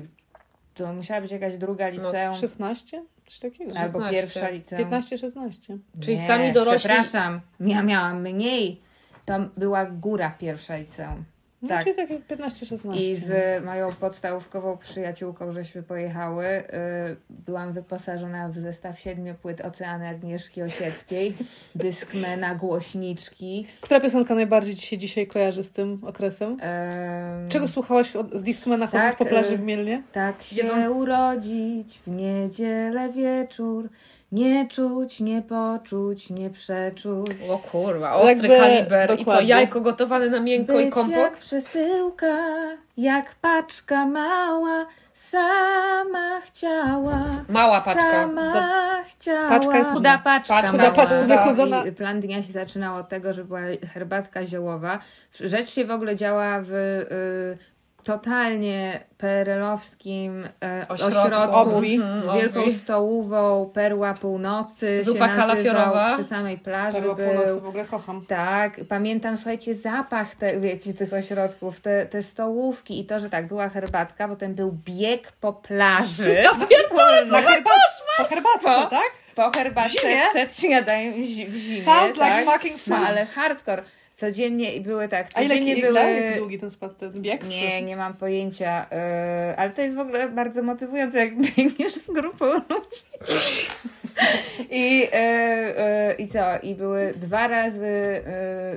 To 0.76 0.92
musiała 0.92 1.20
być 1.20 1.30
jakaś 1.32 1.56
druga 1.56 1.88
liceum, 1.88 2.34
16? 2.34 3.02
Coś 3.26 3.38
takiego. 3.38 3.76
albo 3.76 3.98
16. 3.98 4.14
pierwsza 4.14 4.48
liceum. 4.48 4.90
15-16. 4.90 5.78
Czyli 6.00 6.16
Nie, 6.16 6.26
sami 6.26 6.52
dorośli- 6.52 6.78
Przepraszam, 6.78 7.40
ja 7.60 7.82
miałam 7.82 8.22
mniej. 8.22 8.80
Tam 9.24 9.50
była 9.56 9.86
góra 9.86 10.30
pierwsza 10.30 10.76
liceum. 10.76 11.24
No, 11.62 11.68
Tak. 11.68 11.84
Czyli 11.84 11.96
takie 11.96 12.18
15-16. 12.18 12.96
I 12.96 13.14
z 13.14 13.64
moją 13.64 13.92
podstawówkową 13.92 14.76
przyjaciółką 14.76 15.52
żeśmy 15.52 15.82
pojechały. 15.82 16.46
y, 16.46 16.62
Byłam 17.30 17.72
wyposażona 17.72 18.48
w 18.48 18.58
zestaw 18.58 18.98
siedmiu 18.98 19.34
płyt 19.34 19.60
Oceany 19.60 20.08
Agnieszki 20.08 20.62
Osieckiej, 20.62 21.34
Discmana, 21.74 22.54
głośniczki. 22.54 23.66
Która 23.80 24.00
piosenka 24.00 24.34
najbardziej 24.34 24.74
Ci 24.76 24.86
się 24.86 24.98
dzisiaj 24.98 25.26
kojarzy 25.26 25.64
z 25.64 25.70
tym 25.70 26.00
okresem? 26.06 26.56
em, 26.60 27.48
Czego 27.48 27.68
słuchałaś 27.68 28.16
od, 28.16 28.34
z 28.34 28.42
Discmana 28.42 28.86
chodząc 28.86 29.04
Tak, 29.04 29.16
po 29.18 29.24
plaży 29.26 29.54
y- 29.54 29.58
w 29.58 29.60
Mielnie? 29.62 30.02
Tak 30.12 30.42
się 30.42 30.56
Jedząc- 30.56 30.88
urodzić 30.96 31.98
w 32.06 32.10
niedzielę 32.10 33.08
wieczór, 33.12 33.88
nie 34.32 34.68
czuć, 34.68 35.20
nie 35.20 35.42
poczuć, 35.42 36.30
nie 36.30 36.50
przeczuć. 36.50 37.30
O 37.50 37.58
kurwa, 37.58 38.12
ostry 38.14 38.28
Jakby- 38.48 38.56
kaliber. 38.56 39.10
I 39.10 39.12
co, 39.12 39.16
dokładnie. 39.24 39.48
jajko 39.48 39.80
gotowane 39.80 40.28
na 40.28 40.40
miękko 40.40 40.80
i 40.80 40.84
Być 40.84 40.94
kompot? 40.94 41.16
jak 41.16 41.36
przesyłka, 41.38 42.36
jak 42.96 43.34
paczka 43.34 44.06
mała, 44.06 44.86
sama 45.14 46.40
chciała. 46.40 47.24
Mała 47.48 47.80
paczka. 47.80 48.12
Sama 48.12 49.02
chciała. 49.04 49.48
Paczka 49.48 49.78
jest 49.78 49.90
chuda 49.90 50.18
paczka. 50.18 50.54
Paczka 50.62 50.76
mała. 50.76 50.90
paczka 50.90 51.22
wychudzona. 51.22 51.84
I 51.86 51.92
plan 51.92 52.20
dnia 52.20 52.42
się 52.42 52.52
zaczynał 52.52 52.96
od 52.96 53.08
tego, 53.08 53.32
że 53.32 53.44
była 53.44 53.60
herbatka 53.94 54.44
ziołowa. 54.44 54.98
Rzecz 55.40 55.70
się 55.70 55.84
w 55.84 55.90
ogóle 55.90 56.16
działa 56.16 56.60
w 56.62 56.72
y, 56.72 57.75
totalnie 58.06 59.00
perelowskim 59.18 60.44
y, 60.44 60.88
Ośrodku. 60.88 61.18
ośrodku, 61.18 61.56
Obwi. 61.58 62.00
Z 62.16 62.34
wielką 62.34 62.60
obwi. 62.60 62.74
stołówą 62.74 63.70
Perła 63.74 64.14
Północy 64.14 65.04
Zupa 65.04 65.18
się 65.18 65.30
nazywał, 65.36 65.46
kalafiorowa. 65.48 66.14
przy 66.14 66.24
samej 66.24 66.58
plaży 66.58 66.96
Perła 66.98 67.14
był. 67.14 67.26
Północy 67.26 67.60
w 67.60 67.66
ogóle 67.68 67.84
kocham. 67.84 68.26
Tak, 68.26 68.80
pamiętam, 68.88 69.36
słuchajcie, 69.36 69.74
zapach 69.74 70.34
te, 70.34 70.60
wiecie, 70.60 70.94
tych 70.94 71.12
ośrodków, 71.12 71.80
te, 71.80 72.06
te 72.06 72.22
stołówki 72.22 73.00
i 73.00 73.06
to, 73.06 73.18
że 73.18 73.30
tak, 73.30 73.46
była 73.48 73.68
herbatka, 73.68 74.28
potem 74.28 74.54
był 74.54 74.72
bieg 74.84 75.32
po 75.32 75.52
plaży. 75.52 76.42
Na 77.30 77.42
herbat, 77.42 77.80
po 78.18 78.24
herbatce, 78.24 78.62
Po- 78.64 78.86
tak? 78.90 79.10
Po 79.34 79.50
herbatce 79.50 80.00
zimie? 80.00 80.20
przed 80.30 80.56
śniadaniem 80.56 81.12
w, 81.22 81.26
zi- 81.26 81.46
w 81.46 81.54
zimie. 81.56 81.84
Sounds 81.84 82.18
tak? 82.18 82.38
like 82.40 82.52
fucking 82.52 82.76
No 82.86 82.96
fun. 82.96 83.06
ale 83.06 83.26
hardcore. 83.26 83.82
Codziennie 84.16 84.76
i 84.76 84.80
były 84.80 85.08
tak, 85.08 85.26
A 85.34 85.42
ile, 85.42 85.48
codziennie 85.48 85.82
były... 85.82 86.00
jak 86.00 86.38
długi 86.38 86.58
ten 86.58 86.70
spad, 86.70 86.98
ten 86.98 87.22
bieg? 87.22 87.48
Nie, 87.48 87.82
nie 87.82 87.96
mam 87.96 88.14
pojęcia, 88.14 88.86
yy, 88.90 89.56
ale 89.56 89.70
to 89.70 89.82
jest 89.82 89.94
w 89.94 89.98
ogóle 89.98 90.28
bardzo 90.28 90.62
motywujące, 90.62 91.18
jak 91.18 91.36
biegniesz 91.42 91.94
z 91.94 92.10
grupą 92.10 92.44
ludzi. 92.52 93.02
I, 94.70 94.98
yy, 94.98 95.08
yy, 95.08 96.14
I 96.18 96.28
co? 96.28 96.58
I 96.62 96.74
były 96.74 97.12
dwa 97.16 97.48
razy 97.48 98.22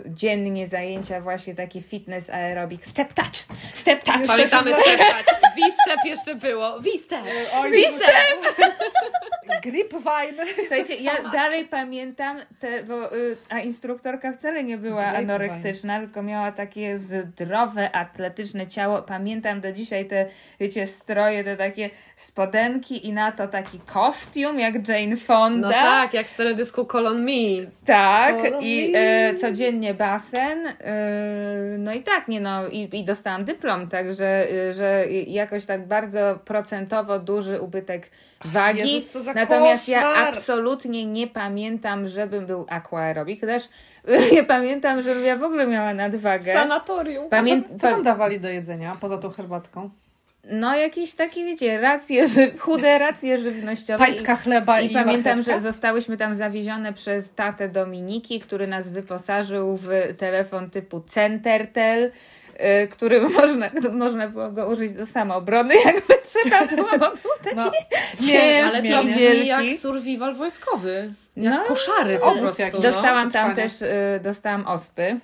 yy, 0.06 0.12
dziennie 0.13 0.67
zajęcia 0.67 1.21
właśnie 1.21 1.56
takie 1.56 1.82
fitness 1.82 2.30
aerobik. 2.30 2.86
Step 2.86 3.13
touch! 3.13 3.36
Step 3.73 4.04
touch! 4.04 4.28
Pamiętamy 4.28 4.71
step 4.71 4.99
Wistep 5.56 6.06
jeszcze 6.06 6.36
było. 6.36 6.82
Wistep. 6.82 7.23
Oj, 7.54 7.71
Wistep! 7.71 8.10
Gripvine. 9.62 10.45
Słuchajcie, 10.60 10.95
ja 10.95 11.13
dalej 11.32 11.65
pamiętam, 11.65 12.38
te, 12.60 12.84
bo, 12.84 13.15
y, 13.15 13.38
a 13.49 13.60
instruktorka 13.60 14.34
wcale 14.34 14.63
nie 14.63 14.78
była 14.78 15.06
anorektyczna, 15.06 15.99
tylko 15.99 16.21
miała 16.23 16.52
takie 16.52 16.97
zdrowe, 16.97 17.91
atletyczne 17.91 18.67
ciało. 18.67 19.02
Pamiętam 19.02 19.62
do 19.62 19.71
dzisiaj 19.71 20.06
te, 20.06 20.25
wiecie, 20.60 20.88
stroje, 20.88 21.43
te 21.43 21.58
takie 21.58 21.89
spodenki 22.15 23.08
i 23.08 23.13
na 23.13 23.32
to 23.32 23.47
taki 23.47 23.80
kostium 23.80 24.60
jak 24.60 24.88
Jane 24.88 25.15
Fonda. 25.33 25.67
No 25.67 25.73
tak, 25.73 26.13
jak 26.13 26.27
z 26.29 26.35
teledysku 26.35 26.85
Colon 26.85 27.23
Me. 27.25 27.31
Tak, 27.85 28.35
Follow 28.41 28.63
i 28.63 28.91
me. 28.91 28.99
e, 28.99 29.33
codziennie 29.35 29.93
basen. 29.93 30.67
E, 30.67 30.75
no 31.77 31.93
i 31.93 32.01
tak, 32.03 32.27
nie 32.27 32.41
no, 32.41 32.67
i, 32.67 32.89
i 32.93 33.03
dostałam 33.05 33.45
dyplom, 33.45 33.87
także 33.87 34.47
e, 34.51 34.73
że 34.73 35.05
jakoś 35.27 35.65
tak 35.65 35.87
bardzo 35.87 36.39
procentowo 36.45 37.19
duży 37.19 37.61
ubytek 37.61 38.09
wagi. 38.45 38.79
Jezus, 38.79 39.09
co 39.09 39.21
za 39.21 39.33
Natomiast 39.33 39.87
ja 39.87 40.01
koszmar. 40.03 40.27
absolutnie 40.27 41.05
nie 41.05 41.27
pamiętam, 41.27 42.07
żebym 42.07 42.45
był 42.45 42.65
aquaerobik, 42.69 43.41
też 43.41 43.63
nie 44.33 44.43
pamiętam, 44.43 45.01
żebym 45.01 45.25
ja 45.25 45.35
w 45.35 45.43
ogóle 45.43 45.67
miała 45.67 45.93
nadwagę. 45.93 46.53
Sanatorium. 46.53 47.29
Pamię- 47.29 47.61
Co, 47.69 47.73
co 47.79 47.87
tam 47.89 48.01
dawali 48.03 48.39
do 48.39 48.49
jedzenia, 48.49 48.97
poza 49.01 49.17
tą 49.17 49.29
herbatką? 49.29 49.89
No 50.43 50.75
jakieś 50.75 51.13
takie, 51.15 51.45
wiecie, 51.45 51.82
racje, 51.82 52.28
ży- 52.28 52.58
chude 52.60 52.99
racje 52.99 53.38
żywnościowe. 53.38 54.04
I- 54.06 54.08
Pajtka 54.13 54.36
chleba 54.36 54.82
i, 54.82 54.86
I 54.86 54.89
pamiętam, 54.93 55.38
marchewka? 55.38 55.54
że 55.54 55.60
zostałyśmy 55.62 56.17
tam 56.17 56.34
zawiezione 56.36 56.93
przez 56.93 57.34
tatę 57.34 57.69
Dominiki, 57.69 58.39
który 58.39 58.67
nas 58.67 58.91
wyposażył 58.91 59.78
w 59.78 59.89
telefon 60.17 60.69
typu 60.69 61.02
Centertel. 61.02 62.12
y, 62.84 62.88
który 62.88 63.21
można, 63.30 63.69
można 63.91 64.28
było 64.28 64.52
go 64.52 64.67
użyć 64.67 64.93
do 64.93 65.06
samoobrony, 65.06 65.75
jakby 65.86 66.13
trzeba 66.25 66.65
było, 66.67 66.89
bo 66.91 66.97
był 66.97 67.32
taki 67.43 67.56
No, 67.56 67.71
ciężki, 68.28 68.78
Ale 68.78 68.89
to 68.89 69.04
brzmi 69.04 69.13
wielki. 69.19 69.47
jak 69.47 69.63
survival 69.80 70.36
wojskowy. 70.36 71.13
Jak 71.38 71.53
No, 71.53 71.63
koszary 71.66 72.20
po 72.20 72.32
prostu. 72.32 72.61
jakiś. 72.61 72.76
no. 72.76 72.82
Dostałam 72.82 73.32
tam 73.32 73.55
też, 73.55 73.82
y, 73.82 74.20
dostałam 74.24 74.68
ospy 74.68 75.20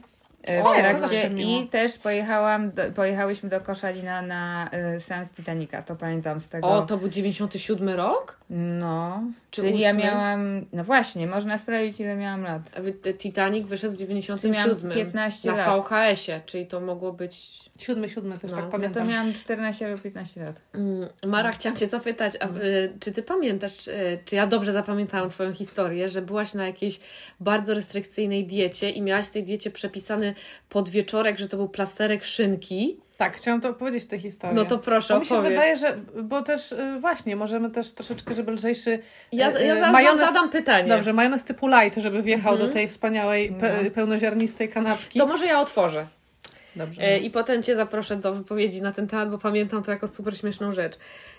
w 0.48 0.66
O, 0.66 0.70
to 0.70 0.76
trakcie 0.76 1.28
i 1.28 1.68
też 1.68 1.98
pojechałam, 1.98 2.72
do, 2.72 2.92
pojechałyśmy 2.92 3.50
do 3.50 3.62
Koszalina 3.62 4.22
na 4.22 4.70
y, 4.96 5.00
seans 5.00 5.32
Titanica, 5.32 5.82
to 5.82 5.96
pamiętam 5.96 6.40
z 6.40 6.50
tego. 6.50 6.68
O, 6.68 6.82
to 6.82 6.98
był 6.98 7.10
97 7.10 7.90
rok? 7.90 8.40
No, 8.50 9.24
Czy 9.52 9.62
czyli 9.62 9.80
ja 9.80 9.90
ósmy? 9.90 10.04
miałam, 10.04 10.66
no 10.74 10.84
właśnie, 10.84 11.28
można 11.28 11.58
sprawdzić 11.58 12.00
ile 12.00 12.16
miałam 12.16 12.44
lat. 12.44 12.62
A 12.78 13.14
Titanic 13.18 13.68
wyszedł 13.68 13.96
w 13.96 14.00
Miałam 14.00 14.22
97. 14.70 14.92
15 14.92 15.52
na 15.52 15.58
lat. 15.58 15.88
VHS-ie, 15.90 16.42
czyli 16.46 16.66
to 16.66 16.80
mogło 16.80 17.14
być... 17.14 17.66
Siódmy, 17.80 18.10
siódmy 18.10 18.40
też 18.40 18.52
No. 18.52 18.58
tak 18.58 18.70
pamiętam. 18.70 19.04
to 19.04 19.10
miałam 19.10 19.34
14 19.34 19.86
albo 19.88 19.98
15 19.98 20.42
lat. 20.44 20.62
Mm, 20.74 21.10
Mara, 21.28 21.52
chciałam 21.52 21.78
Cię 21.78 21.88
zapytać, 21.88 22.34
a, 22.40 22.46
y, 22.48 22.94
czy 23.00 23.12
Ty 23.12 23.24
pamiętasz, 23.24 23.78
czy, 23.78 24.20
czy 24.26 24.36
ja 24.36 24.48
dobrze 24.48 24.72
zapamiętałam 24.72 25.30
Twoją 25.30 25.54
historię, 25.54 26.10
że 26.10 26.22
byłaś 26.22 26.54
na 26.54 26.66
jakiejś 26.68 27.00
bardzo 27.40 27.74
restrykcyjnej 27.74 28.46
diecie 28.48 28.90
i 28.90 29.02
miałaś 29.02 29.26
w 29.26 29.32
tej 29.32 29.44
diecie 29.44 29.72
przepisany 29.72 30.34
podwieczorek, 30.70 31.40
że 31.40 31.48
to 31.50 31.58
był 31.58 31.70
plasterek 31.70 32.24
szynki? 32.24 32.98
Tak, 33.18 33.38
chciałam 33.38 33.62
to 33.62 33.70
opowiedzieć 33.70 34.06
tę 34.06 34.20
historię. 34.20 34.56
No 34.56 34.66
to 34.66 34.78
proszę, 34.80 35.14
Bo 35.14 35.20
mi 35.20 35.26
się 35.26 35.36
opowiedz. 35.36 35.52
wydaje, 35.52 35.78
że, 35.78 35.98
bo 36.24 36.42
też 36.42 36.72
y, 36.72 36.98
właśnie, 37.02 37.36
możemy 37.36 37.70
też 37.72 37.92
troszeczkę, 37.94 38.34
żeby 38.34 38.52
lżejszy 38.52 39.00
Ja, 39.32 39.58
y, 39.60 39.66
ja 39.66 39.76
zaraz 39.76 39.96
majonez- 39.96 40.18
zadam 40.18 40.50
pytanie. 40.50 40.90
Dobrze, 40.90 41.14
majonez 41.14 41.44
typu 41.44 41.68
light, 41.68 42.02
żeby 42.02 42.24
wjechał 42.24 42.54
Mhm. 42.54 42.70
do 42.70 42.74
tej 42.74 42.88
wspaniałej, 42.88 43.52
pe, 43.52 43.84
No. 43.84 43.92
pełnoziarnistej 43.92 44.70
kanapki. 44.70 45.20
To 45.20 45.28
może 45.28 45.46
ja 45.46 45.62
otworzę. 45.62 46.08
Dobrze. 46.76 47.02
E, 47.02 47.18
I 47.18 47.30
potem 47.32 47.64
Cię 47.64 47.76
zaproszę 47.76 48.16
do 48.16 48.34
wypowiedzi 48.34 48.82
na 48.82 48.92
ten 48.92 49.08
temat, 49.08 49.30
bo 49.32 49.38
pamiętam 49.38 49.84
to 49.84 49.92
jako 49.92 50.08
super 50.08 50.38
śmieszną 50.38 50.72
rzecz. 50.72 50.94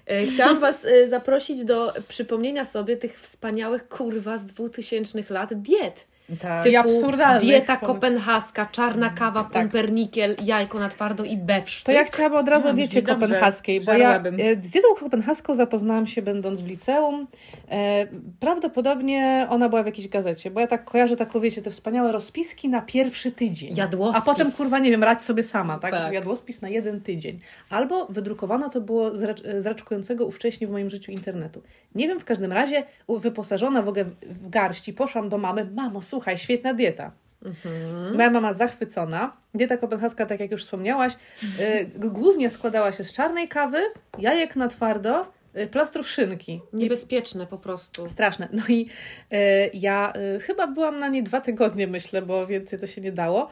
E, 0.06 0.26
Chciałam 0.26 0.58
Was 0.60 0.84
e, 0.84 1.08
zaprosić 1.08 1.64
do 1.64 1.92
przypomnienia 2.08 2.64
sobie 2.64 2.96
tych 2.96 3.20
wspaniałych 3.20 3.88
kurwa 3.88 4.38
z 4.38 4.46
2000 4.46 5.18
lat 5.30 5.54
diet. 5.54 6.04
Tak. 6.40 6.62
Ty- 6.64 6.78
absurdalnych 6.78 7.42
Dieta 7.42 7.76
kopenhaska, 7.76 8.66
czarna 8.72 9.10
kawa, 9.10 9.44
Tak. 9.44 9.52
pumpernikiel, 9.52 10.36
jajko 10.44 10.78
na 10.78 10.88
twardo 10.88 11.24
i 11.24 11.36
bewsztyk. 11.36 11.86
To 11.86 11.92
ja 11.92 12.04
chciałabym 12.04 12.38
od 12.38 12.48
razu 12.48 12.64
No, 12.64 12.70
o 12.70 12.72
diecie 12.72 13.02
kopenhaskiej, 13.02 13.80
bo 13.80 13.92
ja 13.92 14.22
z 14.62 14.70
dietą 14.70 14.88
kopenhaską 15.00 15.54
zapoznałam 15.54 16.06
się 16.06 16.22
będąc 16.22 16.60
w 16.60 16.66
liceum. 16.66 17.26
E, 17.70 18.06
prawdopodobnie 18.40 19.46
ona 19.50 19.68
była 19.68 19.82
w 19.82 19.86
jakiejś 19.86 20.08
gazecie, 20.08 20.50
bo 20.50 20.60
ja 20.60 20.66
tak 20.66 20.84
kojarzę 20.84 21.16
taką, 21.16 21.40
wiecie, 21.40 21.62
te 21.62 21.70
wspaniałe 21.70 22.12
rozpiski 22.12 22.68
na 22.68 22.82
pierwszy 22.82 23.32
tydzień. 23.32 23.76
Jadłospis. 23.76 24.22
A 24.22 24.32
potem, 24.32 24.52
kurwa, 24.52 24.78
nie 24.78 24.90
wiem, 24.90 25.04
radź 25.04 25.22
sobie 25.22 25.44
sama, 25.44 25.78
tak? 25.78 25.90
Tak. 25.90 26.12
Jadłospis 26.12 26.62
na 26.62 26.68
jeden 26.68 27.00
tydzień. 27.00 27.40
Albo 27.70 28.06
wydrukowana 28.06 28.68
to 28.68 28.80
było 28.80 29.16
z, 29.16 29.22
racz- 29.22 29.60
z 29.60 29.66
raczkującego 29.66 30.26
ówcześnie 30.26 30.66
w 30.66 30.70
moim 30.70 30.90
życiu 30.90 31.12
internetu. 31.12 31.62
Nie 31.94 32.08
wiem, 32.08 32.20
w 32.20 32.24
każdym 32.24 32.52
razie 32.52 32.84
wyposażona 33.08 33.82
w 33.82 33.88
ogóle 33.88 34.04
w- 34.04 34.48
garści, 34.50 34.92
poszłam 34.92 35.28
do 35.28 35.38
mamy, 35.38 35.64
mamo, 35.74 36.02
słuchaj, 36.02 36.38
świetna 36.38 36.74
dieta. 36.74 37.10
Mhm. 37.44 38.14
Moja 38.16 38.30
mama 38.30 38.52
zachwycona. 38.52 39.32
Dieta 39.54 39.76
kopenhaska, 39.76 40.26
tak 40.26 40.40
jak 40.40 40.50
już 40.50 40.64
wspomniałaś, 40.64 41.12
g- 41.58 41.86
głównie 42.10 42.50
składała 42.50 42.92
się 42.92 43.04
z 43.04 43.12
czarnej 43.12 43.48
kawy, 43.48 43.78
jajek 44.18 44.56
na 44.56 44.68
twardo, 44.68 45.26
plastrów 45.70 46.08
szynki. 46.08 46.60
Niebezpieczne 46.72 47.46
po 47.46 47.58
prostu. 47.58 48.08
Straszne. 48.08 48.48
No 48.52 48.62
i 48.68 48.88
y, 49.32 49.36
ja 49.74 50.12
y, 50.36 50.40
chyba 50.40 50.66
byłam 50.66 50.98
na 50.98 51.08
niej 51.08 51.22
dwa 51.22 51.40
tygodnie, 51.40 51.86
myślę, 51.86 52.22
bo 52.22 52.46
więcej 52.46 52.78
to 52.78 52.86
się 52.86 53.00
nie 53.00 53.12
dało. 53.12 53.48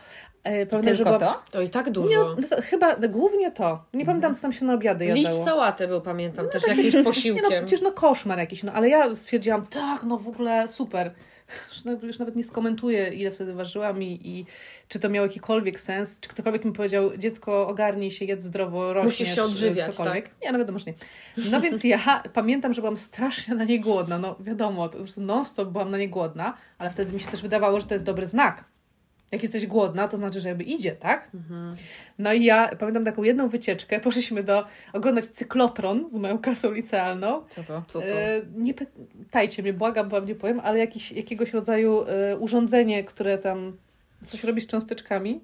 Y, 0.48 0.66
pamiętam, 0.66 0.82
Tylko 0.96 1.04
byłam- 1.04 1.20
to? 1.20 1.42
To 1.50 1.62
i 1.62 1.68
tak 1.68 1.86
Nie, 1.86 1.92
dużo. 1.92 2.36
no 2.40 2.48
to, 2.50 2.62
chyba 2.62 2.96
głównie 2.96 3.50
to. 3.52 3.84
Nie 3.94 4.04
pamiętam, 4.06 4.34
co 4.34 4.42
tam 4.42 4.52
się 4.52 4.64
na 4.64 4.74
obiady 4.74 5.04
Liść 5.06 5.24
jadało. 5.24 5.44
sałaty 5.44 5.88
był, 5.88 6.00
pamiętam, 6.00 6.48
też 6.48 6.66
jakimś 6.66 6.92
Nie 6.94 6.98
no, 6.98 7.04
posiłkiem. 7.04 7.66
przecież 7.66 7.82
no 7.82 7.92
koszmar 7.92 8.38
jakiś, 8.38 8.62
no 8.62 8.72
ale 8.72 8.88
ja 8.88 9.14
stwierdziłam, 9.16 9.66
tak, 9.66 10.02
no 10.04 10.16
w 10.18 10.28
ogóle 10.28 10.68
super. 10.68 11.10
Już 12.02 12.18
nawet- 12.18 12.36
nie 12.36 12.44
skomentuję, 12.44 13.08
ile 13.14 13.30
wtedy 13.30 13.54
ważyłam 13.54 14.02
i, 14.02 14.20
i 14.24 14.46
czy 14.88 15.00
to 15.00 15.08
miało 15.08 15.26
jakikolwiek 15.26 15.80
sens, 15.80 16.20
czy 16.20 16.28
ktokolwiek 16.28 16.64
mi 16.64 16.72
powiedział, 16.72 17.16
dziecko 17.16 17.68
ogarnij 17.68 18.10
się, 18.10 18.24
jedz 18.24 18.42
zdrowo, 18.42 18.92
rośniesz, 18.92 19.18
Musisz 19.18 19.34
się 19.34 19.42
odżywiać, 19.42 19.86
tak. 19.86 19.94
cokolwiek. 19.94 20.30
Nie, 20.42 20.52
no 20.52 20.58
wiadomo, 20.58 20.78
że 20.78 20.84
nie. 20.90 20.94
No 21.50 21.60
więc 21.60 21.84
ja 21.84 22.22
pamiętam, 22.34 22.74
że 22.74 22.80
byłam 22.80 22.96
strasznie 22.96 23.54
na 23.54 23.64
nie 23.64 23.80
głodna, 23.80 24.18
no 24.18 24.36
wiadomo, 24.40 24.88
to 24.88 24.92
po 24.92 24.98
prostu 24.98 25.20
non-stop 25.20 25.68
byłam 25.68 25.90
na 25.90 25.98
nie 25.98 26.08
głodna, 26.08 26.56
ale 26.78 26.90
wtedy 26.90 27.12
mi 27.12 27.20
się 27.20 27.30
też 27.30 27.42
wydawało, 27.42 27.80
że 27.80 27.86
to 27.86 27.94
jest 27.94 28.04
dobry 28.04 28.26
znak. 28.26 28.64
Jak 29.32 29.42
jesteś 29.42 29.66
głodna, 29.66 30.08
to 30.08 30.16
znaczy, 30.16 30.40
że 30.40 30.48
jakby 30.48 30.64
idzie, 30.64 30.92
tak? 30.92 31.30
Mhm. 31.34 31.76
No 32.18 32.32
i 32.32 32.44
ja 32.44 32.70
pamiętam 32.78 33.04
taką 33.04 33.22
jedną 33.22 33.48
wycieczkę, 33.48 34.00
poszliśmy 34.08 34.42
do 34.42 34.66
oglądać 34.92 35.26
cyklotron 35.26 36.08
z 36.12 36.16
moją 36.16 36.38
klasą 36.38 36.72
licealną. 36.72 37.42
Co 37.48 37.62
to? 37.62 37.82
Co 37.88 38.00
to? 38.00 38.06
E, 38.06 38.40
nie 38.56 38.74
pytajcie 38.74 39.62
mnie, 39.62 39.72
błagam, 39.72 40.08
bo 40.08 40.16
wam 40.16 40.28
nie 40.28 40.34
powiem, 40.34 40.60
ale 40.60 40.78
jakiś, 40.78 41.12
jakiegoś 41.12 41.52
rodzaju 41.52 42.04
e, 42.08 42.36
urządzenie, 42.36 43.04
które 43.04 43.38
tam 43.38 43.76
coś 44.26 44.44
robi 44.44 44.60
z 44.60 44.66
cząsteczkami. 44.66 45.40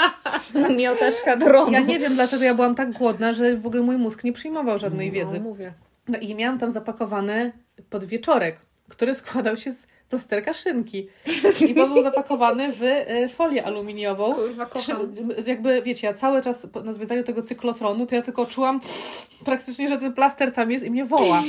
Miotaczka 0.78 1.36
dronu. 1.36 1.72
Ja 1.72 1.80
nie 1.80 1.98
wiem, 1.98 2.14
dlaczego 2.14 2.44
ja 2.44 2.54
byłam 2.54 2.74
tak 2.74 2.92
głodna, 2.92 3.32
że 3.32 3.56
w 3.56 3.66
ogóle 3.66 3.82
mój 3.82 3.96
mózg 3.96 4.24
nie 4.24 4.32
przyjmował 4.32 4.78
żadnej 4.78 5.10
wiedzy. 5.10 5.34
No, 5.34 5.40
mówię. 5.40 5.72
No 6.08 6.18
i 6.18 6.34
miałam 6.34 6.58
tam 6.58 6.70
zapakowany 6.70 7.52
podwieczorek, 7.90 8.56
który 8.88 9.14
składał 9.14 9.56
się 9.56 9.72
z 9.72 9.86
plasterka 10.10 10.52
szynki. 10.52 11.08
I 11.68 11.80
on 11.80 11.92
był 11.92 12.02
zapakowany 12.02 12.72
w 12.72 12.82
e, 12.82 13.28
folię 13.28 13.64
aluminiową. 13.64 14.34
Kurwa, 14.34 14.66
kocham. 14.66 15.12
jakby, 15.46 15.82
wiecie, 15.82 16.06
ja 16.06 16.14
cały 16.14 16.42
czas 16.42 16.66
na 16.84 16.92
zwiedzaniu 16.92 17.24
tego 17.24 17.42
cyklotronu, 17.42 18.06
to 18.06 18.14
ja 18.14 18.22
tylko 18.22 18.46
czułam 18.46 18.80
praktycznie, 19.44 19.88
że 19.88 19.98
ten 19.98 20.12
plaster 20.12 20.52
tam 20.52 20.70
jest 20.70 20.84
i 20.84 20.90
mnie 20.90 21.04
woła. 21.04 21.42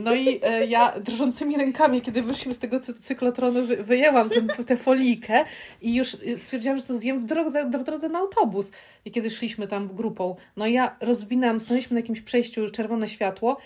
No 0.00 0.14
i 0.14 0.40
e, 0.42 0.66
ja 0.66 1.00
drżącymi 1.00 1.56
rękami, 1.56 2.00
kiedy 2.00 2.22
wyszliśmy 2.22 2.54
z 2.54 2.58
tego 2.58 2.80
cy- 2.80 2.94
cyklotronu, 2.94 3.62
wy, 3.62 3.76
wyjęłam 3.76 4.30
ten, 4.30 4.48
tę 4.48 4.76
folijkę 4.76 5.44
i 5.82 5.94
już 5.94 6.14
e, 6.14 6.38
stwierdziłam, 6.38 6.78
że 6.78 6.82
to 6.84 6.94
zjem 6.98 7.20
w 7.20 7.24
drodze, 7.24 7.64
w 7.64 7.84
drodze 7.84 8.08
na 8.08 8.18
autobus. 8.18 8.70
I 9.04 9.10
kiedy 9.10 9.30
szliśmy 9.30 9.68
tam 9.68 9.88
grupą, 9.88 10.36
no 10.56 10.66
i 10.66 10.72
ja 10.72 10.96
rozwinęłam, 11.00 11.60
stanęliśmy 11.60 11.94
na 11.94 12.00
jakimś 12.00 12.20
przejściu, 12.20 12.70
czerwone 12.70 13.08
światło, 13.08 13.56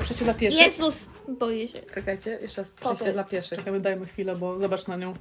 przejściu 0.00 0.24
dla 0.24 0.34
pieszych. 0.34 0.60
Jezus, 0.60 1.08
boję 1.28 1.68
się. 1.68 1.80
Czekajcie, 1.94 2.38
jeszcze 2.42 2.62
raz 2.62 2.70
przejście 2.70 3.12
dla 3.12 3.24
pieszych. 3.24 3.58
Czekamy, 3.72 3.80
dajmy 3.80 4.06
chwilę, 4.06 4.36
bo 4.36 4.58
zobacz 4.58 4.86
na 4.86 4.96
nią. 4.96 5.14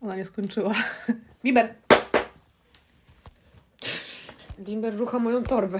Ona 0.00 0.16
nie 0.16 0.24
skończyła. 0.24 0.74
Biber! 1.44 1.74
Bimber 4.58 4.96
rucha 4.96 5.18
moją 5.18 5.42
torbę. 5.42 5.78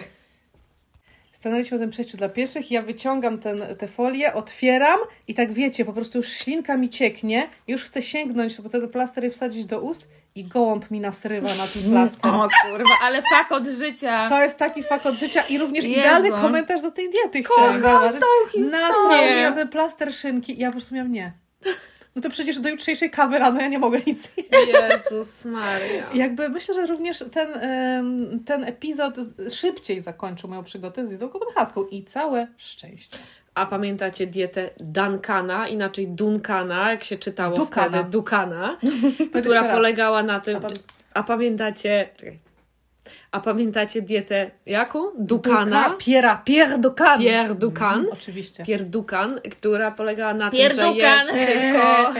Stanęliśmy 1.32 1.78
na 1.78 1.84
tym 1.84 1.90
przejściu 1.90 2.16
dla 2.16 2.28
pieszych, 2.28 2.70
ja 2.70 2.82
wyciągam 2.82 3.38
ten, 3.38 3.76
tę 3.78 3.88
folię, 3.88 4.34
otwieram 4.34 5.00
i 5.28 5.34
tak 5.34 5.52
wiecie, 5.52 5.84
po 5.84 5.92
prostu 5.92 6.18
już 6.18 6.28
ślinka 6.28 6.76
mi 6.76 6.88
cieknie, 6.88 7.48
już 7.68 7.82
chcę 7.82 8.02
sięgnąć 8.02 8.56
po 8.56 8.68
ten 8.68 8.88
plaster 8.88 9.24
i 9.24 9.30
wsadzić 9.30 9.64
do 9.64 9.80
ust 9.80 10.08
i 10.38 10.44
gołąb 10.44 10.90
mi 10.90 11.00
nasrywa 11.00 11.48
na 11.48 11.66
ten 11.74 11.82
plaster. 11.92 12.30
O 12.30 12.48
kurwa, 12.70 12.94
ale 13.02 13.22
fak 13.22 13.52
od 13.52 13.66
życia. 13.66 14.28
To 14.28 14.42
jest 14.42 14.56
taki 14.56 14.82
fakt 14.82 15.06
od 15.06 15.14
życia 15.18 15.42
i 15.42 15.58
również 15.58 15.84
Jezu. 15.84 16.00
idealny 16.00 16.30
komentarz 16.30 16.82
do 16.82 16.90
tej 16.90 17.10
diety 17.10 17.42
chciałam 17.42 17.80
zauważyć. 17.80 18.20
Nasrał 18.70 19.08
mi 19.36 19.42
na 19.42 19.52
ten 19.52 19.68
plaster 19.68 20.14
szynki 20.14 20.52
i 20.52 20.58
ja 20.58 20.68
po 20.68 20.72
prostu 20.72 20.94
miałam 20.94 21.12
nie. 21.12 21.32
No 22.18 22.22
to 22.22 22.30
przecież 22.30 22.60
do 22.60 22.68
jutrzejszej 22.68 23.10
kawy 23.10 23.38
rano 23.38 23.60
ja 23.60 23.68
nie 23.68 23.78
mogę 23.78 24.00
nic 24.06 24.28
Jezus 24.66 25.44
Maria. 25.44 26.06
Jakby 26.24 26.48
myślę, 26.48 26.74
że 26.74 26.86
również 26.86 27.24
ten, 27.32 27.48
ten 28.46 28.64
epizod 28.64 29.14
szybciej 29.54 30.00
zakończył 30.00 30.50
moją 30.50 30.64
przygodę 30.64 31.06
z 31.06 31.08
dietą 31.08 31.28
kopenhaską 31.28 31.84
i 31.86 32.04
całe 32.04 32.46
szczęście. 32.56 33.18
A 33.54 33.66
pamiętacie 33.66 34.26
dietę 34.26 34.70
Duncana, 34.80 35.68
inaczej 35.68 36.08
Duncana, 36.08 36.90
jak 36.90 37.04
się 37.04 37.18
czytało 37.18 37.56
Dukana. 37.56 37.88
wtedy, 37.98 38.10
Dukana, 38.10 38.76
która 39.40 39.64
polegała 39.64 40.22
na 40.22 40.40
tym... 40.40 40.56
A 40.56 40.60
pan- 40.60 40.72
A 41.14 41.22
pamiętacie... 41.22 42.08
Czekaj. 42.16 42.38
A 43.32 43.40
pamiętacie 43.40 44.02
dietę 44.02 44.50
jaką? 44.66 45.02
Duka, 45.18 45.50
Dukana? 45.50 45.90
Piera, 45.98 46.42
Pierre 46.44 46.78
Ducan. 46.78 47.20
Pierre 47.20 47.54
Ducan. 47.54 47.98
Mhm, 47.98 48.12
oczywiście. 48.12 48.64
Pierre 48.64 48.84
Ducan, 48.84 49.40
która 49.50 49.90
polegała 49.90 50.34
na 50.34 50.50
Pierre 50.50 50.74
tym, 50.74 50.84
że 50.84 50.92
jesz 50.92 51.26
tylko 51.26 52.12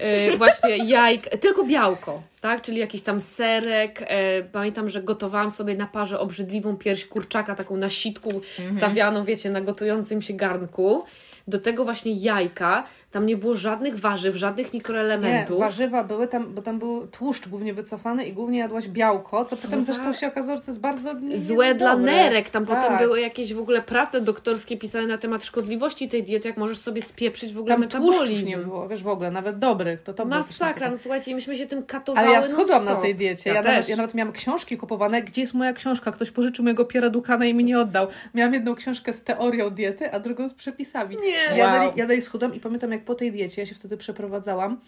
y, 0.00 0.36
właśnie 0.38 0.76
jajk, 0.76 1.28
tylko 1.28 1.64
białko, 1.64 2.22
tak? 2.40 2.62
Czyli 2.62 2.78
jakiś 2.78 3.02
tam 3.02 3.20
serek. 3.20 4.02
E, 4.06 4.42
pamiętam, 4.42 4.88
że 4.88 5.02
gotowałam 5.02 5.50
sobie 5.50 5.74
na 5.74 5.86
parze 5.86 6.18
obrzydliwą 6.20 6.76
pierś 6.76 7.06
kurczaka, 7.06 7.54
taką 7.54 7.76
na 7.76 7.90
sitku 7.90 8.30
Mhm. 8.58 8.76
stawianą, 8.76 9.24
wiecie, 9.24 9.50
na 9.50 9.60
gotującym 9.60 10.22
się 10.22 10.34
garnku. 10.34 11.04
Do 11.50 11.58
tego 11.58 11.84
właśnie 11.84 12.12
jajka, 12.12 12.84
tam 13.10 13.26
nie 13.26 13.36
było 13.36 13.56
żadnych 13.56 13.98
warzyw, 14.00 14.36
żadnych 14.36 14.72
Nie, 14.72 14.76
mikroelementów. 14.78 15.58
warzywa 15.58 16.04
były 16.04 16.28
tam, 16.28 16.54
bo 16.54 16.62
tam 16.62 16.78
był 16.78 17.06
tłuszcz 17.06 17.48
głównie 17.48 17.74
wycofany 17.74 18.24
i 18.26 18.32
głównie 18.32 18.58
jadłaś 18.58 18.88
białko, 18.88 19.44
co, 19.44 19.56
Co 19.56 19.62
potem 19.62 19.80
za- 19.80 19.92
zresztą 19.92 20.12
się 20.12 20.26
okazało, 20.28 20.58
że 20.58 20.64
to 20.64 20.70
jest 20.70 20.80
bardzo 20.80 21.12
nie- 21.12 21.38
Złe 21.38 21.74
dla 21.74 21.96
nerek. 21.96 22.50
Tam 22.50 22.66
potem 22.66 22.82
Tak. 22.82 22.98
były 23.00 23.20
jakieś 23.20 23.54
w 23.54 23.58
ogóle 23.58 23.82
prace 23.82 24.20
doktorskie 24.20 24.76
pisane 24.76 25.06
na 25.06 25.18
temat 25.18 25.44
szkodliwości 25.44 26.08
tej 26.08 26.22
diety, 26.22 26.48
jak 26.48 26.56
możesz 26.56 26.78
sobie 26.78 27.02
spieprzyć 27.02 27.52
w 27.54 27.58
ogóle 27.58 27.74
Tam 27.74 27.80
metabolizm. 27.80 28.46
nie 28.46 28.56
było, 28.56 28.88
wiesz, 28.88 29.02
w 29.02 29.08
ogóle, 29.08 29.30
nawet 29.30 29.58
dobrych, 29.58 30.02
to 30.02 30.14
to 30.14 30.24
Masakra, 30.24 30.90
no 30.90 30.96
słuchajcie, 30.96 31.34
myśmy 31.34 31.56
się 31.58 31.66
tym 31.66 31.82
katowały 31.82 32.26
Ale 32.26 32.36
ja 32.36 32.48
schudłam 32.48 32.84
na 32.84 32.94
tej 32.94 33.14
diecie. 33.14 33.50
Ja, 33.50 33.56
Ja, 33.56 33.62
też. 33.62 33.72
nawet, 33.72 33.88
ja 33.88 33.96
nawet 33.96 34.14
miałam 34.14 34.32
książki 34.32 34.76
kupowane. 34.76 35.22
Gdzie 35.22 35.40
jest 35.40 35.54
moja 35.54 35.72
książka? 35.72 36.12
Ktoś 36.12 36.30
pożyczył 36.30 36.62
mojego 36.64 36.84
Piera 36.84 37.10
Dukana 37.10 37.44
i 37.46 37.54
mi 37.54 37.64
nie 37.64 37.78
oddał. 37.80 38.06
Miałam 38.34 38.54
jedną 38.54 38.74
książkę 38.74 39.12
z 39.12 39.22
teorią 39.22 39.70
diety, 39.70 40.12
a 40.12 40.20
drugą 40.20 40.48
z 40.48 40.54
przepisami. 40.54 41.16
Nie. 41.22 41.39
Ja, 41.56 41.64
Wow. 41.64 41.74
dalej, 41.74 41.90
ja 41.96 42.06
dalej 42.06 42.22
schudłam 42.22 42.54
i 42.54 42.60
pamiętam, 42.60 42.92
jak 42.92 43.04
po 43.04 43.14
tej 43.14 43.32
diecie, 43.32 43.62
ja 43.62 43.66
się 43.66 43.74
wtedy 43.74 43.96
przeprowadzałam. 43.96 44.80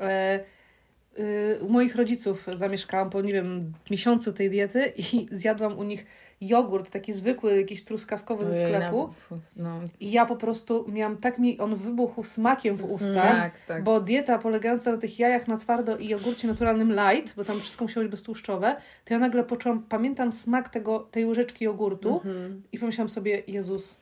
E, 0.00 0.40
y, 1.18 1.58
u 1.62 1.68
moich 1.68 1.96
rodziców 1.96 2.46
zamieszkałam 2.54 3.10
po, 3.10 3.20
nie 3.20 3.32
wiem, 3.32 3.72
miesiącu 3.90 4.32
tej 4.32 4.50
diety 4.50 4.92
i 4.96 5.26
zjadłam 5.40 5.78
u 5.78 5.82
nich 5.82 6.06
jogurt, 6.40 6.90
taki 6.90 7.12
zwykły, 7.12 7.56
jakiś 7.60 7.84
truskawkowy 7.84 8.54
ze 8.54 8.66
sklepu. 8.66 9.14
No, 9.56 9.80
I 10.00 10.10
ja 10.10 10.26
po 10.26 10.36
prostu 10.36 10.84
miałam, 10.92 11.16
tak 11.16 11.38
mi 11.38 11.58
on 11.58 11.76
wybuchł 11.76 12.24
smakiem 12.24 12.76
w 12.76 12.84
ustach. 12.84 13.14
tak, 13.36 13.52
tak. 13.66 13.84
Bo 13.84 14.00
dieta 14.00 14.38
polegająca 14.38 14.92
na 14.92 14.98
tych 14.98 15.18
jajach 15.18 15.48
na 15.48 15.56
twardo 15.56 15.96
i 15.96 16.08
jogurcie 16.08 16.48
naturalnym 16.48 16.92
light, 16.92 17.36
bo 17.36 17.44
tam 17.44 17.60
wszystko 17.60 17.84
musiało 17.84 18.04
być 18.04 18.10
beztłuszczowe, 18.10 18.76
to 19.04 19.14
ja 19.14 19.20
nagle 19.20 19.44
poczułam, 19.44 19.82
pamiętam 19.82 20.32
smak 20.32 20.68
tego, 20.68 20.98
tej 21.10 21.26
łyżeczki 21.26 21.64
jogurtu 21.64 22.14
Mhm. 22.24 22.62
i 22.72 22.78
pomyślałam 22.78 23.08
sobie, 23.10 23.42
Jezus, 23.46 24.00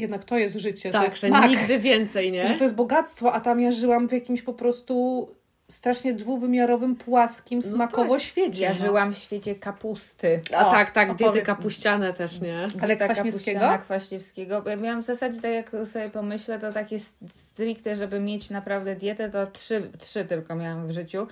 jednak 0.00 0.24
to 0.24 0.38
jest 0.38 0.56
życie, 0.56 0.90
to 0.90 0.98
Tak, 0.98 1.04
jest 1.04 1.20
że 1.20 1.26
smak, 1.26 1.50
nigdy 1.50 1.78
więcej, 1.78 2.32
nie? 2.32 2.46
że 2.46 2.54
to 2.54 2.64
jest 2.64 2.76
bogactwo, 2.76 3.32
a 3.32 3.40
tam 3.40 3.60
ja 3.60 3.72
żyłam 3.72 4.08
w 4.08 4.12
jakimś 4.12 4.42
po 4.42 4.52
prostu 4.54 5.28
strasznie 5.70 6.14
dwuwymiarowym, 6.14 6.96
płaskim 6.96 7.62
smakowo 7.62 8.18
świecie. 8.18 8.62
Ja 8.62 8.70
no. 8.70 8.86
żyłam 8.86 9.14
w 9.14 9.18
świecie 9.18 9.54
kapusty. 9.54 10.40
A 10.56 10.68
O, 10.68 10.70
tak, 10.70 10.90
tak, 10.90 11.14
diety 11.14 11.42
kapuściane 11.42 12.12
też, 12.12 12.40
nie? 12.40 12.68
Ale 12.82 12.96
Taka 12.96 13.14
Kwaśniewskiego? 13.14 13.78
Kwaśniewskiego. 13.82 14.62
Ja 14.66 14.76
miałam 14.76 15.02
w 15.02 15.06
zasadzie, 15.06 15.40
tak 15.40 15.52
jak 15.52 15.70
sobie 15.86 16.10
pomyślę, 16.10 16.58
to 16.58 16.72
takie 16.72 16.98
stricte, 17.34 17.94
żeby 17.94 18.20
mieć 18.20 18.50
naprawdę 18.50 18.96
dietę, 18.96 19.30
to 19.30 19.46
trzy, 19.46 19.90
trzy 19.98 20.24
tylko 20.24 20.54
miałam 20.54 20.86
w 20.86 20.90
życiu. 20.90 21.26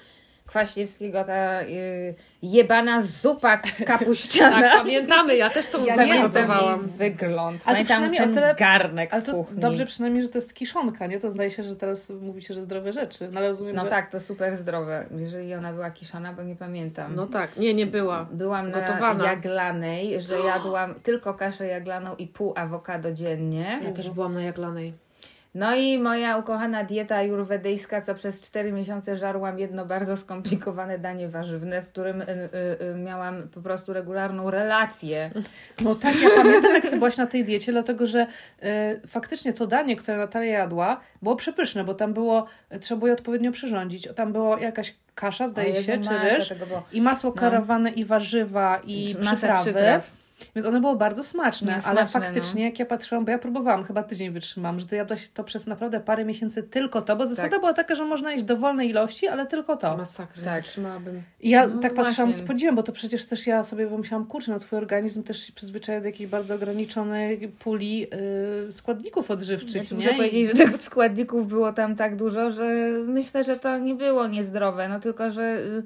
Kwaśniewskiego, 0.49 1.25
ta 1.25 1.63
y, 1.63 2.15
jebana 2.43 3.03
zupa 3.03 3.57
kapuściana. 3.87 4.61
Tak, 4.61 4.73
pamiętamy, 4.79 5.37
ja 5.37 5.51
też 5.51 5.67
to 5.69 5.85
Ja 5.87 6.03
jej 6.05 6.23
wygląd. 6.99 7.63
Ale 7.65 7.75
Pamiętam 7.75 7.85
przynajmniej 7.95 8.21
o 8.21 8.25
ten 8.25 8.35
tyle- 8.35 8.55
garnek 8.55 9.13
Ale 9.13 9.23
w 9.23 9.27
to 9.27 9.33
kuchni. 9.33 9.61
dobrze 9.61 9.87
przynajmniej, 9.87 10.23
że 10.23 10.29
to 10.29 10.39
jest 10.39 10.55
kiszonka, 10.55 11.07
nie? 11.07 11.21
To 11.21 11.31
zdaje 11.31 11.51
się, 11.51 11.63
że 11.65 11.77
teraz 11.77 12.11
mówicie, 12.11 12.55
że 12.55 12.63
zdrowe 12.63 12.93
rzeczy. 12.93 13.29
No 13.33 13.39
ale 13.39 13.49
rozumiem, 13.49 13.77
No 13.77 13.83
że... 13.83 13.89
tak, 13.91 14.11
to 14.11 14.21
super 14.21 14.57
zdrowe. 14.57 15.07
Jeżeli 15.19 15.55
ona 15.55 15.73
była 15.73 15.91
kiszona, 15.91 16.33
bo 16.33 16.43
nie 16.43 16.57
pamiętam. 16.57 17.15
No 17.15 17.27
tak, 17.27 17.57
nie, 17.57 17.75
nie 17.75 17.87
była. 17.87 18.27
Byłam 18.33 18.73
Gotowana. 18.73 19.15
na 19.25 19.31
jaglanej, 19.31 20.21
że 20.21 20.35
jadłam 20.41 20.95
tylko 20.95 21.35
kaszę 21.35 21.67
jaglaną 21.67 22.17
i 22.17 22.27
pół 22.27 22.53
awokado 22.57 23.13
dziennie. 23.13 23.81
Ja 23.85 23.91
też 23.93 24.11
byłam 24.11 24.35
na 24.35 24.43
jaglanej. 24.43 24.93
No 25.55 25.75
i 25.77 25.99
moja 25.99 26.37
ukochana 26.37 26.85
dieta 26.85 27.17
ajurwedyjska, 27.17 28.01
co 28.01 28.15
przez 28.15 28.41
4 28.41 28.73
miesiące 28.73 29.17
żarłam 29.17 29.59
jedno 29.59 29.87
bardzo 29.87 30.17
skomplikowane 30.17 30.99
danie 30.99 31.29
warzywne, 31.29 31.83
z 31.83 31.89
którym 31.91 32.21
y, 32.23 32.25
y, 32.25 32.85
y, 32.91 32.95
miałam 32.95 33.49
po 33.49 33.61
prostu 33.61 33.93
regularną 33.93 34.51
relację. 34.51 35.31
No 35.81 35.95
tak, 35.95 36.23
ja 36.23 36.29
pamiętam, 36.37 36.75
jak 36.75 36.83
ty 36.91 36.97
byłaś 36.97 37.17
na 37.17 37.27
tej 37.27 37.45
diecie, 37.45 37.73
dlatego 37.73 38.07
że 38.07 38.27
e, 38.63 39.01
faktycznie 39.07 39.53
to 39.53 39.67
danie, 39.67 39.97
które 39.97 40.17
Natalia 40.17 40.59
jadła, 40.59 41.01
było 41.23 41.37
przepyszne, 41.37 41.85
bo 41.85 41.95
tam 41.95 42.13
było, 42.15 42.47
trzeba 42.81 42.99
było 42.99 43.07
je 43.07 43.13
odpowiednio 43.15 43.53
przyrządzić. 43.53 44.09
Tam 44.17 44.33
była 44.33 44.61
jakaś 44.61 44.95
kasza, 45.15 45.49
zdaje 45.49 45.69
Jezu, 45.71 45.83
się, 45.87 46.01
czy 46.01 46.37
ryż, 46.37 46.55
było. 46.55 46.83
i 46.93 47.01
masło 47.01 47.31
No. 47.31 47.37
klarowane, 47.41 47.91
i 47.91 48.05
warzywa, 48.05 48.81
i 48.87 49.15
Masa 49.19 49.35
przyprawy. 49.37 49.65
przypraw. 49.65 50.18
Więc 50.57 50.67
one 50.69 50.81
były 50.81 50.97
bardzo 50.97 51.25
smaczne, 51.25 51.77
No, 51.77 51.89
ale 51.89 52.09
smaczne, 52.09 52.21
faktycznie, 52.21 52.65
jak 52.65 52.79
ja 52.79 52.87
patrzyłam, 52.87 53.25
bo 53.25 53.31
ja 53.31 53.39
próbowałam, 53.39 53.85
chyba 53.85 54.03
tydzień 54.03 54.31
wytrzymałam, 54.31 54.81
że 54.81 54.87
ty 54.87 54.97
jadłaś 54.97 55.29
to 55.29 55.45
przez 55.45 55.67
naprawdę 55.67 56.01
parę 56.01 56.25
miesięcy 56.25 56.63
tylko 56.63 57.03
to, 57.03 57.17
bo 57.17 57.27
zasada 57.27 57.49
Tak. 57.49 57.61
była 57.61 57.73
taka, 57.75 57.95
że 57.95 58.05
można 58.05 58.33
jeść 58.33 58.45
dowolnej 58.45 58.89
ilości, 58.91 59.29
ale 59.29 59.47
tylko 59.47 59.77
to. 59.77 59.97
Masakra, 59.97 60.35
Tak. 60.35 60.45
tak. 60.45 60.65
trzymałabym. 60.65 61.23
I 61.41 61.51
ja 61.51 61.67
No 61.67 61.81
tak 61.81 61.95
patrzyłam 61.95 62.33
z 62.33 62.43
podziwem, 62.43 62.75
bo 62.75 62.83
to 62.83 62.93
przecież 62.93 63.25
też 63.27 63.47
ja 63.47 63.65
sobie 63.65 63.87
pomyślałam, 63.87 64.27
kurczę, 64.27 64.53
no 64.53 64.59
twój 64.59 64.79
organizm 64.79 65.23
też 65.23 65.47
się 65.47 65.53
przyzwyczaja 65.53 66.01
do 66.01 66.07
jakiejś 66.07 66.31
bardzo 66.31 66.55
ograniczonej 66.55 67.49
puli 67.49 68.07
y, 68.69 68.73
składników 68.73 69.31
odżywczych, 69.31 69.71
Znaczy, 69.87 69.95
nie? 69.95 70.01
muszę 70.01 70.15
powiedzieć, 70.17 70.47
że 70.49 70.55
tych 70.65 70.77
składników 70.83 71.49
było 71.49 71.73
tam 71.73 71.97
tak 71.97 72.17
dużo, 72.17 72.51
że 72.51 72.91
myślę, 73.07 73.45
że 73.45 73.57
to 73.57 73.79
nie 73.79 73.95
było 73.95 74.27
niezdrowe, 74.27 74.89
no 74.89 75.01
tylko, 75.01 75.31
że 75.31 75.43
y, 75.59 75.83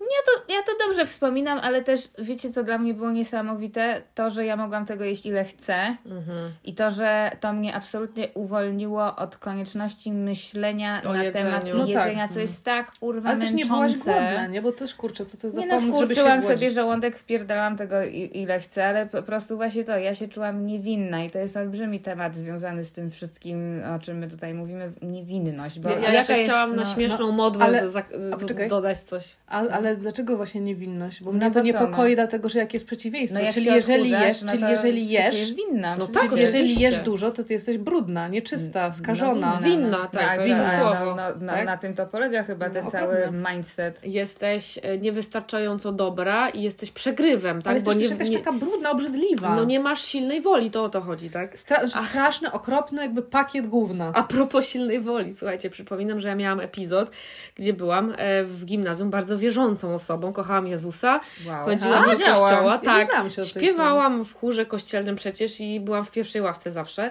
ja 0.00 0.06
to, 0.26 0.52
ja 0.54 0.62
to 0.62 0.72
dobrze 0.86 1.06
wspominam, 1.06 1.58
ale 1.58 1.82
też 1.82 2.08
wiecie, 2.18 2.50
co 2.52 2.62
dla 2.62 2.78
mnie 2.78 2.94
było 2.94 3.10
niesamowite? 3.10 4.02
To, 4.14 4.30
że 4.30 4.44
ja 4.44 4.56
mogłam 4.56 4.86
tego 4.86 5.04
jeść 5.04 5.26
ile 5.26 5.44
chcę 5.44 5.96
Mhm. 6.06 6.52
i 6.64 6.74
to, 6.74 6.90
że 6.90 7.30
to 7.40 7.52
mnie 7.52 7.74
absolutnie 7.74 8.28
uwolniło 8.34 9.16
od 9.16 9.36
konieczności 9.36 10.12
myślenia 10.12 11.02
O 11.04 11.12
na 11.12 11.24
jedzeniu. 11.24 11.44
temat 11.44 11.64
No 11.74 11.78
tak. 11.78 11.88
jedzenia, 11.88 12.28
co 12.28 12.40
jest 12.40 12.64
tak 12.64 12.92
kurwa 13.00 13.30
Ale 13.30 13.40
też 13.40 13.52
nie 13.52 13.66
byłaś 13.66 13.94
głodna, 13.96 14.46
nie? 14.46 14.62
Bo 14.62 14.72
też, 14.72 14.94
kurczę, 14.94 15.24
co 15.24 15.36
to 15.36 15.50
za 15.50 15.60
Nie 15.60 15.66
no, 15.66 15.74
pomysł, 15.74 15.98
żeby 16.00 16.14
się 16.14 16.20
skurczyłam 16.20 16.42
sobie 16.42 16.70
żołądek, 16.70 17.18
wpierdalam 17.18 17.76
tego 17.76 18.04
ile 18.32 18.60
chcę, 18.60 18.86
ale 18.86 19.06
po 19.06 19.22
prostu 19.22 19.56
właśnie 19.56 19.84
to, 19.84 19.96
ja 19.98 20.14
się 20.14 20.28
czułam 20.28 20.66
niewinna 20.66 21.24
i 21.24 21.30
to 21.30 21.38
jest 21.38 21.56
olbrzymi 21.56 22.00
temat 22.00 22.36
związany 22.36 22.84
z 22.84 22.92
tym 22.92 23.10
wszystkim, 23.10 23.82
o 23.96 23.98
czym 23.98 24.18
my 24.18 24.28
tutaj 24.28 24.54
mówimy, 24.54 24.92
niewinność. 25.02 25.80
Bo 25.80 25.88
Ja, 25.90 25.94
ja 25.98 26.00
jaka 26.02 26.18
jeszcze 26.18 26.38
jest, 26.38 26.50
chciałam 26.50 26.76
na 26.76 26.82
no, 26.82 26.94
śmieszną 26.94 27.32
modłę 27.32 27.64
ale- 27.64 27.90
za, 27.90 28.02
a 28.32 28.36
poczekaj. 28.36 28.68
dodać 28.68 29.00
coś. 29.00 29.36
A, 29.46 29.58
ale 29.68 29.87
dlaczego 29.96 30.36
właśnie 30.36 30.60
niewinność? 30.60 31.22
Bo 31.22 31.32
No 31.32 31.36
mnie 31.38 31.46
to 31.46 31.54
bo 31.54 31.60
co, 31.60 31.62
niepokoi, 31.62 32.10
no? 32.10 32.14
dlatego 32.16 32.48
że 32.48 32.58
jak 32.58 32.74
jest 32.74 32.86
przeciwieństwo. 32.86 33.38
No 33.38 33.44
jak 33.44 33.54
czyli 33.54 33.66
jeżeli 33.66 34.10
jesz, 34.10 34.42
no 34.42 34.48
czyli 34.50 34.62
to 34.62 34.68
jeżeli 34.68 35.08
jesz, 35.08 35.52
winna. 35.54 35.96
No 35.96 36.04
oczywiście. 36.04 36.28
tak, 36.28 36.38
jeżeli 36.38 36.80
jesz 36.80 37.00
dużo, 37.00 37.30
to 37.30 37.44
ty 37.44 37.52
jesteś 37.52 37.78
brudna, 37.78 38.28
nieczysta, 38.28 38.92
skażona. 38.92 39.54
No, 39.60 39.66
Winna, 39.66 40.06
tak, 40.12 40.36
to 40.38 40.44
winna, 40.44 40.58
jest 40.58 40.72
no, 40.72 40.80
słowo. 40.82 41.14
No, 41.16 41.22
no, 41.40 41.52
Tak? 41.52 41.66
Na 41.66 41.76
tym 41.76 41.94
to 41.94 42.06
polega 42.06 42.42
chyba 42.42 42.70
ten 42.70 42.84
No, 42.84 42.90
cały 42.90 43.16
mindset. 43.52 44.06
Jesteś 44.06 44.78
e, 44.82 44.98
niewystarczająco 44.98 45.92
dobra 45.92 46.48
i 46.48 46.62
jesteś 46.62 46.90
przegrywem, 46.90 47.62
tak? 47.62 47.70
Ale 47.72 47.80
Bo 47.80 47.90
jesteś 47.90 48.08
nie, 48.08 48.12
jakaś 48.14 48.30
nie, 48.30 48.38
taka 48.38 48.52
brudna, 48.52 48.90
obrzydliwa. 48.90 49.56
no 49.56 49.64
nie 49.64 49.80
masz 49.80 50.04
silnej 50.04 50.40
woli, 50.40 50.70
to 50.70 50.84
o 50.84 50.88
to 50.88 51.00
chodzi, 51.00 51.30
tak? 51.30 51.56
Stra- 51.56 52.06
straszny, 52.08 52.52
okropny 52.52 53.02
jakby 53.02 53.22
pakiet 53.22 53.66
gówna. 53.66 54.12
A 54.14 54.22
propos 54.22 54.66
silnej 54.66 55.00
woli, 55.00 55.34
słuchajcie, 55.34 55.70
przypominam, 55.70 56.20
że 56.20 56.28
ja 56.28 56.34
miałam 56.34 56.60
epizod, 56.60 57.10
gdzie 57.54 57.72
byłam 57.72 58.14
e, 58.18 58.44
w 58.44 58.64
gimnazjum 58.64 59.10
bardzo 59.10 59.38
wierzącą 59.78 59.94
osobą, 59.94 60.32
kochałam 60.32 60.66
Jezusa, 60.66 61.20
Wow. 61.46 61.64
chodziłam 61.64 62.04
do 62.04 62.10
kościoła, 62.10 62.78
tak, 62.78 63.08
śpiewałam 63.46 64.24
w 64.24 64.34
chórze 64.34 64.66
kościelnym 64.66 65.16
przecież 65.16 65.60
i 65.60 65.80
byłam 65.80 66.04
w 66.04 66.10
pierwszej 66.10 66.42
ławce 66.42 66.70
zawsze, 66.70 67.10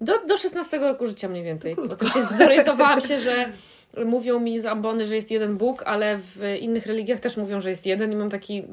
do, 0.00 0.12
do 0.26 0.36
16 0.36 0.78
roku 0.78 1.06
życia 1.06 1.28
mniej 1.28 1.42
więcej. 1.44 1.74
Krótko. 1.74 1.96
Potem 1.96 2.22
się 2.22 2.36
zorientowałam 2.36 3.00
się, 3.00 3.20
że 3.20 3.52
mówią 4.04 4.40
mi 4.40 4.60
z 4.60 4.66
ambony, 4.66 5.06
że 5.06 5.16
jest 5.16 5.30
jeden 5.30 5.56
Bóg, 5.56 5.82
ale 5.86 6.18
w 6.18 6.56
innych 6.60 6.86
religiach 6.86 7.20
też 7.20 7.36
mówią, 7.36 7.60
że 7.60 7.70
jest 7.70 7.86
jeden 7.86 8.12
i 8.12 8.16
mam 8.16 8.30
taki, 8.30 8.64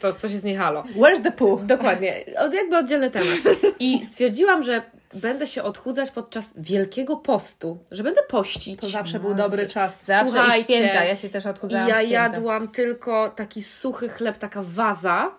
to 0.00 0.12
coś 0.12 0.32
jest 0.32 0.44
nie 0.44 0.56
halo. 0.56 0.84
Where's 0.96 1.22
the 1.22 1.32
poo? 1.32 1.56
Dokładnie, 1.62 2.24
od, 2.38 2.54
jakby 2.54 2.76
oddzielny 2.76 3.10
temat. 3.10 3.38
I 3.80 4.06
stwierdziłam, 4.06 4.62
że 4.62 4.82
będę 5.14 5.46
się 5.46 5.62
odchudzać 5.62 6.10
podczas 6.10 6.52
Wielkiego 6.56 7.16
Postu, 7.16 7.78
że 7.90 8.02
będę 8.02 8.22
pościć. 8.22 8.80
To 8.80 8.88
zawsze 8.88 9.20
był 9.20 9.34
dobry 9.34 9.66
czas. 9.66 10.04
Zawsze 10.04 10.32
Słuchajcie, 10.32 10.74
i 10.74 10.76
święta. 10.76 11.04
Ja 11.04 11.16
się 11.16 11.28
też 11.28 11.44
I 11.44 11.48
odchudzałam 11.48 11.88
ja 11.88 12.02
jadłam 12.02 12.68
tylko 12.68 13.28
taki 13.28 13.62
suchy 13.62 14.08
chleb, 14.08 14.38
taka 14.38 14.62
waza 14.62 15.30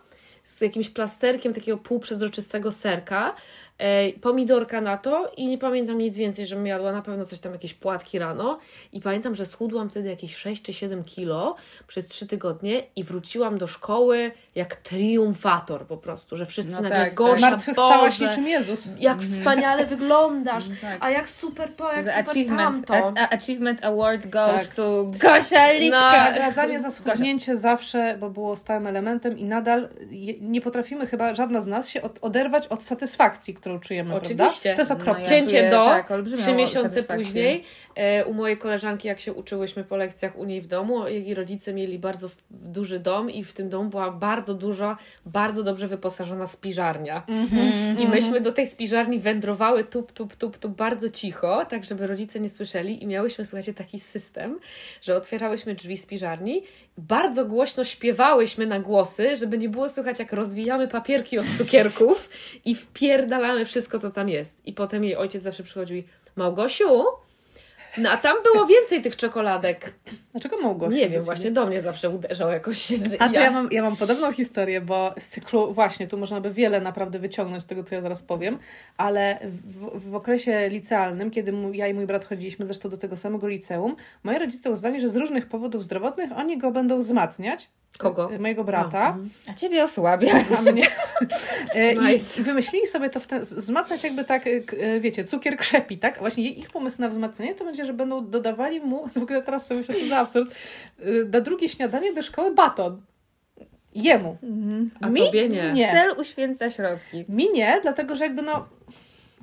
z 0.45 0.61
jakimś 0.61 0.89
plasterkiem 0.89 1.53
takiego 1.53 1.77
półprzezroczystego 1.77 2.71
serka, 2.71 3.35
pomidorka 4.21 4.81
na 4.81 4.97
to 4.97 5.31
i 5.37 5.47
nie 5.47 5.57
pamiętam 5.57 5.97
nic 5.97 6.17
więcej, 6.17 6.45
żebym 6.45 6.67
jadła 6.67 6.91
na 6.91 7.01
pewno 7.01 7.25
coś 7.25 7.39
tam, 7.39 7.51
jakieś 7.51 7.73
płatki 7.73 8.19
rano 8.19 8.59
i 8.93 9.01
pamiętam, 9.01 9.35
że 9.35 9.45
schudłam 9.45 9.89
wtedy 9.89 10.09
jakieś 10.09 10.35
6 10.35 10.61
czy 10.61 10.73
7 10.73 11.03
kilo 11.03 11.55
przez 11.87 12.07
3 12.07 12.27
tygodnie 12.27 12.83
i 12.95 13.03
wróciłam 13.03 13.57
do 13.57 13.67
szkoły 13.67 14.31
jak 14.55 14.75
triumfator 14.75 15.85
po 15.87 15.97
prostu, 15.97 16.37
że 16.37 16.45
wszyscy 16.45 16.71
No 16.71 16.81
nagle 16.81 16.95
tak, 16.97 17.13
Gosia, 17.13 17.37
Zmartwychwstałaś 17.37 18.19
Boże, 18.19 18.29
niczym 18.29 18.47
Jezus. 18.47 18.87
jak 18.99 19.19
wspaniale 19.19 19.85
wyglądasz, 19.95 20.63
Tak. 20.81 20.97
a 20.99 21.09
jak 21.09 21.29
super 21.29 21.73
to, 21.75 21.93
jak 21.93 22.05
The 22.05 22.11
super 22.17 22.29
achievement, 22.31 22.87
tamto. 22.87 23.21
a, 23.21 23.23
a- 23.23 23.29
achievement 23.29 23.85
Award 23.85 24.27
goes 24.27 24.61
Tak. 24.67 24.75
to 24.75 25.03
Gosia 25.19 25.71
Lipka. 25.71 26.29
Nagradzanie 26.31 26.79
za 26.79 26.91
schudnięcie 26.91 27.55
zawsze, 27.57 28.17
bo 28.19 28.29
było 28.29 28.55
stałym 28.55 28.87
elementem 28.87 29.37
i 29.39 29.43
nadal 29.45 29.89
je, 30.09 30.33
nie 30.39 30.61
potrafimy 30.61 31.07
chyba 31.07 31.33
żadna 31.33 31.61
z 31.61 31.67
nas 31.67 31.89
się 31.89 32.01
od, 32.01 32.17
oderwać 32.21 32.67
od 32.67 32.83
satysfakcji, 32.83 33.53
którą 33.65 33.79
czujemy, 33.79 34.15
Oczywiście. 34.15 34.75
prawda? 34.75 34.75
To 34.75 34.81
jest 34.81 34.89
No 34.89 34.97
okropne. 34.97 35.23
ja 35.23 35.29
Cięcie 35.29 35.57
czuję, 35.57 35.69
do 35.69 35.85
tak, 35.85 36.11
trzy 36.37 36.53
miesiące 36.53 37.03
później 37.03 37.63
e, 37.95 38.25
u 38.25 38.33
mojej 38.33 38.57
koleżanki, 38.57 39.07
jak 39.07 39.19
się 39.19 39.33
uczyłyśmy 39.33 39.83
po 39.83 39.97
lekcjach 39.97 40.37
u 40.37 40.45
niej 40.45 40.61
w 40.61 40.67
domu, 40.67 41.07
jej 41.07 41.33
rodzice 41.33 41.73
mieli 41.73 41.99
bardzo 41.99 42.29
duży 42.49 42.99
dom 42.99 43.29
i 43.29 43.43
w 43.43 43.53
tym 43.53 43.69
domu 43.69 43.89
była 43.89 44.11
bardzo 44.11 44.53
duża, 44.53 44.97
bardzo 45.25 45.63
dobrze 45.63 45.87
wyposażona 45.87 46.47
spiżarnia. 46.47 47.23
Mhm. 47.27 47.99
I 47.99 48.07
myśmy 48.07 48.41
do 48.41 48.51
tej 48.51 48.67
spiżarni 48.67 49.19
wędrowały 49.19 49.83
tup, 49.83 50.11
tup, 50.11 50.35
tup, 50.35 50.57
tup 50.57 50.75
bardzo 50.75 51.09
cicho, 51.09 51.65
tak 51.69 51.83
żeby 51.85 52.07
rodzice 52.07 52.39
nie 52.39 52.49
słyszeli 52.49 53.03
i 53.03 53.07
miałyśmy, 53.07 53.45
słuchajcie, 53.45 53.73
taki 53.73 53.99
system, 53.99 54.59
że 55.01 55.15
otwierałyśmy 55.15 55.75
drzwi 55.75 55.97
spiżarni, 55.97 56.63
bardzo 56.97 57.45
głośno 57.45 57.83
śpiewałyśmy 57.83 58.67
na 58.67 58.79
głosy, 58.79 59.37
żeby 59.37 59.57
nie 59.57 59.69
było 59.69 59.89
słychać 59.89 60.19
jak 60.19 60.33
rozwijamy 60.33 60.87
papierki 60.87 61.37
od 61.37 61.45
cukierków 61.45 62.29
i 62.65 62.75
wpierdalamy 62.75 63.54
wszystko, 63.63 63.99
co 63.99 64.11
tam 64.11 64.29
jest. 64.29 64.57
I 64.65 64.73
potem 64.73 65.03
jej 65.03 65.15
ojciec 65.15 65.43
zawsze 65.43 65.63
przychodził 65.63 65.97
i 65.97 66.03
Małgosiu, 66.35 67.03
no 67.97 68.09
a 68.09 68.17
tam 68.17 68.37
było 68.43 68.65
więcej 68.65 69.01
tych 69.01 69.15
czekoladek. 69.15 69.93
Dlaczego 70.31 70.57
Małgosia? 70.57 70.95
Nie 70.95 71.09
wiem, 71.09 71.23
właśnie 71.23 71.51
do 71.51 71.65
mnie 71.65 71.81
zawsze 71.81 72.09
uderzał 72.09 72.49
jakoś. 72.51 72.93
A 73.19 73.29
to 73.29 73.39
ja 73.39 73.51
mam, 73.51 73.71
ja 73.71 73.81
mam 73.81 73.95
podobną 73.95 74.31
historię, 74.33 74.81
bo 74.81 75.13
z 75.19 75.27
cyklu, 75.27 75.73
właśnie, 75.73 76.07
tu 76.07 76.17
można 76.17 76.41
by 76.41 76.51
wiele 76.51 76.81
naprawdę 76.81 77.19
wyciągnąć 77.19 77.63
z 77.63 77.65
tego, 77.65 77.83
co 77.83 77.95
ja 77.95 78.01
zaraz 78.01 78.23
powiem, 78.23 78.59
ale 78.97 79.39
w, 79.43 80.09
w 80.09 80.15
okresie 80.15 80.69
licealnym, 80.69 81.31
kiedy 81.31 81.51
mój, 81.51 81.77
ja 81.77 81.87
i 81.87 81.93
mój 81.93 82.05
brat 82.05 82.25
chodziliśmy 82.25 82.65
zresztą 82.65 82.89
do 82.89 82.97
tego 82.97 83.17
samego 83.17 83.47
liceum, 83.47 83.95
moi 84.23 84.39
rodzice 84.39 84.71
uznali, 84.71 85.01
że 85.01 85.09
z 85.09 85.15
różnych 85.15 85.47
powodów 85.47 85.83
zdrowotnych 85.83 86.31
oni 86.35 86.57
go 86.57 86.71
będą 86.71 86.99
wzmacniać. 86.99 87.69
Kogo? 87.97 88.31
e, 88.33 88.39
Mojego 88.39 88.61
A, 88.61 88.65
brata. 88.65 89.07
mhm. 89.09 89.29
A 89.49 89.53
ciebie 89.53 89.83
osłabia. 89.83 90.33
A 90.59 90.71
mnie. 90.71 90.87
E, 91.73 91.93
Nice. 91.93 92.41
I 92.41 92.43
wymyślili 92.43 92.87
sobie 92.87 93.09
to 93.09 93.19
w 93.19 93.27
ten, 93.27 93.41
wzmacniać 93.41 94.03
jakby 94.03 94.23
tak, 94.25 94.47
e, 94.47 94.99
wiecie, 94.99 95.23
cukier 95.23 95.57
krzepi, 95.57 95.97
tak? 95.97 96.17
A 96.17 96.19
właśnie 96.19 96.43
ich 96.49 96.69
pomysł 96.69 97.01
na 97.01 97.09
wzmacnianie 97.09 97.55
to 97.55 97.65
będzie, 97.65 97.85
że 97.85 97.93
będą 97.93 98.29
dodawali 98.29 98.79
mu, 98.79 99.07
w 99.07 99.17
ogóle 99.23 99.41
teraz 99.41 99.65
sobie 99.67 99.77
myślę, 99.79 99.95
to 99.95 100.07
za 100.07 100.17
absurd, 100.17 100.55
na 101.33 101.41
drugie 101.41 101.69
śniadanie 101.69 102.13
do 102.13 102.21
szkoły 102.21 102.53
baton. 102.53 103.01
Jemu. 103.95 104.37
A 105.01 105.09
Mi? 105.09 105.21
tobie 105.25 105.49
nie. 105.49 105.71
Nie. 105.73 105.91
Cel 105.91 106.19
uświęca 106.19 106.69
środki. 106.69 107.25
Mi 107.29 107.51
nie, 107.53 107.79
dlatego 107.81 108.15
że 108.15 108.23
jakby 108.25 108.41
no, 108.41 108.67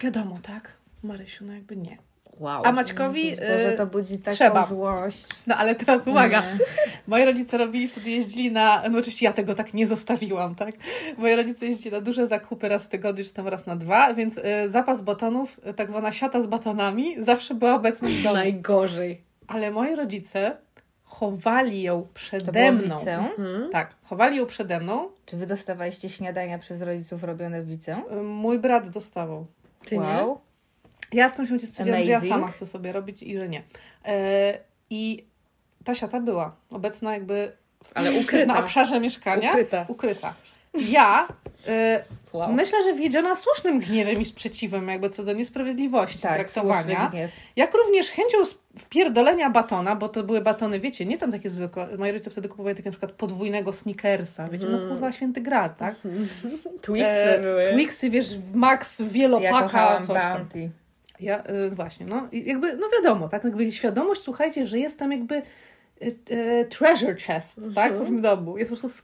wiadomo, 0.00 0.38
tak? 0.42 0.68
Marysiu, 1.02 1.44
no 1.44 1.52
jakby 1.52 1.76
nie. 1.76 1.98
Wow. 2.40 2.62
A 2.64 2.72
Maćkowi, 2.72 3.30
Boże, 3.30 3.72
e, 3.72 3.76
to 3.76 3.86
budzi 3.86 4.18
taką 4.18 4.34
trzeba. 4.36 4.66
złość. 4.66 5.26
no 5.46 5.56
ale 5.56 5.74
teraz 5.74 6.06
uwaga, 6.06 6.40
Nie. 6.40 6.58
moi 7.08 7.24
rodzice 7.24 7.58
robili, 7.58 7.88
wtedy 7.88 8.10
jeździli 8.10 8.52
na, 8.52 8.82
no 8.90 8.98
oczywiście 8.98 9.26
ja 9.26 9.32
tego 9.32 9.54
tak 9.54 9.74
nie 9.74 9.86
zostawiłam, 9.86 10.54
tak? 10.54 10.74
Moi 11.18 11.36
rodzice 11.36 11.66
jeździli 11.66 11.90
na 11.90 12.00
duże 12.00 12.26
zakupy 12.26 12.68
raz 12.68 12.84
w 12.84 12.88
tygodniu, 12.88 13.24
czy 13.24 13.32
tam 13.34 13.48
raz 13.48 13.66
na 13.66 13.76
dwa, 13.76 14.14
więc 14.14 14.38
e, 14.42 14.68
zapas 14.68 15.02
batonów, 15.02 15.60
e, 15.64 15.74
tak 15.74 15.90
zwana 15.90 16.12
siata 16.12 16.42
z 16.42 16.46
batonami, 16.46 17.24
zawsze 17.24 17.54
była 17.54 17.74
obecna 17.74 18.08
w 18.08 18.22
domu. 18.22 18.34
Najgorzej. 18.34 19.20
Ale 19.48 19.70
moi 19.70 19.96
rodzice 19.96 20.56
chowali 21.04 21.82
ją 21.82 22.02
To 22.02 22.08
przede 22.14 22.52
było 22.52 22.72
w 22.72 22.84
mną. 22.86 22.98
liceum? 22.98 23.26
Mhm. 23.26 23.70
Tak, 23.70 23.94
chowali 24.04 24.36
ją 24.36 24.46
przede 24.46 24.80
mną. 24.80 25.08
Czy 25.26 25.36
wy 25.36 25.46
dostawaliście 25.46 26.08
śniadania 26.08 26.58
przez 26.58 26.82
rodziców 26.82 27.24
robione 27.24 27.62
w 27.62 27.68
liceum? 27.68 28.26
Mój 28.26 28.58
brat 28.58 28.88
dostawał. 28.88 29.46
Ty 29.86 29.98
nie? 29.98 30.04
Ja 31.12 31.28
w 31.28 31.36
tym 31.36 31.44
momencie 31.44 31.66
stwierdziłam, 31.66 32.02
że 32.02 32.10
ja 32.10 32.16
Amazing. 32.16 32.34
sama 32.34 32.48
chcę 32.48 32.66
sobie 32.66 32.92
robić 32.92 33.22
i 33.22 33.38
że 33.38 33.48
nie. 33.48 33.62
E, 34.04 34.58
I 34.90 35.24
ta 35.84 35.94
siata 35.94 36.20
była 36.20 36.56
obecna 36.70 37.12
jakby 37.14 37.52
Ale 37.94 38.12
ukryta. 38.12 38.54
na 38.54 38.60
obszarze 38.60 39.00
mieszkania. 39.00 39.50
Ukryta. 39.50 39.84
ukryta. 39.88 40.34
Ja 40.74 41.28
e, 41.68 42.04
Wow. 42.32 42.52
myślę, 42.52 42.82
że 42.82 42.94
wiedziona 42.94 43.36
słusznym 43.36 43.80
gniewem 43.80 44.20
i 44.20 44.24
sprzeciwem 44.24 44.88
jakby 44.88 45.10
co 45.10 45.24
do 45.24 45.32
niesprawiedliwości 45.32 46.18
Tak, 46.18 46.34
traktowania. 46.34 47.10
Jak 47.56 47.74
również 47.74 48.08
chęcią 48.10 48.38
wpierdolenia 48.78 49.50
batona, 49.50 49.96
bo 49.96 50.08
to 50.08 50.22
były 50.22 50.40
batony, 50.40 50.80
wiecie, 50.80 51.04
nie 51.06 51.18
tam 51.18 51.32
takie 51.32 51.50
zwykłe. 51.50 51.88
Moi 51.98 52.12
rodzice 52.12 52.30
wtedy 52.30 52.48
kupowali 52.48 52.76
takie 52.76 52.88
na 52.88 52.92
przykład 52.92 53.12
podwójnego 53.12 53.72
sneakersa. 53.72 54.48
Wiecie, 54.48 54.66
no 54.66 54.76
Mm. 54.78 54.88
kurwa 54.90 55.12
święty 55.12 55.40
gral, 55.40 55.70
tak? 55.74 55.94
Twixy 56.82 57.06
E, 57.06 57.40
były. 57.40 57.64
Twixy, 57.66 58.10
wiesz, 58.10 58.26
max, 58.54 59.00
Ja 59.00 59.06
wielopaka, 59.06 59.62
kochałam 59.62 60.06
coś 60.06 60.16
tam. 60.22 60.38
Bounty. 60.38 60.70
Ja 61.22 61.44
y, 61.50 61.70
właśnie, 61.70 62.06
no 62.06 62.28
jakby, 62.32 62.76
no 62.76 62.86
wiadomo, 63.02 63.28
tak, 63.28 63.44
jakby 63.44 63.72
świadomość, 63.72 64.20
słuchajcie, 64.20 64.66
że 64.66 64.78
jest 64.78 64.98
tam 64.98 65.12
jakby 65.12 65.34
y, 66.02 66.16
y, 66.30 66.66
treasure 66.70 67.14
chest, 67.14 67.60
tak, 67.74 67.92
w 67.92 68.04
tym 68.04 68.22
domu. 68.22 68.58
Jest 68.58 68.70
po 68.70 68.76
prostu 68.76 69.00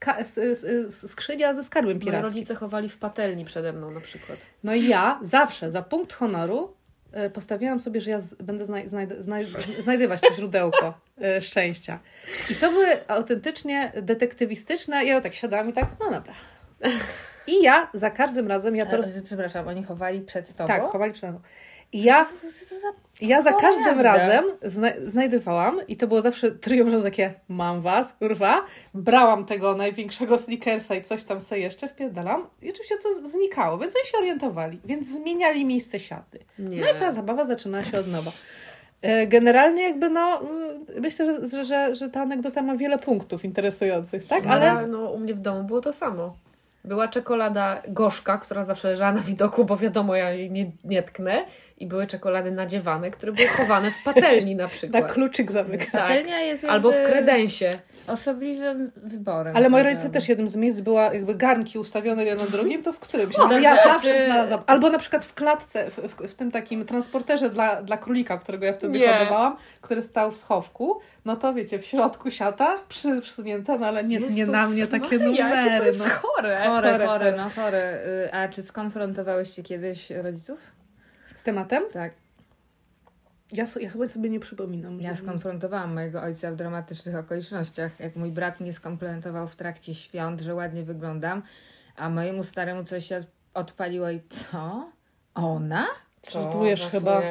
skrzynia 1.08 1.54
ze 1.54 1.64
skarbem 1.64 1.96
Moi 1.96 2.04
pirackim. 2.04 2.24
rodzice 2.24 2.54
chowali 2.54 2.88
w 2.88 2.98
patelni 2.98 3.44
przede 3.44 3.72
mną 3.72 3.90
na 3.90 4.00
przykład. 4.00 4.38
No 4.64 4.74
i 4.74 4.88
ja 4.88 5.20
zawsze 5.22 5.70
za 5.70 5.82
punkt 5.82 6.12
honoru 6.12 6.72
y, 7.26 7.30
postawiłam 7.30 7.80
sobie, 7.80 8.00
że 8.00 8.10
ja 8.10 8.18
będę 8.40 8.64
znaj- 8.64 8.88
znajdę- 8.88 9.20
znaj- 9.22 9.82
znajdywać 9.82 10.20
to 10.20 10.34
źródełko 10.34 10.94
szczęścia. 11.40 11.98
I 12.50 12.54
to 12.54 12.70
były 12.70 13.08
autentycznie 13.08 13.92
detektywistyczne. 14.02 15.04
Ja 15.04 15.20
tak 15.20 15.34
siadałam 15.34 15.68
i 15.68 15.72
tak, 15.72 15.86
no 16.00 16.10
dobra. 16.10 16.34
I 17.46 17.62
ja 17.62 17.90
za 17.94 18.10
każdym 18.10 18.48
razem, 18.48 18.76
ja 18.76 18.86
to 18.86 18.96
roz... 18.96 19.06
Przepraszam, 19.24 19.68
oni 19.68 19.84
chowali 19.84 20.20
przed 20.20 20.54
tobą? 20.54 20.68
tak, 20.68 20.82
chowali 20.82 21.12
przed 21.12 21.30
mną. 21.30 21.40
Ja 21.92 22.26
Ja 23.20 23.42
za 23.42 23.52
każdym 23.52 24.00
razem 24.00 24.44
zna 24.62 24.88
znajdowałam 25.06 25.80
i 25.88 25.96
to 25.96 26.06
było 26.06 26.22
zawsze 26.22 26.50
trio, 26.64 27.02
takie 27.02 27.34
mam 27.48 27.82
was, 27.82 28.12
kurwa, 28.12 28.64
brałam 28.94 29.44
tego 29.44 29.74
największego 29.74 30.38
sneakersa 30.38 30.94
i 30.94 31.02
coś 31.02 31.24
tam 31.24 31.40
sobie 31.40 31.60
jeszcze 31.60 31.88
wpierdalam 31.88 32.46
i 32.62 32.70
oczywiście 32.70 32.96
to 33.02 33.28
znikało, 33.28 33.78
więc 33.78 33.94
oni 33.96 34.06
się 34.06 34.18
orientowali, 34.18 34.80
więc 34.84 35.08
zmieniali 35.08 35.64
miejsce 35.64 36.00
siaty. 36.00 36.38
Nie. 36.58 36.80
No 36.80 36.86
i 36.90 36.98
cała 36.98 37.12
zabawa 37.12 37.44
zaczyna 37.44 37.82
się 37.84 37.98
od 37.98 38.08
nowa. 38.08 38.32
E, 39.02 39.26
Generalnie 39.26 39.82
jakby 39.82 40.10
no, 40.10 40.40
mm, 40.40 40.86
myślę, 41.00 41.48
że, 41.48 41.64
że, 41.64 41.94
że 41.94 42.10
ta 42.10 42.20
anegdota 42.20 42.62
ma 42.62 42.76
wiele 42.76 42.98
punktów 42.98 43.44
interesujących, 43.44 44.26
tak? 44.26 44.46
Ale 44.46 44.70
Ale 44.70 44.86
no, 44.86 45.10
u 45.10 45.18
mnie 45.18 45.34
w 45.34 45.38
domu 45.38 45.64
było 45.64 45.80
to 45.80 45.92
samo. 45.92 46.36
Była 46.84 47.08
czekolada 47.08 47.82
gorzka, 47.88 48.38
która 48.38 48.62
zawsze 48.62 48.88
leżała 48.88 49.12
na 49.12 49.20
widoku, 49.20 49.64
bo 49.64 49.76
wiadomo, 49.76 50.16
ja 50.16 50.30
jej 50.30 50.50
nie, 50.50 50.70
nie 50.84 51.02
tknę. 51.02 51.44
I 51.80 51.86
były 51.86 52.06
czekolady 52.06 52.50
nadziewane, 52.50 53.10
które 53.10 53.32
były 53.32 53.48
chowane 53.48 53.90
w 53.90 54.02
patelni 54.04 54.54
na 54.56 54.62
na 54.64 54.68
przykład. 54.68 55.12
kluczyk 55.12 55.52
zamyka. 55.52 55.84
Tak. 55.84 55.92
Patelnia 55.92 56.40
jest 56.40 56.64
Albo 56.64 56.90
w 56.90 56.94
jakby 56.94 57.08
kredensie. 57.10 57.70
Osobliwym 58.06 58.90
wyborem. 58.96 59.56
Ale 59.56 59.68
moi 59.68 59.82
rodzice 59.82 60.10
też 60.10 60.28
jednym 60.28 60.48
z 60.48 60.56
miejsc 60.56 60.80
była 60.80 61.14
jakby 61.14 61.34
garnki 61.34 61.78
ustawione 61.78 62.24
jedno 62.24 62.44
na 62.44 62.50
drugim, 62.50 62.82
to 62.82 62.92
w 62.92 62.98
którymś. 62.98 63.36
No 63.36 63.48
No, 63.48 63.58
ja 63.58 63.72
a 63.72 63.84
zawsze 63.84 64.14
czy- 64.18 64.24
znalazłam. 64.26 64.60
Albo 64.66 64.90
na 64.90 64.98
przykład 64.98 65.24
w 65.24 65.34
klatce, 65.34 65.90
w, 65.90 65.96
w, 65.96 66.30
w 66.30 66.34
tym 66.34 66.50
takim 66.50 66.84
transporterze 66.86 67.50
dla, 67.50 67.82
dla 67.82 67.96
królika, 67.96 68.38
którego 68.38 68.66
ja 68.66 68.72
wtedy 68.72 68.98
Nie. 68.98 69.08
hodowałam, 69.08 69.56
który 69.80 70.02
stał 70.02 70.30
w 70.32 70.38
schowku, 70.38 71.00
no 71.24 71.36
to 71.36 71.54
wiecie, 71.54 71.78
w 71.78 71.86
środku 71.86 72.30
siata 72.30 72.78
przy, 72.88 73.20
przysunięte, 73.20 73.78
no 73.78 73.86
ale 73.86 74.04
nie, 74.04 74.18
nie 74.20 74.46
na 74.46 74.68
mnie 74.68 74.86
takie 74.86 75.18
Maria, 75.18 75.48
jakie 75.48 75.64
to 75.64 75.70
numery. 75.70 75.86
jest 75.86 75.98
No. 75.98 76.04
chore. 76.04 76.56
Chore, 76.56 76.66
Chore, 76.66 76.92
chore, 76.92 77.06
chore. 77.06 77.36
no 77.36 77.50
chore. 77.50 77.98
Y, 78.26 78.32
A 78.34 78.48
czy 78.48 78.62
skonfrontowałyście 78.62 79.62
kiedyś 79.62 80.10
rodziców? 80.10 80.58
Tematem? 81.48 81.82
Tak. 81.92 82.12
Ja, 83.52 83.66
so, 83.66 83.80
ja 83.80 83.90
chyba 83.90 84.08
sobie 84.08 84.30
nie 84.30 84.40
przypominam. 84.40 85.00
Ja 85.00 85.16
skonfrontowałam 85.16 85.94
mojego 85.94 86.22
ojca 86.22 86.52
w 86.52 86.56
dramatycznych 86.56 87.16
okolicznościach. 87.16 88.00
Jak 88.00 88.16
mój 88.16 88.30
brat 88.32 88.60
mnie 88.60 88.72
skomplementował 88.72 89.48
w 89.48 89.56
trakcie 89.56 89.94
świąt, 89.94 90.40
że 90.40 90.54
ładnie 90.54 90.82
wyglądam, 90.84 91.42
a 91.96 92.10
mojemu 92.10 92.42
staremu 92.42 92.84
coś 92.84 93.06
się 93.06 93.16
od- 93.16 93.26
odpaliło 93.54 94.10
i 94.10 94.20
co? 94.28 94.90
Ona? 95.34 95.86
Co, 96.22 96.42
Żartujesz 96.42 96.86
chyba. 96.86 97.22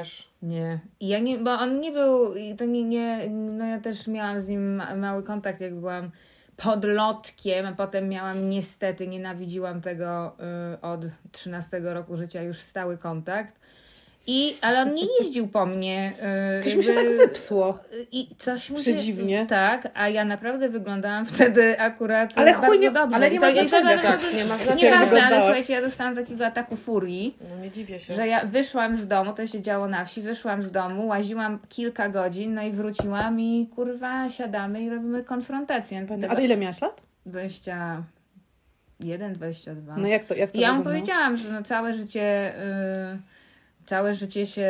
Nie. 0.42 0.80
I 1.00 1.08
ja 1.08 1.20
nie, 1.20 1.38
bo 1.38 1.52
on 1.52 1.80
nie 1.80 1.92
był, 1.92 2.36
i 2.36 2.56
to 2.56 2.66
nie, 2.66 2.84
nie, 2.84 3.30
no 3.30 3.66
ja 3.66 3.80
też 3.80 4.08
miałam 4.08 4.40
z 4.40 4.48
nim 4.48 4.76
ma- 4.76 4.96
mały 4.96 5.24
kontakt, 5.24 5.62
jak 5.62 5.76
byłam 5.76 6.12
podlotkiem, 6.58 7.66
a 7.66 7.72
potem 7.72 8.10
miałam 8.10 8.50
niestety, 8.50 9.08
nienawidziłam 9.08 9.82
tego 9.82 10.36
y, 10.76 10.82
od 10.82 11.02
13 11.32 11.80
roku 11.80 12.18
życia, 12.18 12.42
już 12.44 12.58
stały 12.58 12.98
kontakt. 12.98 13.60
I, 14.30 14.56
ale 14.62 14.82
on 14.82 14.94
nie 14.94 15.04
jeździł 15.20 15.48
po 15.48 15.66
mnie. 15.66 16.14
y, 16.60 16.64
Coś 16.64 16.76
mi 16.76 16.84
się 16.84 16.94
tak 16.94 17.18
wypsło. 17.18 17.80
I 18.12 18.28
coś 18.38 18.70
mu 18.70 18.78
się... 18.78 18.84
Przedziwnie. 18.94 19.46
Tak, 19.50 19.88
a 19.94 20.10
ja 20.10 20.26
naprawdę 20.26 20.70
wyglądałam 20.70 21.26
wtedy 21.36 21.80
akurat 21.80 22.32
Ale 22.36 22.52
bardzo 22.52 22.68
chuj 22.68 22.80
nie- 22.80 22.92
dobrze. 22.92 23.16
ale 23.16 23.32
nie 23.32 23.40
to- 23.40 23.46
ma 23.46 23.52
to 23.54 23.60
znaczenia. 23.60 23.96
nawet- 23.96 24.22
Tak, 24.22 24.34
nie 24.34 24.46
ma 24.46 24.58
znaczenia. 24.58 24.92
Nieważne, 24.92 25.24
ale 25.24 25.42
słuchajcie, 25.42 25.74
ja 25.74 25.82
dostałam 25.82 26.16
takiego 26.16 26.46
ataku 26.46 26.76
furii. 26.76 27.38
No 27.50 27.58
nie 27.64 27.72
dziwię 27.72 28.00
się. 28.00 28.14
Że 28.14 28.28
ja 28.28 28.46
wyszłam 28.46 28.96
z 28.96 29.08
domu, 29.08 29.34
to 29.34 29.48
się 29.48 29.62
działo 29.62 29.88
na 29.88 30.06
wsi, 30.06 30.22
wyszłam 30.22 30.62
z 30.62 30.72
domu, 30.72 31.08
łaziłam 31.08 31.60
kilka 31.70 32.10
godzin, 32.10 32.54
no 32.54 32.62
i 32.64 32.72
wróciłam 32.72 33.40
i 33.40 33.70
kurwa 33.76 34.30
siadamy 34.30 34.82
i 34.82 34.90
robimy 34.90 35.24
konfrontację. 35.24 36.06
A 36.30 36.36
to 36.36 36.42
ile 36.42 36.58
miałaś 36.58 36.82
lat? 36.82 37.02
21, 37.26 39.34
22. 39.34 39.96
No 39.98 40.08
jak 40.08 40.26
to, 40.26 40.36
jak 40.36 40.52
to 40.52 40.60
ja 40.60 40.74
mu 40.74 40.84
powiedziałam, 40.84 41.38
że 41.38 41.52
no 41.52 41.64
całe 41.64 41.94
życie 41.94 42.54
y, 43.14 43.18
całe 43.88 44.14
życie 44.14 44.46
się 44.46 44.70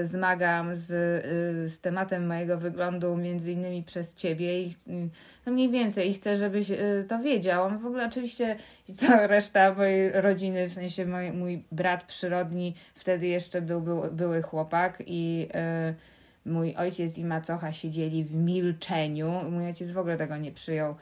y, 0.00 0.06
zmagam 0.06 0.76
z, 0.76 0.90
y, 0.90 1.68
z 1.68 1.80
tematem 1.80 2.26
mojego 2.26 2.58
wyglądu, 2.58 3.16
między 3.16 3.52
innymi 3.52 3.82
przez 3.82 4.14
ciebie 4.14 4.62
i 4.62 4.68
y, 4.68 5.08
no 5.46 5.52
mniej 5.52 5.70
więcej 5.70 6.10
i 6.10 6.14
chcę, 6.14 6.36
żebyś 6.36 6.70
y, 6.70 7.04
to 7.08 7.18
wiedział. 7.18 7.78
W 7.78 7.86
ogóle 7.86 8.06
oczywiście 8.06 8.56
i 8.88 8.92
cała 8.92 9.26
reszta 9.36 9.74
mojej 9.74 10.12
rodziny, 10.12 10.68
w 10.68 10.72
sensie 10.72 11.06
mój, 11.34 11.64
brat 11.72 12.04
przyrodni 12.04 12.74
wtedy 12.94 13.26
jeszcze 13.26 13.62
był, 13.62 13.80
był 13.80 14.02
były 14.12 14.42
chłopak 14.42 15.02
i 15.06 15.48
y, 16.46 16.50
mój 16.50 16.74
ojciec 16.76 17.18
i 17.18 17.24
macocha 17.24 17.72
siedzieli 17.72 18.24
w 18.24 18.34
milczeniu. 18.34 19.32
Mój 19.50 19.66
ojciec 19.66 19.90
w 19.90 19.98
ogóle 19.98 20.16
tego 20.16 20.36
nie 20.36 20.52
przyjął. 20.52 20.94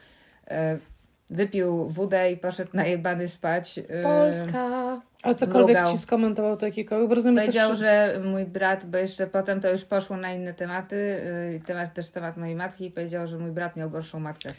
Y, 1.31 1.35
wypił 1.35 1.89
wódę 1.89 2.31
i 2.31 2.37
poszedł 2.37 2.71
najebany 2.73 3.27
spać. 3.27 3.77
y, 3.77 4.03
Polska. 4.03 5.01
Ale 5.23 5.35
cokolwiek 5.35 5.77
Mrugał. 5.77 5.93
ci 5.93 5.99
skomentował 5.99 6.57
to 6.57 6.65
jakikolwiek, 6.65 7.09
bo 7.09 7.15
rozumiem, 7.15 7.35
że 7.35 7.41
Powiedział, 7.41 7.69
też... 7.69 7.79
że 7.79 8.19
mój 8.23 8.45
brat, 8.45 8.85
bo 8.85 8.97
jeszcze 8.97 9.27
potem 9.27 9.61
to 9.61 9.71
już 9.71 9.85
poszło 9.85 10.17
na 10.17 10.33
inne 10.33 10.53
tematy, 10.53 11.21
yy, 11.53 11.59
temat, 11.59 11.93
też 11.93 12.09
temat 12.09 12.37
mojej 12.37 12.55
matki 12.55 12.85
i 12.85 12.91
powiedział, 12.91 13.27
że 13.27 13.37
mój 13.37 13.51
brat 13.51 13.75
miał 13.75 13.89
gorszą 13.89 14.19
matkę. 14.19 14.53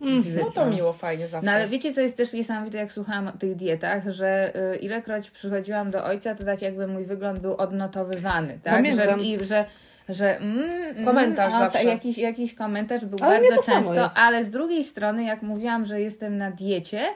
Mm, 0.00 0.22
No 0.40 0.50
to 0.50 0.66
miło, 0.66 0.92
fajnie 0.92 1.28
zawsze. 1.28 1.46
No 1.46 1.52
ale 1.52 1.68
wiecie, 1.68 1.92
co 1.92 2.00
jest 2.00 2.16
też 2.16 2.32
niesamowite, 2.32 2.78
jak 2.78 2.92
słuchałam 2.92 3.26
o 3.28 3.32
tych 3.32 3.56
dietach, 3.56 4.10
że 4.10 4.52
y, 4.74 4.76
ilekroć 4.76 5.30
przychodziłam 5.30 5.90
do 5.90 6.04
ojca, 6.04 6.34
to 6.34 6.44
tak 6.44 6.62
jakby 6.62 6.86
mój 6.86 7.06
wygląd 7.06 7.38
był 7.38 7.56
odnotowywany, 7.56 8.58
tak? 8.62 8.86
Że, 8.86 8.92
Pamiętam. 8.92 9.20
I 9.20 9.44
że, 9.44 9.64
że 10.10 10.36
mm, 10.36 10.70
mm, 10.70 11.04
Komentarz 11.04 11.54
a, 11.54 11.58
zawsze. 11.58 11.84
Jakiś, 11.84 12.18
jakiś 12.18 12.54
komentarz 12.54 13.04
był 13.04 13.18
Ale 13.22 13.40
bardzo 13.40 13.62
często, 13.62 14.10
ale 14.14 14.44
z 14.44 14.50
drugiej 14.50 14.84
strony, 14.84 15.24
jak 15.24 15.42
mówiłam, 15.42 15.84
że 15.84 16.00
jestem 16.00 16.38
na 16.38 16.50
diecie, 16.50 17.06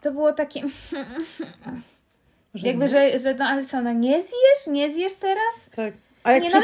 to 0.00 0.12
było 0.12 0.32
takie, 0.32 0.62
że 2.54 2.66
jakby, 2.66 2.84
nie. 2.84 2.88
że, 2.88 3.18
że 3.18 3.34
no 3.34 3.44
ale 3.44 3.64
co, 3.64 3.82
no 3.82 3.92
nie 3.92 4.22
zjesz? 4.22 4.66
Nie 4.66 4.90
zjesz 4.90 5.14
teraz? 5.14 5.70
Tak. 5.76 5.94
A 6.24 6.32
jak 6.32 6.42
Nie, 6.42 6.50
no 6.50 6.56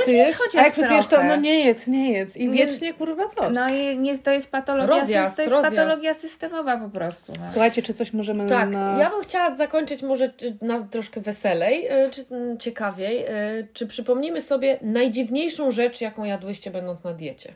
a 0.56 0.62
jak 0.62 0.72
przytyjesz, 0.72 1.06
to 1.06 1.24
no 1.24 1.36
nie 1.36 1.64
jedz, 1.64 1.86
nie 1.86 2.12
jedz. 2.12 2.36
I 2.36 2.48
Nie. 2.48 2.54
wiecznie 2.66 2.94
kurwa 2.94 3.28
co? 3.28 3.50
No 3.50 3.68
i 3.68 3.98
nie, 3.98 4.18
to 4.18 4.30
jest 4.30 4.50
patologia, 4.50 4.86
Rozjazd, 5.00 5.36
to 5.36 5.42
jest 5.42 5.54
rozjazd. 5.54 5.76
patologia 5.76 6.14
systemowa 6.14 6.76
po 6.76 6.88
prostu. 6.88 7.32
No. 7.40 7.50
Słuchajcie, 7.50 7.82
czy 7.82 7.94
coś 7.94 8.12
możemy 8.12 8.46
Tak, 8.46 8.70
na... 8.70 8.98
ja 9.00 9.11
bym 9.11 9.22
chciała 9.22 9.54
zakończyć 9.54 10.02
może 10.02 10.32
na 10.62 10.82
troszkę 10.82 11.20
weselej, 11.20 11.86
y, 12.06 12.11
czy 12.11 12.24
mm, 12.30 12.59
ciekawiej. 12.59 13.24
y, 13.61 13.68
Czy 13.72 13.86
przypomnimy 13.86 14.40
sobie 14.42 14.78
najdziwniejszą 14.82 15.70
rzecz, 15.70 16.00
jaką 16.00 16.24
jadłyście 16.24 16.70
będąc 16.70 17.04
na 17.04 17.12
diecie? 17.12 17.52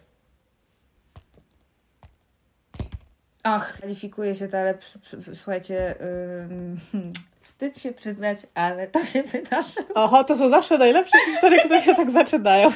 Och, 3.44 3.62
kwalifikuje 3.72 4.34
się 4.34 4.48
to, 4.48 4.58
ale 4.58 4.74
słuchajcie, 5.34 5.94
ym, 6.50 6.80
wstyd 7.42 7.78
się 7.78 7.92
przyznać, 7.92 8.38
ale 8.54 8.86
to 8.86 9.04
się 9.04 9.22
wydarzyło. 9.22 9.94
Oho, 9.94 10.24
to 10.24 10.36
są 10.36 10.48
zawsze 10.48 10.78
najlepsze 10.78 11.18
historie, 11.26 11.58
które 11.58 11.82
się 11.82 11.94
tak 11.94 12.10
zaczynają. 12.10 12.72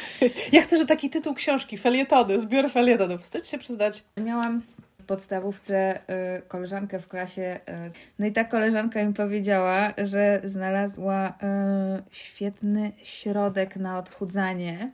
Ja 0.53 0.63
chcę, 0.63 0.77
że 0.77 0.87
taki 0.87 1.11
tytuł 1.11 1.35
książki, 1.35 1.79
felietony, 1.79 2.41
zbiór 2.41 2.71
felietonów. 2.71 3.23
Wstyd 3.23 3.47
się 3.47 3.59
przyznać. 3.59 4.05
Miałam 4.17 4.63
w 4.99 5.05
podstawówce 5.05 6.01
y, 6.39 6.43
koleżankę 6.49 6.99
w 6.99 7.09
klasie, 7.09 7.61
y, 7.69 7.91
no 8.19 8.27
i 8.27 8.33
ta 8.33 8.45
koleżanka 8.45 9.05
mi 9.05 9.15
powiedziała, 9.15 9.95
że 9.99 10.41
znalazła 10.45 11.29
y, 11.29 11.33
świetny 12.11 12.93
środek 13.03 13.77
na 13.77 13.99
odchudzanie. 13.99 14.93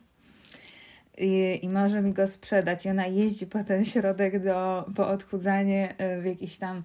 I, 1.18 1.60
I 1.62 1.68
może 1.68 2.02
mi 2.02 2.12
go 2.12 2.26
sprzedać. 2.26 2.86
I 2.86 2.90
ona 2.90 3.06
jeździ 3.06 3.46
po 3.46 3.64
ten 3.64 3.84
środek 3.84 4.44
do, 4.44 4.84
po 4.96 5.08
odchudzanie 5.08 5.94
y, 6.18 6.20
w 6.20 6.24
jakieś 6.24 6.58
tam 6.58 6.82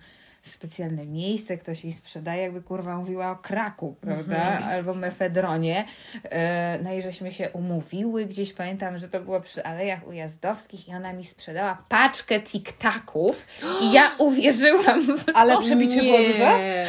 specjalne 0.52 1.06
miejsce, 1.06 1.58
ktoś 1.58 1.84
jej 1.84 1.94
sprzedaje, 1.94 2.42
jakby 2.44 2.62
kurwa 2.62 2.98
mówiła 2.98 3.32
o 3.32 3.36
kraku, 3.36 3.96
prawda? 4.02 4.60
Albo 4.72 4.94
mefedronie. 4.94 5.86
E, 6.24 6.80
No 6.84 6.94
i 6.94 7.02
żeśmy 7.02 7.32
się 7.32 7.50
umówiły 7.50 8.26
gdzieś, 8.26 8.54
pamiętam, 8.54 8.98
że 8.98 9.10
to 9.10 9.20
było 9.20 9.42
przy 9.42 9.64
Alejach 9.64 10.08
Ujazdowskich 10.08 10.88
i 10.90 10.94
ona 10.94 11.14
mi 11.14 11.26
sprzedała 11.26 11.84
paczkę 11.90 12.40
tiktaków 12.40 13.46
i 13.82 13.92
ja 13.92 14.12
uwierzyłam 14.28 15.18
w 15.18 15.24
Ale 15.34 15.58
przebicie 15.62 16.02
było 16.02 16.18
duże? 16.18 16.86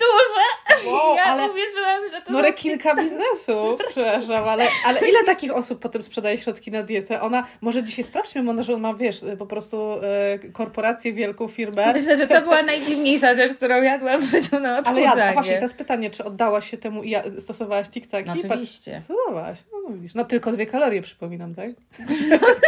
duże. 0.00 0.44
Wow, 0.86 1.16
ja 1.16 1.22
ale- 1.24 1.50
uwierzyłam, 1.50 2.08
że 2.10 2.20
to 2.22 2.32
No 2.32 2.42
rekinka 2.42 2.94
biznesu, 2.96 3.78
przepraszam, 3.90 4.48
ale, 4.48 4.64
ale 4.86 5.08
ile 5.08 5.24
takich 5.26 5.54
osób 5.56 5.80
potem 5.80 6.02
sprzedaje 6.02 6.38
środki 6.38 6.70
na 6.70 6.82
dietę? 6.82 7.20
Ona, 7.20 7.46
może 7.60 7.82
dzisiaj 7.82 8.04
sprawdźmy, 8.04 8.42
może 8.42 8.62
że 8.62 8.74
on 8.74 8.80
ma, 8.80 8.94
wiesz, 8.94 9.20
po 9.38 9.46
prostu 9.46 9.92
e, 10.02 10.38
korporację, 10.52 11.12
wielką 11.12 11.48
firmę. 11.48 11.92
Myślę, 11.92 12.16
że 12.16 12.26
to 12.26 12.42
była 12.42 12.62
najdziwniejsza 12.62 13.34
rzecz, 13.34 13.54
którą 13.54 13.82
jadłam 13.82 14.20
w 14.20 14.24
życiu 14.24 14.60
na 14.60 14.68
Ale 14.68 14.78
odchudzanie. 14.78 15.20
ja, 15.20 15.30
a 15.30 15.32
właśnie, 15.32 15.54
teraz 15.54 15.72
pytanie, 15.72 16.10
czy 16.10 16.24
oddałaś 16.24 16.70
się 16.70 16.78
temu 16.78 17.02
i 17.02 17.10
ja, 17.10 17.22
stosowałaś 17.40 17.88
tiktaki? 17.88 18.28
No 18.28 18.34
oczywiście. 18.38 19.00
Stosowałaś, 19.00 19.58
no 19.72 19.94
widzisz. 19.94 20.14
No 20.14 20.24
tylko 20.24 20.52
dwie 20.52 20.66
kalorie, 20.66 21.02
przypominam, 21.02 21.54
tak? 21.54 21.70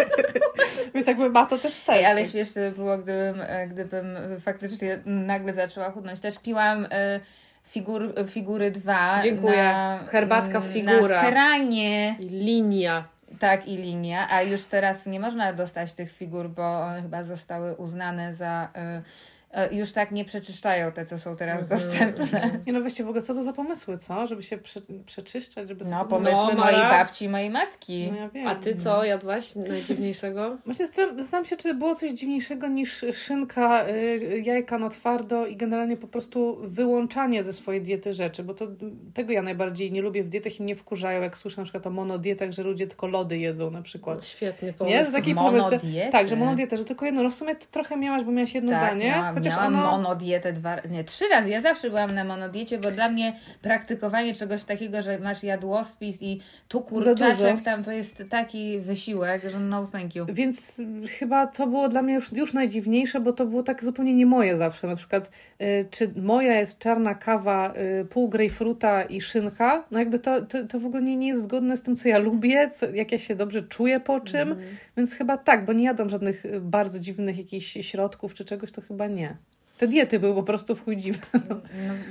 Więc 0.94 1.06
jakby 1.06 1.30
ma 1.30 1.46
to 1.46 1.58
też 1.58 1.72
sens. 1.72 1.98
Ej, 1.98 2.04
ale 2.04 2.26
śmieszne 2.26 2.70
by 2.70 2.76
było, 2.76 2.98
gdybym, 2.98 3.40
e, 3.40 3.66
gdybym 3.68 4.06
faktycznie 4.40 5.00
nagle 5.06 5.52
zaczęła 5.52 5.90
chudnąć. 5.90 6.20
Też 6.20 6.38
piłam 6.38 6.86
e, 6.90 7.20
figur, 7.70 8.14
figury 8.28 8.70
2. 8.70 9.18
Dziękuję. 9.22 9.64
Na, 9.64 10.04
Herbatka 10.08 10.58
mm, 10.58 10.72
figura. 10.72 11.16
Na 11.16 11.22
seranie. 11.22 12.16
I 12.20 12.28
linia. 12.28 13.04
Tak, 13.38 13.68
i 13.68 13.76
linia. 13.76 14.28
A 14.30 14.42
już 14.42 14.64
teraz 14.64 15.06
nie 15.06 15.20
można 15.20 15.52
dostać 15.52 15.92
tych 15.92 16.12
figur, 16.12 16.48
bo 16.48 16.80
one 16.80 17.02
chyba 17.02 17.22
zostały 17.22 17.76
uznane 17.76 18.34
za... 18.34 18.68
e, 18.74 19.02
już 19.70 19.92
tak 19.92 20.10
nie 20.10 20.24
przeczyszczają 20.24 20.92
te, 20.92 21.06
co 21.06 21.18
są 21.18 21.36
teraz 21.36 21.62
Mhm, 21.62 21.80
dostępne. 21.80 22.50
Nie 22.66 22.72
no 22.72 22.80
weźcie, 22.80 23.04
w 23.04 23.08
ogóle 23.08 23.22
co 23.22 23.34
to 23.34 23.42
za 23.42 23.52
pomysły, 23.52 23.98
co? 23.98 24.26
Żeby 24.26 24.42
się 24.42 24.58
prze, 24.58 24.80
przeczyszczać, 25.06 25.68
żeby... 25.68 25.84
No, 25.84 26.04
pomysły 26.04 26.54
No, 26.54 26.64
mojej 26.64 26.80
babci 26.80 27.24
i 27.24 27.28
mojej 27.28 27.50
matki. 27.50 28.08
No 28.12 28.16
ja 28.16 28.28
wiem. 28.28 28.46
A 28.46 28.54
ty 28.54 28.76
co 28.76 29.04
jadłaś 29.04 29.56
najdziwniejszego? 29.56 30.56
Właśnie 30.64 30.86
zastanawiam 30.86 31.18
zastanawiam 31.18 31.48
się, 31.50 31.56
czy 31.56 31.74
było 31.74 31.94
coś 31.94 32.12
dziwniejszego 32.12 32.68
niż 32.68 33.04
szynka, 33.12 33.88
y, 33.88 34.42
jajka 34.44 34.78
na 34.78 34.90
twardo 34.90 35.46
i 35.46 35.56
generalnie 35.56 35.96
po 35.96 36.06
prostu 36.08 36.58
wyłączanie 36.62 37.44
ze 37.44 37.52
swojej 37.52 37.82
diety 37.82 38.14
rzeczy, 38.14 38.42
bo 38.44 38.54
to 38.54 38.66
tego 39.14 39.32
ja 39.32 39.42
najbardziej 39.42 39.92
nie 39.92 40.02
lubię 40.02 40.22
w 40.24 40.28
dietach 40.28 40.60
i 40.60 40.62
mnie 40.62 40.76
wkurzają, 40.76 41.22
jak 41.22 41.38
słyszę 41.38 41.60
na 41.60 41.64
przykład 41.64 41.86
o 41.86 41.90
monodietach, 41.90 42.52
że 42.52 42.62
ludzie 42.62 42.86
tylko 42.86 43.06
lody 43.06 43.38
jedzą 43.38 43.70
na 43.70 43.82
przykład. 43.82 44.24
Świetny 44.24 44.68
Nie? 44.68 44.72
pomysł. 44.74 45.10
Z 45.10 45.14
taki 45.14 45.34
pomysł, 45.34 45.70
że, 45.70 45.80
tak, 46.12 46.28
że 46.28 46.36
monodieta, 46.36 46.76
że 46.76 46.84
tylko 46.84 47.06
jedno, 47.06 47.22
no 47.22 47.30
w 47.30 47.34
sumie 47.34 47.56
ty 47.56 47.66
trochę 47.70 47.96
miałaś, 47.96 48.24
bo 48.24 48.32
miałaś 48.32 48.54
jedno 48.54 48.70
Tak, 48.70 48.90
danie, 48.90 49.06
miałam, 49.06 49.39
chociaż 49.42 49.56
miałam 49.56 49.74
ono... 49.74 49.90
monodietę 49.90 50.52
dwa, 50.52 50.76
nie, 50.90 51.04
trzy 51.04 51.28
razy. 51.28 51.50
Ja 51.50 51.60
zawsze 51.60 51.88
byłam 51.88 52.14
na 52.14 52.24
monodiecie, 52.24 52.78
bo 52.78 52.90
dla 52.90 53.08
mnie 53.08 53.36
praktykowanie 53.62 54.34
czegoś 54.34 54.64
takiego, 54.64 55.02
że 55.02 55.18
masz 55.18 55.42
jadłospis 55.42 56.22
i 56.22 56.40
tu 56.68 56.78
Za 56.78 56.84
kurczaczek, 56.84 57.62
tam 57.62 57.84
to 57.84 57.92
jest 57.92 58.24
taki 58.30 58.80
wysiłek, 58.80 59.42
że 59.50 59.60
no 59.60 59.86
thank 59.86 60.14
you. 60.14 60.26
Więc 60.28 60.82
chyba 61.18 61.46
to 61.46 61.66
było 61.66 61.88
dla 61.88 62.02
mnie 62.02 62.14
już, 62.14 62.32
już 62.32 62.54
najdziwniejsze, 62.54 63.20
bo 63.20 63.32
to 63.32 63.46
było 63.46 63.62
tak 63.62 63.84
zupełnie 63.84 64.14
nie 64.14 64.26
moje 64.26 64.56
zawsze. 64.56 64.86
Na 64.86 64.96
przykład, 64.96 65.30
y, 65.62 65.86
czy 65.90 66.10
moja 66.16 66.60
jest 66.60 66.78
czarna 66.78 67.14
kawa, 67.14 67.74
y, 68.00 68.04
pół 68.04 68.28
grejpfruta 68.28 69.02
i 69.02 69.20
szynka, 69.20 69.84
no 69.90 69.98
jakby 69.98 70.18
to, 70.18 70.42
to, 70.42 70.64
to 70.64 70.80
w 70.80 70.86
ogóle 70.86 71.02
nie, 71.02 71.16
nie 71.16 71.28
jest 71.28 71.42
zgodne 71.42 71.76
z 71.76 71.82
tym, 71.82 71.96
co 71.96 72.08
ja 72.08 72.18
lubię, 72.18 72.70
co, 72.70 72.90
jak 72.90 73.12
ja 73.12 73.18
się 73.18 73.34
dobrze 73.36 73.62
czuję 73.62 74.00
po 74.00 74.20
czym. 74.20 74.56
Więc 74.96 75.14
chyba 75.14 75.36
tak, 75.36 75.64
bo 75.64 75.72
nie 75.72 75.84
jadam 75.84 76.10
żadnych 76.10 76.44
y, 76.44 76.60
bardzo 76.60 77.00
dziwnych 77.00 77.38
jakichś 77.38 77.72
środków 77.80 78.34
czy 78.34 78.44
czegoś, 78.44 78.72
to 78.72 78.80
chyba 78.80 79.06
nie. 79.06 79.29
Te 79.80 79.88
diety 79.88 80.20
były 80.20 80.34
po 80.34 80.42
prostu 80.42 80.76
w 80.76 80.84
chuj 80.84 80.96
dziwne. 80.96 81.26
No, 81.48 81.56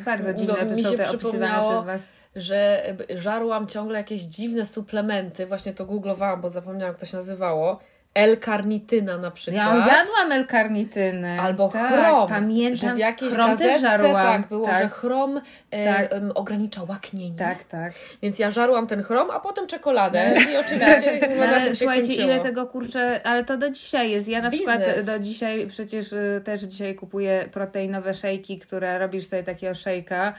bardzo 0.05 0.27
No, 0.27 0.33
dziwne 0.33 0.65
mi 0.65 0.83
są 0.83 0.91
się 0.91 0.97
te 0.97 1.09
opisywane 1.11 1.69
przez 1.69 1.85
Was. 1.85 2.09
że 2.35 2.83
żarłam 3.15 3.67
ciągle 3.67 3.97
jakieś 3.97 4.21
dziwne 4.21 4.65
suplementy, 4.65 5.45
właśnie 5.45 5.73
to 5.73 5.85
googlowałam, 5.85 6.41
bo 6.41 6.49
zapomniałam, 6.49 6.91
jak 6.93 6.99
to 6.99 7.05
się 7.05 7.17
nazywało. 7.17 7.79
L-karnityna 8.13 9.17
na 9.17 9.31
przykład. 9.31 9.65
Ja 9.65 9.97
jadłam 9.97 10.31
L-karnitynę. 10.31 11.41
Albo 11.41 11.69
tak, 11.69 11.91
chrom, 11.93 12.29
Pamiętam, 12.29 12.89
że 12.89 12.95
w 12.95 12.97
jakiejś 12.97 13.33
chrom 13.33 13.49
gazetce 13.51 13.81
tak 14.13 14.47
było, 14.47 14.67
tak, 14.67 14.83
że 14.83 14.89
chrom 14.89 15.41
e, 15.71 15.85
Tak. 15.93 16.13
em, 16.13 16.31
ogranicza 16.35 16.81
łaknienie. 16.83 17.37
tak, 17.37 17.63
tak. 17.63 17.93
Więc 18.21 18.39
ja 18.39 18.51
żarłam 18.51 18.87
ten 18.87 19.03
chrom, 19.03 19.31
a 19.31 19.39
potem 19.39 19.67
czekoladę 19.67 20.35
i 20.53 20.57
oczywiście 20.57 21.29
No, 21.37 21.43
ale 21.45 21.75
słuchajcie, 21.75 22.07
kończyło. 22.07 22.27
ile 22.31 22.39
tego 22.39 22.67
kurczę, 22.67 23.21
ale 23.23 23.43
to 23.43 23.57
do 23.57 23.69
dzisiaj 23.69 24.11
jest. 24.11 24.27
Ja 24.29 24.41
na 24.41 24.49
Biznes. 24.49 24.77
przykład 24.77 25.05
do 25.05 25.19
dzisiaj 25.19 25.67
przecież 25.67 26.13
y, 26.13 26.41
też 26.43 26.61
dzisiaj 26.61 26.95
kupuję 26.95 27.49
proteinowe 27.51 28.13
szejki, 28.13 28.59
które 28.59 28.97
robisz 28.99 29.25
sobie 29.27 29.43
takiego 29.43 29.73
szejka. 29.75 30.33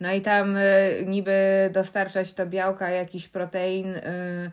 No 0.00 0.12
i 0.12 0.20
tam 0.20 0.56
y, 0.56 1.04
niby 1.06 1.70
dostarczać 1.72 2.32
to 2.34 2.46
białka, 2.46 2.90
jakiś 2.90 3.28
protein. 3.28 3.86
y, 3.96 4.50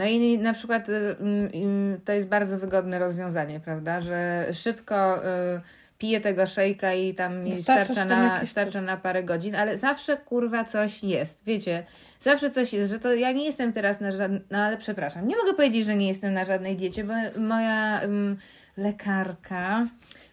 No 0.00 0.06
i 0.06 0.38
na 0.38 0.52
przykład 0.52 0.88
y, 0.88 0.92
mm, 0.92 1.50
mm, 1.54 2.00
to 2.04 2.12
jest 2.12 2.28
bardzo 2.28 2.58
wygodne 2.58 2.98
rozwiązanie, 2.98 3.60
prawda? 3.60 4.00
Że 4.00 4.46
szybko 4.52 5.24
y, 5.24 5.60
piję 5.98 6.20
tego 6.20 6.46
szejka 6.46 6.94
i 6.94 7.14
tam 7.14 7.44
mi 7.44 7.62
starcza 7.62 8.04
na, 8.04 8.44
starcza 8.44 8.80
na 8.80 8.96
parę 8.96 9.22
godzin, 9.22 9.54
ale 9.54 9.76
zawsze 9.76 10.16
kurwa 10.16 10.64
coś 10.64 11.02
jest, 11.02 11.44
wiecie? 11.44 11.86
Zawsze 12.20 12.50
coś 12.50 12.72
jest, 12.72 12.90
że 12.90 12.98
to 12.98 13.14
ja 13.14 13.32
nie 13.32 13.44
jestem 13.44 13.72
teraz 13.72 14.00
na 14.00 14.10
żadnej, 14.10 14.40
no 14.50 14.58
ale 14.58 14.76
przepraszam, 14.76 15.28
nie 15.28 15.36
mogę 15.36 15.54
powiedzieć, 15.54 15.86
że 15.86 15.96
nie 15.96 16.08
jestem 16.08 16.34
na 16.34 16.44
żadnej 16.44 16.76
diecie, 16.76 17.04
bo 17.04 17.40
moja 17.40 18.02
ym, 18.02 18.36
lekarka, 18.76 19.86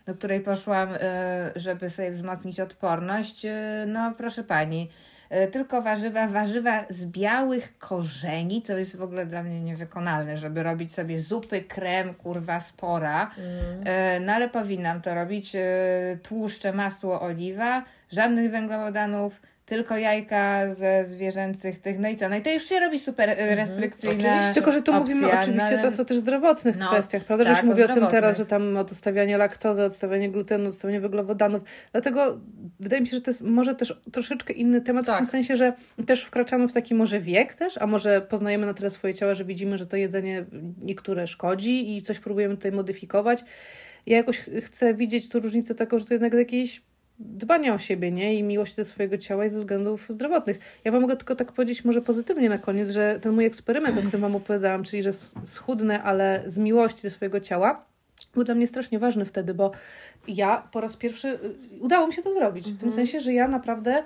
do 0.06 0.16
której 0.16 0.40
poszłam, 0.40 0.94
y, 0.94 1.00
żeby 1.56 1.90
sobie 1.90 2.12
wzmocnić 2.12 2.60
odporność, 2.60 3.46
y, 3.46 3.50
no 3.88 4.14
proszę 4.18 4.44
pani, 4.44 4.90
tylko 5.52 5.82
warzywa, 5.82 6.28
warzywa 6.28 6.86
z 6.90 7.06
białych 7.06 7.78
korzeni, 7.78 8.62
co 8.62 8.78
jest 8.78 8.98
w 8.98 9.02
ogóle 9.02 9.26
dla 9.26 9.44
mnie 9.44 9.62
niewykonalne, 9.62 10.38
żeby 10.38 10.64
robić 10.64 10.94
sobie 10.94 11.20
zupy, 11.20 11.62
krem, 11.62 12.14
kurwa, 12.14 12.60
spora. 12.60 13.32
E, 13.86 14.20
No 14.20 14.34
ale 14.34 14.50
powinnam 14.50 15.02
to 15.02 15.16
robić. 15.16 15.56
e, 15.56 15.60
Tłuszcze, 16.24 16.74
masło, 16.74 17.22
oliwa, 17.22 17.84
żadnych 18.12 18.52
węglowodanów, 18.52 19.42
tylko 19.68 19.98
jajka 19.98 20.72
ze 20.72 21.06
zwierzęcych 21.06 21.80
tych. 21.80 22.00
No 22.00 22.10
i 22.10 22.16
co? 22.16 22.30
No 22.30 22.36
i 22.36 22.42
to 22.42 22.52
już 22.52 22.64
się 22.64 22.80
robi 22.80 23.00
super 23.00 23.30
e, 23.30 23.56
restrykcyjna 23.56 24.14
Oczywiście. 24.16 24.54
Tylko, 24.54 24.72
że 24.72 24.82
tu 24.82 24.94
mówimy 24.94 25.26
opcja, 25.26 25.42
oczywiście 25.42 25.76
no 25.76 25.82
też 25.90 26.00
o 26.00 26.06
też 26.06 26.18
zdrowotnych 26.18 26.78
No, 26.78 26.88
kwestiach, 26.88 27.24
prawda? 27.24 27.46
tak, 27.46 27.54
Że 27.56 27.62
już 27.62 27.70
o 27.70 27.72
mówię 27.72 27.86
o 27.92 27.94
tym 27.96 28.08
teraz, 28.08 28.38
że 28.38 28.46
tam 28.46 28.78
od 28.78 28.92
odstawiania 28.92 29.38
laktozy, 29.38 29.84
odstawiania 29.84 30.30
glutenu, 30.30 30.70
odstawiania 30.70 31.00
węglowodanów. 31.02 31.62
Dlatego 31.92 32.40
wydaje 32.80 33.02
mi 33.02 33.08
się, 33.08 33.16
że 33.16 33.22
to 33.22 33.32
jest 33.32 33.42
może 33.42 33.76
też 33.76 34.02
troszeczkę 34.12 34.54
inny 34.54 34.82
temat, 34.82 35.04
w 35.06 35.08
Tak. 35.08 35.18
tym 35.18 35.26
sensie, 35.26 35.58
że 35.58 35.74
też 36.06 36.24
wkraczamy 36.24 36.68
w 36.68 36.74
taki 36.74 36.96
może 36.96 37.20
wiek 37.20 37.54
też, 37.56 37.78
a 37.78 37.88
może 37.88 38.22
poznajemy 38.22 38.66
na 38.66 38.74
tyle 38.74 38.90
swoje 38.90 39.14
ciała, 39.14 39.36
że 39.36 39.46
widzimy, 39.46 39.78
że 39.78 39.86
to 39.86 39.98
jedzenie 39.98 40.46
niektóre 40.82 41.28
szkodzi 41.28 41.98
i 41.98 42.02
coś 42.02 42.20
próbujemy 42.20 42.56
tutaj 42.56 42.72
modyfikować. 42.72 43.44
Ja 44.06 44.18
jakoś 44.18 44.40
ch- 44.40 44.50
chcę 44.64 44.94
widzieć 44.94 45.30
tu 45.30 45.40
różnicę 45.40 45.76
taką, 45.76 46.00
że 46.00 46.06
to 46.06 46.14
jednak 46.14 46.34
jakieś 46.34 46.82
dbanie 47.20 47.74
o 47.74 47.78
siebie, 47.78 48.12
nie? 48.12 48.36
I 48.36 48.44
miłość 48.44 48.76
do 48.76 48.86
swojego 48.86 49.18
ciała 49.18 49.46
i 49.46 49.50
ze 49.50 49.60
względów 49.60 50.06
zdrowotnych. 50.10 50.60
Ja 50.84 50.92
Wam 50.92 51.02
mogę 51.02 51.18
tylko 51.18 51.36
tak 51.36 51.52
powiedzieć 51.52 51.86
może 51.86 52.02
pozytywnie 52.02 52.50
na 52.50 52.58
koniec, 52.58 52.90
że 52.90 53.20
ten 53.22 53.34
mój 53.34 53.46
eksperyment, 53.46 53.98
o 53.98 54.02
którym 54.02 54.22
Wam 54.22 54.36
opowiadałam, 54.36 54.84
czyli 54.84 55.04
że 55.04 55.14
schudnę, 55.46 56.04
ale 56.04 56.44
z 56.48 56.58
miłości 56.58 57.02
do 57.04 57.12
swojego 57.12 57.40
ciała, 57.40 57.86
był 58.34 58.44
dla 58.44 58.56
mnie 58.56 58.68
strasznie 58.68 59.00
ważny 59.00 59.26
wtedy, 59.26 59.54
bo 59.54 59.72
ja 60.28 60.68
po 60.72 60.82
raz 60.82 60.96
pierwszy 60.96 61.28
y, 61.28 61.40
udało 61.82 62.08
mi 62.08 62.14
się 62.14 62.24
to 62.24 62.34
zrobić. 62.34 62.68
W 62.72 62.80
tym 62.80 62.92
sensie, 62.92 63.20
że 63.20 63.34
ja 63.34 63.48
naprawdę 63.48 64.04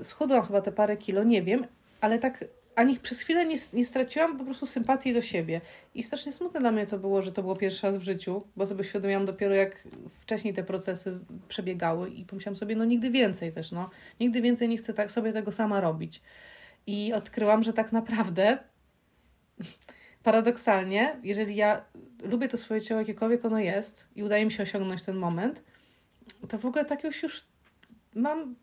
y, 0.00 0.04
schudłam 0.04 0.42
chyba 0.46 0.60
te 0.60 0.72
parę 0.72 0.96
kilo, 0.96 1.24
nie 1.24 1.42
wiem, 1.42 1.66
ale 2.00 2.18
tak 2.18 2.44
ani 2.80 2.98
przez 2.98 3.20
chwilę 3.20 3.46
nie, 3.46 3.56
nie 3.72 3.84
straciłam 3.84 4.38
po 4.38 4.44
prostu 4.44 4.66
sympatii 4.66 5.14
do 5.14 5.22
siebie. 5.22 5.60
I 5.94 6.02
strasznie 6.02 6.32
smutne 6.32 6.60
dla 6.60 6.72
mnie 6.72 6.86
to 6.86 6.98
było, 6.98 7.22
że 7.22 7.32
to 7.32 7.42
było 7.42 7.56
pierwszy 7.56 7.86
raz 7.86 7.96
w 7.96 8.02
życiu, 8.02 8.42
bo 8.56 8.66
sobie 8.66 8.80
uświadomiłam 8.80 9.26
dopiero 9.26 9.54
jak 9.54 9.88
wcześniej 10.20 10.54
te 10.54 10.62
procesy 10.62 11.18
przebiegały 11.48 12.10
i 12.10 12.24
pomyślałam 12.24 12.56
sobie, 12.56 12.76
no 12.76 12.84
nigdy 12.84 13.10
więcej 13.10 13.52
też, 13.52 13.72
no. 13.72 13.90
Nigdy 14.20 14.42
więcej 14.42 14.68
nie 14.68 14.76
chcę 14.76 14.94
tak 14.94 15.12
sobie 15.12 15.32
tego 15.32 15.52
sama 15.52 15.80
robić. 15.80 16.22
I 16.86 17.12
odkryłam, 17.12 17.62
że 17.62 17.72
tak 17.72 17.92
naprawdę 17.92 18.58
paradoksalnie, 20.22 21.16
jeżeli 21.22 21.56
ja 21.56 21.84
lubię 22.22 22.48
to 22.48 22.56
swoje 22.56 22.80
ciało 22.80 23.00
jakiekolwiek 23.00 23.44
ono 23.44 23.58
jest 23.58 24.08
i 24.16 24.22
udaje 24.22 24.44
mi 24.44 24.52
się 24.52 24.62
osiągnąć 24.62 25.02
ten 25.02 25.16
moment, 25.16 25.62
to 26.48 26.58
w 26.58 26.66
ogóle 26.66 26.84
tak 26.84 27.04
już 27.04 27.22
już 27.22 27.44
mam 28.14 28.54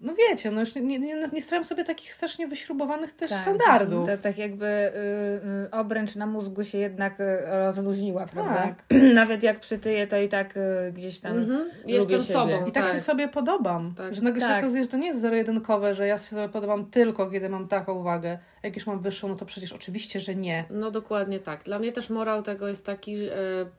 no 0.00 0.14
wiecie, 0.14 0.50
no 0.50 0.60
już 0.60 0.74
nie, 0.74 0.98
nie, 0.98 1.28
nie, 1.32 1.42
stawiam 1.42 1.64
sobie 1.64 1.84
takich 1.84 2.14
strasznie 2.14 2.48
wyśrubowanych 2.48 3.12
też 3.12 3.30
Tak. 3.30 3.42
standardów. 3.42 4.08
To 4.08 4.18
tak 4.18 4.38
jakby 4.38 4.66
y, 4.66 5.66
y, 5.66 5.70
obręcz 5.70 6.16
na 6.16 6.26
mózgu 6.26 6.64
się 6.64 6.78
jednak 6.78 7.20
y, 7.20 7.24
rozluźniła, 7.66 8.26
prawda? 8.26 8.54
Tak. 8.54 8.98
Nawet 9.14 9.42
jak 9.42 9.60
przytyję, 9.60 10.06
to 10.06 10.16
i 10.20 10.28
tak 10.28 10.56
y, 10.56 10.92
gdzieś 10.92 11.18
tam 11.20 11.38
Mhm. 11.38 11.58
lubię 11.58 11.94
Jestem 11.94 12.20
siebie. 12.20 12.32
sobą. 12.32 12.66
I 12.66 12.72
tak, 12.72 12.92
się 12.92 13.00
sobie 13.00 13.28
podobam. 13.28 13.94
Tak. 13.96 14.14
Że 14.14 14.22
nagle 14.22 14.40
się 14.40 14.46
Tak. 14.48 14.58
okazuje, 14.64 14.82
że 14.82 14.88
to 14.90 14.96
nie 14.96 15.06
jest 15.06 15.20
zero-jedynkowe, 15.20 15.94
że 15.94 16.06
ja 16.06 16.18
się 16.18 16.24
sobie 16.24 16.48
podobam 16.48 16.86
tylko, 16.90 17.30
kiedy 17.30 17.48
mam 17.48 17.68
taką 17.68 18.02
wagę. 18.02 18.38
A 18.62 18.66
jak 18.66 18.76
już 18.76 18.86
mam 18.86 19.00
wyższą, 19.00 19.28
no 19.28 19.34
to 19.36 19.46
przecież 19.46 19.72
oczywiście, 19.72 20.20
że 20.20 20.34
nie. 20.34 20.64
No 20.70 20.90
dokładnie 20.90 21.38
tak. 21.38 21.62
Dla 21.62 21.78
mnie 21.78 21.92
też 21.92 22.10
morał 22.10 22.42
tego 22.42 22.68
jest 22.68 22.86
taki 22.86 23.24
e, 23.24 23.30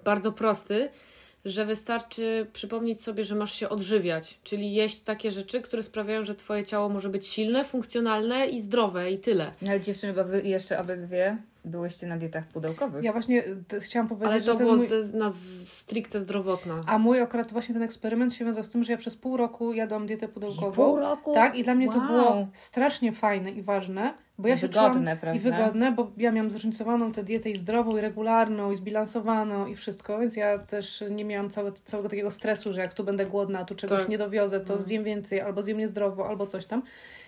bardzo 0.06 0.32
prosty, 0.32 0.90
że 1.48 1.66
wystarczy 1.66 2.48
przypomnieć 2.54 3.02
sobie, 3.02 3.26
że 3.26 3.36
masz 3.36 3.54
się 3.54 3.70
odżywiać, 3.70 4.40
czyli 4.44 4.74
jeść 4.74 5.00
takie 5.00 5.32
rzeczy, 5.32 5.62
które 5.62 5.84
sprawiają, 5.84 6.24
że 6.24 6.36
twoje 6.36 6.64
ciało 6.64 6.90
może 6.90 7.10
być 7.10 7.28
silne, 7.28 7.64
funkcjonalne 7.64 8.48
i 8.48 8.62
zdrowe 8.62 9.12
i 9.12 9.18
tyle. 9.18 9.52
Ale 9.68 9.82
dziewczyny, 9.82 10.14
bo 10.14 10.24
wy 10.24 10.42
jeszcze 10.42 10.80
obydwie 10.80 11.38
byłyście 11.66 12.08
na 12.08 12.18
dietach 12.18 12.48
pudełkowych. 12.48 13.04
Ja 13.04 13.12
właśnie 13.12 13.44
y, 13.74 13.80
chciałam 13.80 14.08
powiedzieć, 14.08 14.28
Ale 14.32 14.40
że 14.40 14.46
to 14.46 14.56
ten 14.56 14.66
było 14.68 14.78
mój... 14.78 14.88
na 15.14 15.30
stricte 15.66 16.20
zdrowotna. 16.20 16.84
A 16.88 16.98
mój 16.98 17.22
akurat 17.22 17.52
właśnie 17.52 17.74
ten 17.74 17.84
eksperyment 17.84 18.34
się 18.34 18.46
wiązał 18.46 18.64
z 18.64 18.70
tym, 18.70 18.84
że 18.84 18.92
ja 18.92 18.98
przez 18.98 19.16
pół 19.16 19.38
roku 19.38 19.74
jadłam 19.74 20.08
dietę 20.08 20.28
pudełkową. 20.28 20.72
Pół 20.72 21.00
roku? 21.00 21.34
Tak, 21.34 21.56
i 21.56 21.64
dla 21.64 21.76
mnie 21.76 21.88
to 21.88 21.98
Wow. 21.98 22.08
było 22.08 22.48
strasznie 22.54 23.12
fajne 23.12 23.52
i 23.52 23.62
ważne, 23.62 24.14
bo 24.38 24.48
ja 24.48 24.56
I 24.56 24.58
się 24.58 24.68
wygodne, 24.68 25.18
prawda? 25.18 25.38
I 25.40 25.44
wygodne, 25.44 25.92
bo 25.92 26.12
ja 26.18 26.32
miałam 26.32 26.52
zróżnicowaną 26.52 27.12
tę 27.12 27.24
dietę 27.24 27.50
i 27.50 27.56
zdrową, 27.56 27.98
i 27.98 28.02
regularną, 28.02 28.72
i 28.72 28.76
zbilansowaną, 28.76 29.68
i 29.68 29.76
wszystko, 29.76 30.20
więc 30.20 30.36
ja 30.36 30.60
też 30.60 31.04
nie 31.12 31.26
miałam 31.26 31.50
całe, 31.50 31.72
całego 31.72 32.10
takiego 32.10 32.32
stresu, 32.32 32.74
że 32.74 32.82
jak 32.82 32.94
tu 32.94 33.04
będę 33.04 33.26
głodna, 33.26 33.66
tu 33.66 33.76
czegoś 33.76 34.00
Tak. 34.00 34.10
nie 34.10 34.18
dowiozę, 34.18 34.60
to 34.60 34.74
Mm. 34.74 34.86
zjem 34.86 35.04
więcej, 35.04 35.42
albo 35.42 35.62
zjem 35.64 35.78
niezdrowo, 35.78 36.28
albo 36.28 36.48
coś 36.48 36.66
tam. 36.66 36.82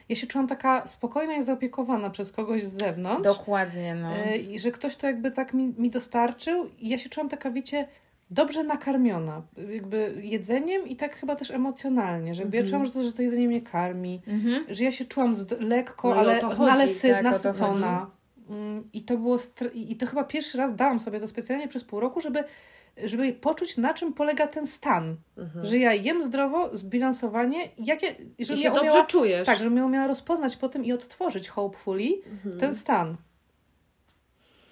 Ja 0.09 0.15
się 0.15 0.27
czułam 0.27 0.47
taka 0.47 0.87
spokojna 0.87 1.35
i 1.37 1.43
zaopiekowana 1.43 2.09
przez 2.09 2.31
kogoś 2.31 2.63
z 2.65 2.79
zewnątrz. 2.81 3.23
Dokładnie, 3.23 3.95
no. 3.95 4.15
E, 4.15 4.37
I 4.37 4.59
że 4.59 4.71
ktoś 4.71 4.95
to 4.95 5.07
jakby 5.07 5.31
tak 5.31 5.53
mi, 5.53 5.73
mi 5.77 5.89
dostarczył 5.89 6.69
i 6.79 6.89
ja 6.89 6.97
się 6.97 7.09
czułam 7.09 7.29
taka, 7.29 7.51
wiecie, 7.51 7.87
dobrze 8.29 8.63
nakarmiona, 8.63 9.41
jakby 9.69 10.13
jedzeniem 10.21 10.87
i 10.87 10.95
tak 10.95 11.15
chyba 11.15 11.35
też 11.35 11.51
emocjonalnie, 11.51 12.35
że 12.35 12.41
jakby 12.41 12.57
ja 12.57 12.63
Mhm. 12.63 12.71
czułam, 12.71 12.85
że 12.85 12.91
to, 12.91 13.03
że 13.03 13.13
to 13.13 13.21
jedzenie 13.21 13.47
mnie 13.47 13.61
karmi, 13.61 14.21
Mhm. 14.27 14.65
że 14.69 14.83
ja 14.83 14.91
się 14.91 15.05
czułam 15.05 15.35
lekko, 15.59 16.09
No 16.09 16.15
i 16.15 16.19
ale, 16.19 16.41
chodzi, 16.41 16.71
ale 16.71 16.85
sy- 16.87 17.09
tak, 17.11 17.19
o 17.19 17.23
to 17.39 17.47
nasycona. 17.49 18.09
Mm, 18.49 18.89
I 18.93 19.01
to 19.01 19.17
było, 19.17 19.37
i 19.73 19.91
i 19.91 19.95
to 19.95 20.05
chyba 20.05 20.23
pierwszy 20.23 20.57
raz 20.57 20.75
dałam 20.75 20.99
sobie 20.99 21.19
to 21.19 21.27
specjalnie 21.27 21.67
przez 21.67 21.83
pół 21.83 21.99
roku, 21.99 22.21
żeby, 22.21 22.43
żeby 23.03 23.33
poczuć, 23.33 23.77
na 23.77 23.93
czym 23.93 24.13
polega 24.13 24.47
ten 24.47 24.67
stan. 24.67 25.15
Mhm. 25.37 25.65
Że 25.65 25.77
ja 25.77 25.93
jem 25.93 26.23
zdrowo, 26.23 26.77
zbilansowanie, 26.77 27.69
jakie, 27.77 28.15
I 28.37 28.45
żebym 28.45 28.57
się 28.61 28.67
ja 28.67 28.73
dobrze 28.73 28.91
umiała, 28.91 29.05
czujesz. 29.05 29.45
tak, 29.45 29.57
żebym 29.57 29.77
ja 29.77 29.85
umiała 29.85 30.07
rozpoznać 30.07 30.55
po 30.57 30.69
tym 30.69 30.85
i 30.85 30.91
odtworzyć 30.91 31.49
hopefully 31.49 32.09
Mhm. 32.31 32.59
ten 32.59 32.75
stan. 32.75 33.15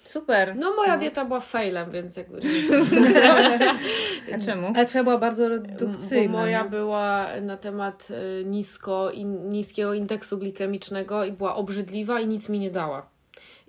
Super. 0.08 0.56
No 0.56 0.74
moja 0.76 0.92
No. 0.94 0.98
dieta 1.00 1.24
była 1.24 1.40
failem, 1.40 1.90
więc 1.90 2.16
jakby... 2.16 2.40
A 4.34 4.38
czemu? 4.38 4.72
Ale 4.76 4.86
twoja 4.86 5.04
była 5.04 5.18
bardzo 5.18 5.48
redukcyjna. 5.48 6.32
Bo 6.32 6.38
moja 6.38 6.62
nie? 6.62 6.70
była 6.70 7.26
na 7.42 7.56
temat 7.56 8.08
y, 8.40 8.44
nisko, 8.44 9.10
in, 9.10 9.48
niskiego 9.48 9.94
indeksu 9.94 10.38
glikemicznego 10.38 11.24
i 11.24 11.32
była 11.32 11.54
obrzydliwa 11.56 12.20
i 12.20 12.26
nic 12.26 12.48
mi 12.48 12.58
nie 12.58 12.70
dała. 12.70 13.06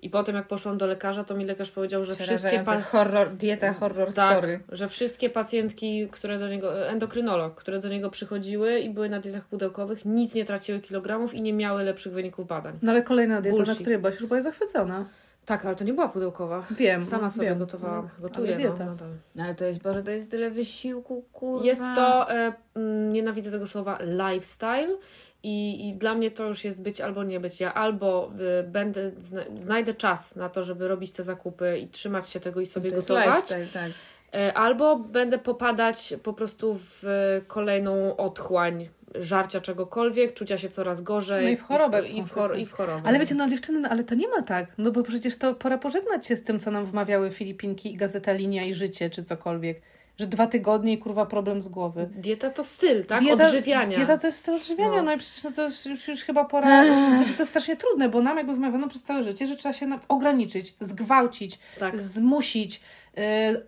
I 0.02 0.10
potem 0.10 0.36
jak 0.36 0.48
poszłam 0.48 0.78
do 0.78 0.86
lekarza, 0.86 1.24
to 1.24 1.34
mi 1.34 1.44
lekarz 1.44 1.70
powiedział, 1.70 2.04
że 2.04 2.14
wszystkie 2.14 2.62
pa- 2.64 2.80
horror, 2.80 3.36
dieta 3.36 3.72
horror 3.72 4.12
tak, 4.12 4.32
story. 4.38 4.60
że 4.68 4.88
wszystkie 4.88 5.30
pacjentki, 5.30 6.08
które 6.10 6.38
do 6.38 6.48
niego, 6.48 6.88
endokrynolog, 6.88 7.54
które 7.54 7.78
do 7.78 7.88
niego 7.88 8.10
przychodziły 8.10 8.78
i 8.78 8.90
były 8.90 9.08
na 9.08 9.20
dietach 9.20 9.44
pudełkowych, 9.44 10.04
nic 10.04 10.34
nie 10.34 10.44
traciły 10.44 10.80
kilogramów 10.80 11.34
i 11.34 11.42
nie 11.42 11.52
miały 11.52 11.84
lepszych 11.84 12.12
wyników 12.12 12.46
badań. 12.46 12.78
No 12.82 12.92
ale 12.92 13.02
kolejna 13.02 13.40
dieta, 13.40 13.56
Bullshit. 13.56 13.74
na 13.74 13.80
której 13.80 13.98
byłaś, 13.98 14.14
już 14.14 14.26
byłaś 14.26 14.42
zachwycona. 14.42 15.04
Tak, 15.44 15.66
ale 15.66 15.76
to 15.76 15.84
nie 15.84 15.92
była 15.92 16.08
pudełkowa. 16.08 16.64
Wiem. 16.70 17.04
Sama 17.04 17.30
sobie 17.30 17.48
wiem. 17.48 17.58
gotowałam. 17.58 18.08
Gotuję. 18.18 18.54
ale. 18.54 18.68
No, 18.68 18.84
nadal. 18.84 19.08
No 19.34 19.44
ale 19.44 19.54
to 19.54 19.64
jest, 19.64 19.82
Boże, 19.82 20.02
to 20.02 20.10
jest 20.10 20.30
tyle 20.30 20.50
wysiłku, 20.50 21.24
kurwa. 21.32 21.66
Jest 21.66 21.82
to, 21.94 22.30
e, 22.30 22.52
mm, 22.74 23.12
nienawidzę 23.12 23.50
tego 23.50 23.66
słowa, 23.66 23.98
lifestyle. 24.02 24.96
I, 25.42 25.88
I 25.88 25.96
dla 25.96 26.14
mnie 26.14 26.30
to 26.30 26.46
już 26.46 26.64
jest 26.64 26.82
być 26.82 27.00
albo 27.00 27.24
nie 27.24 27.40
być. 27.40 27.60
Ja 27.60 27.74
albo 27.74 28.32
y, 28.60 28.62
będę, 28.62 29.10
zna, 29.20 29.42
znajdę 29.58 29.94
czas 29.94 30.36
na 30.36 30.48
to, 30.48 30.62
żeby 30.62 30.88
robić 30.88 31.12
te 31.12 31.22
zakupy 31.22 31.78
i 31.78 31.88
trzymać 31.88 32.28
się 32.28 32.40
tego 32.40 32.60
i 32.60 32.66
sobie 32.66 32.90
to 32.90 32.96
gotować, 32.96 33.26
lifestyle, 33.26 33.66
tak. 33.66 33.92
e, 34.34 34.54
albo 34.54 34.96
będę 34.96 35.38
popadać 35.38 36.14
po 36.22 36.32
prostu 36.32 36.78
w 36.78 37.04
kolejną 37.46 38.16
otchłań 38.16 38.88
żarcia 39.14 39.60
czegokolwiek, 39.60 40.34
czucia 40.34 40.58
się 40.58 40.68
coraz 40.68 41.00
gorzej. 41.00 41.44
No 41.44 41.50
i 41.50 41.56
w 41.56 41.62
chorobę 41.62 42.08
I 42.08 42.22
w, 42.22 42.32
chor- 42.32 42.58
i 42.58 42.66
w 42.66 42.72
chorobę. 42.72 43.08
Ale 43.08 43.18
wiecie, 43.18 43.34
no 43.34 43.48
dziewczyny, 43.48 43.80
no, 43.80 43.88
ale 43.88 44.04
to 44.04 44.14
nie 44.14 44.28
ma 44.28 44.42
tak. 44.42 44.66
No 44.78 44.90
bo 44.92 45.02
przecież 45.02 45.36
to 45.36 45.54
pora 45.54 45.78
pożegnać 45.78 46.26
się 46.26 46.36
z 46.36 46.42
tym, 46.42 46.60
co 46.60 46.70
nam 46.70 46.86
wmawiały 46.86 47.30
Filipinki 47.30 47.92
i 47.92 47.96
Gazeta 47.96 48.32
Linia 48.32 48.64
i 48.64 48.74
Życie, 48.74 49.10
czy 49.10 49.24
cokolwiek. 49.24 49.80
Że 50.18 50.26
dwa 50.26 50.46
tygodnie 50.46 50.92
i 50.92 50.98
kurwa 50.98 51.26
problem 51.26 51.62
z 51.62 51.68
głowy. 51.68 52.08
Dieta 52.14 52.50
to 52.50 52.64
styl, 52.64 53.04
tak? 53.04 53.20
Dieta, 53.22 53.46
Odżywiania. 53.46 53.96
Dieta 53.96 54.18
to 54.18 54.26
jest 54.26 54.38
styl 54.38 54.54
odżywiania, 54.54 54.96
no, 54.96 55.02
No. 55.02 55.12
i 55.12 55.18
przecież 55.18 55.44
no 55.44 55.52
to 55.52 55.62
jest 55.62 55.86
już, 55.86 56.08
już 56.08 56.20
chyba 56.20 56.44
pora. 56.44 56.84
Znaczy 57.16 57.32
to 57.32 57.38
jest 57.38 57.50
strasznie 57.50 57.76
trudne, 57.76 58.08
bo 58.08 58.22
nam 58.22 58.36
jakby 58.36 58.54
wmawiano 58.54 58.88
przez 58.88 59.02
całe 59.02 59.22
życie, 59.22 59.46
że 59.46 59.56
trzeba 59.56 59.72
się 59.72 59.98
ograniczyć, 60.08 60.74
zgwałcić, 60.80 61.58
Tak. 61.78 62.00
zmusić, 62.00 62.80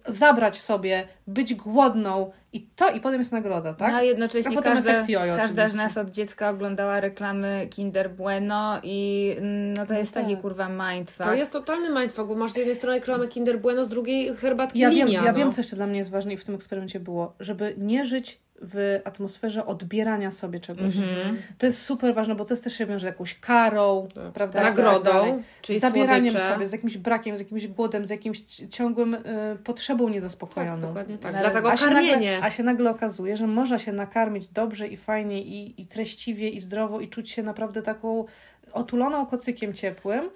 zabrać 0.07 0.61
sobie, 0.61 1.09
być 1.27 1.55
głodną 1.55 2.31
i 2.53 2.67
to 2.77 2.89
i 2.91 3.01
potem 3.01 3.19
jest 3.21 3.33
nagroda, 3.33 3.75
tak? 3.75 3.91
No, 3.93 3.97
a 3.99 4.03
jednocześnie 4.03 4.53
A 4.53 4.55
potem 4.55 4.75
każda, 4.75 4.91
efekt 4.93 5.09
jojo 5.09 5.37
każda 5.37 5.69
z 5.69 5.75
nas 5.75 5.97
od 5.99 6.11
dziecka 6.11 6.51
oglądała 6.51 7.01
reklamy 7.01 7.67
Kinder 7.71 8.11
Bueno 8.11 8.81
i 8.83 9.31
mm, 9.39 9.75
no 9.75 9.87
to 9.87 9.93
No 9.93 9.99
jest 9.99 10.15
tak. 10.15 10.23
taki 10.23 10.37
kurwa 10.37 10.69
mindfuck. 10.69 11.25
To 11.25 11.35
jest 11.35 11.53
totalny 11.53 12.01
mindfuck, 12.01 12.29
bo 12.29 12.35
masz 12.35 12.53
z 12.53 12.57
jednej 12.57 12.75
strony 12.75 12.99
reklamę 12.99 13.29
Kinder 13.29 13.61
Bueno, 13.61 13.85
z 13.85 13.89
drugiej 13.89 14.37
herbatki 14.37 14.79
Ja 14.79 14.91
wiem, 14.91 15.07
linia. 15.07 15.25
ja 15.25 15.33
no. 15.33 15.39
wiem, 15.39 15.53
co 15.53 15.61
jeszcze 15.61 15.77
dla 15.77 15.87
mnie 15.87 15.99
jest 15.99 16.11
ważne 16.11 16.33
i 16.35 16.37
w 16.37 16.45
tym 16.45 16.55
eksperymencie 16.55 17.01
było, 17.01 17.35
żeby 17.41 17.75
nie 17.79 18.05
żyć 18.05 18.41
w 18.65 19.01
atmosferze 19.05 19.67
odbierania 19.67 20.31
sobie 20.31 20.61
czegoś. 20.61 20.97
Mhm. 20.97 21.39
To 21.59 21.67
jest 21.67 21.83
super 21.83 22.15
ważne, 22.15 22.35
bo 22.35 22.45
to 22.45 22.55
jest 22.55 22.65
też 22.65 22.73
się 22.77 22.87
wiąże 22.87 23.01
z 23.07 23.07
jakąś 23.07 23.41
karą, 23.41 24.09
prawda? 24.35 24.61
Tak, 24.63 24.77
Nagrodą, 24.77 25.13
dalej. 25.13 25.35
czyli 25.63 25.79
zabieraniem 25.79 26.31
słodycze. 26.31 26.53
sobie, 26.55 26.67
z 26.67 26.73
jakimś 26.73 26.97
brakiem, 26.97 27.37
z 27.37 27.39
jakimś 27.39 27.67
głodem, 27.67 28.07
z 28.07 28.11
jakimś 28.11 28.41
ciągłym 28.71 29.15
y, 29.15 29.21
potrzebą 29.65 30.05
Tak, 30.05 30.15
niezaspokojoną. 30.15 30.81
dokładnie 30.81 31.19
tak. 31.19 31.33
Nawet- 31.33 31.51
Dlatego 31.51 31.73
A 31.73 31.77
się, 31.77 31.85
karmienie. 31.85 32.11
nagle, 32.33 32.43
a 32.43 32.51
się 32.51 32.63
nagle 32.63 32.91
okazuje, 32.91 33.37
że 33.37 33.47
można 33.47 33.79
się 33.79 33.93
nakarmić 33.93 34.49
dobrze 34.49 34.87
i 34.89 34.97
fajnie 34.97 35.43
i, 35.43 35.81
i 35.83 35.87
treściwie 35.87 36.49
i 36.49 36.61
zdrowo 36.61 37.01
i 37.01 37.09
czuć 37.09 37.31
się 37.31 37.43
naprawdę 37.43 37.83
taką 37.83 38.25
otuloną 38.73 39.27
kocykiem 39.27 39.75
ciepłym 39.75 40.31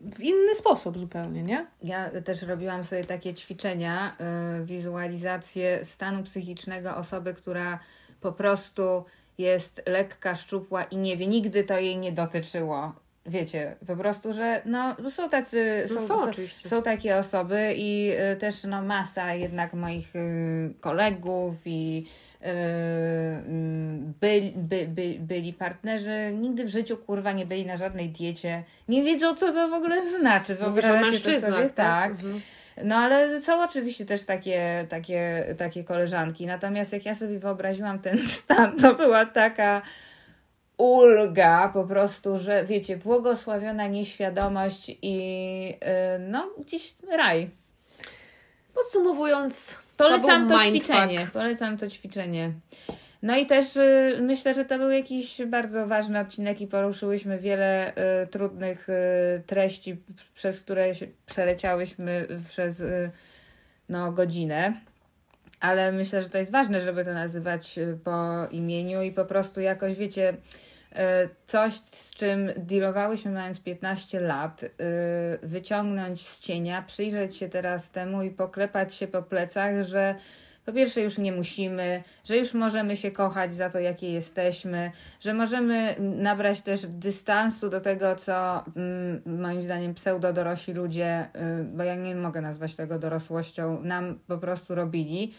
w 0.00 0.20
inny 0.20 0.54
sposób 0.54 0.98
zupełnie, 0.98 1.42
nie? 1.42 1.66
Ja 1.82 2.10
też 2.22 2.42
robiłam 2.42 2.84
sobie 2.84 3.04
takie 3.04 3.34
ćwiczenia, 3.34 4.16
y, 4.60 4.64
wizualizację 4.64 5.84
stanu 5.84 6.22
psychicznego 6.22 6.96
osoby, 6.96 7.34
która 7.34 7.78
po 8.20 8.32
prostu 8.32 9.04
jest 9.38 9.82
lekka, 9.86 10.34
szczupła 10.34 10.84
i 10.84 10.96
nie 10.96 11.16
wie, 11.16 11.26
nigdy 11.26 11.64
to 11.64 11.78
jej 11.78 11.96
nie 11.96 12.12
dotyczyło. 12.12 12.92
Wiecie, 13.28 13.76
po 13.86 13.96
prostu, 13.96 14.32
że 14.32 14.62
no, 14.64 15.10
są 15.10 15.28
tacy, 15.28 15.86
No 15.94 16.02
są, 16.02 16.18
są 16.18 16.32
są, 16.64 16.82
takie 16.82 17.16
osoby 17.16 17.74
i 17.76 18.12
y, 18.32 18.36
też 18.36 18.64
no, 18.64 18.82
masa 18.82 19.34
jednak 19.34 19.74
moich 19.74 20.16
y, 20.16 20.74
kolegów 20.80 21.54
i 21.64 22.06
y, 22.42 22.46
mm, 22.46 24.14
byli, 24.20 24.52
by, 24.56 24.86
by, 24.88 25.16
byli 25.20 25.52
partnerzy, 25.52 26.32
nigdy 26.34 26.64
w 26.64 26.68
życiu 26.68 26.96
kurwa 26.96 27.32
nie 27.32 27.46
byli 27.46 27.66
na 27.66 27.76
żadnej 27.76 28.08
diecie, 28.08 28.64
nie 28.88 29.02
wiedzą 29.02 29.34
co 29.34 29.52
to 29.52 29.68
w 29.68 29.72
ogóle 29.72 30.10
znaczy. 30.20 30.54
Wyobrażacie 30.54 31.32
to 31.32 31.40
sobie? 31.40 31.62
tak? 31.62 31.72
tak. 31.74 32.10
Mhm. 32.10 32.40
No 32.84 32.96
ale 32.96 33.42
są 33.42 33.64
oczywiście 33.64 34.04
też 34.04 34.24
takie, 34.24 34.86
takie, 34.88 35.46
takie 35.58 35.84
koleżanki. 35.84 36.46
Natomiast 36.46 36.92
jak 36.92 37.06
ja 37.06 37.14
sobie 37.14 37.38
wyobraziłam 37.38 37.98
ten 37.98 38.18
stan, 38.36 38.76
to 38.76 38.94
była 38.94 39.26
taka 39.26 39.82
ulga 40.78 41.68
po 41.68 41.84
prostu, 41.84 42.38
że 42.38 42.64
wiecie, 42.64 42.96
błogosławiona 42.96 43.86
nieświadomość 43.86 44.96
i 45.02 45.16
yy, 45.66 46.18
no 46.18 46.50
gdzieś 46.58 46.94
raj. 47.10 47.50
Podsumowując, 48.74 49.78
Polecam 49.96 50.48
to 50.48 50.58
to, 50.58 50.64
ćwiczenie. 50.64 51.26
Polecam 51.32 51.76
to 51.76 51.90
ćwiczenie. 51.90 52.52
No 53.22 53.36
i 53.36 53.46
też 53.46 53.76
y, 53.76 54.18
myślę, 54.20 54.54
że 54.54 54.64
to 54.64 54.78
był 54.78 54.90
jakiś 54.90 55.42
bardzo 55.46 55.86
ważny 55.86 56.20
odcinek 56.20 56.60
i 56.60 56.66
poruszyłyśmy 56.66 57.38
wiele 57.38 57.92
y, 58.22 58.26
trudnych 58.26 58.88
y, 58.88 58.92
treści, 59.46 59.96
przez 60.34 60.60
które 60.60 60.92
przeleciałyśmy 61.26 62.28
przez 62.48 62.80
y, 62.80 63.10
no, 63.88 64.12
godzinę. 64.12 64.80
Ale 65.60 65.92
myślę, 65.92 66.22
że 66.22 66.28
to 66.28 66.38
jest 66.38 66.52
ważne, 66.52 66.80
żeby 66.80 67.04
to 67.04 67.14
nazywać 67.14 67.78
y, 67.78 67.98
po 68.04 68.46
imieniu 68.50 69.02
i 69.02 69.12
po 69.12 69.24
prostu 69.24 69.60
jakoś, 69.60 69.94
wiecie, 69.94 70.30
y, 70.32 70.96
coś, 71.46 71.74
z 71.74 72.10
czym 72.10 72.50
dealowałyśmy 72.56 73.30
mając 73.30 73.60
15 73.60 74.20
lat, 74.20 74.62
y, 74.62 74.68
wyciągnąć 75.42 76.28
z 76.28 76.40
cienia, 76.40 76.82
przyjrzeć 76.82 77.36
się 77.36 77.48
teraz 77.48 77.90
temu 77.90 78.22
i 78.22 78.30
poklepać 78.30 78.94
się 78.94 79.08
po 79.08 79.22
plecach, 79.22 79.82
że 79.84 80.14
po 80.66 80.72
pierwsze 80.72 81.02
już 81.02 81.18
nie 81.18 81.32
musimy, 81.32 82.02
że 82.24 82.36
już 82.36 82.54
możemy 82.54 82.96
się 82.96 83.10
kochać 83.10 83.54
za 83.54 83.70
to, 83.70 83.80
jakie 83.80 84.12
jesteśmy, 84.12 84.90
że 85.20 85.34
możemy 85.34 85.96
nabrać 85.98 86.62
też 86.62 86.86
dystansu 86.86 87.70
do 87.70 87.80
tego, 87.80 88.16
co 88.16 88.64
mm, 88.76 89.22
moim 89.40 89.62
zdaniem 89.62 89.94
pseudo-dorośli 89.94 90.74
ludzie, 90.74 91.28
y, 91.60 91.64
bo 91.64 91.82
ja 91.82 91.94
nie 91.94 92.14
mogę 92.14 92.40
nazwać 92.40 92.76
tego 92.76 92.98
dorosłością, 92.98 93.82
nam 93.82 94.18
po 94.26 94.38
prostu 94.38 94.74
robili. 94.74 95.34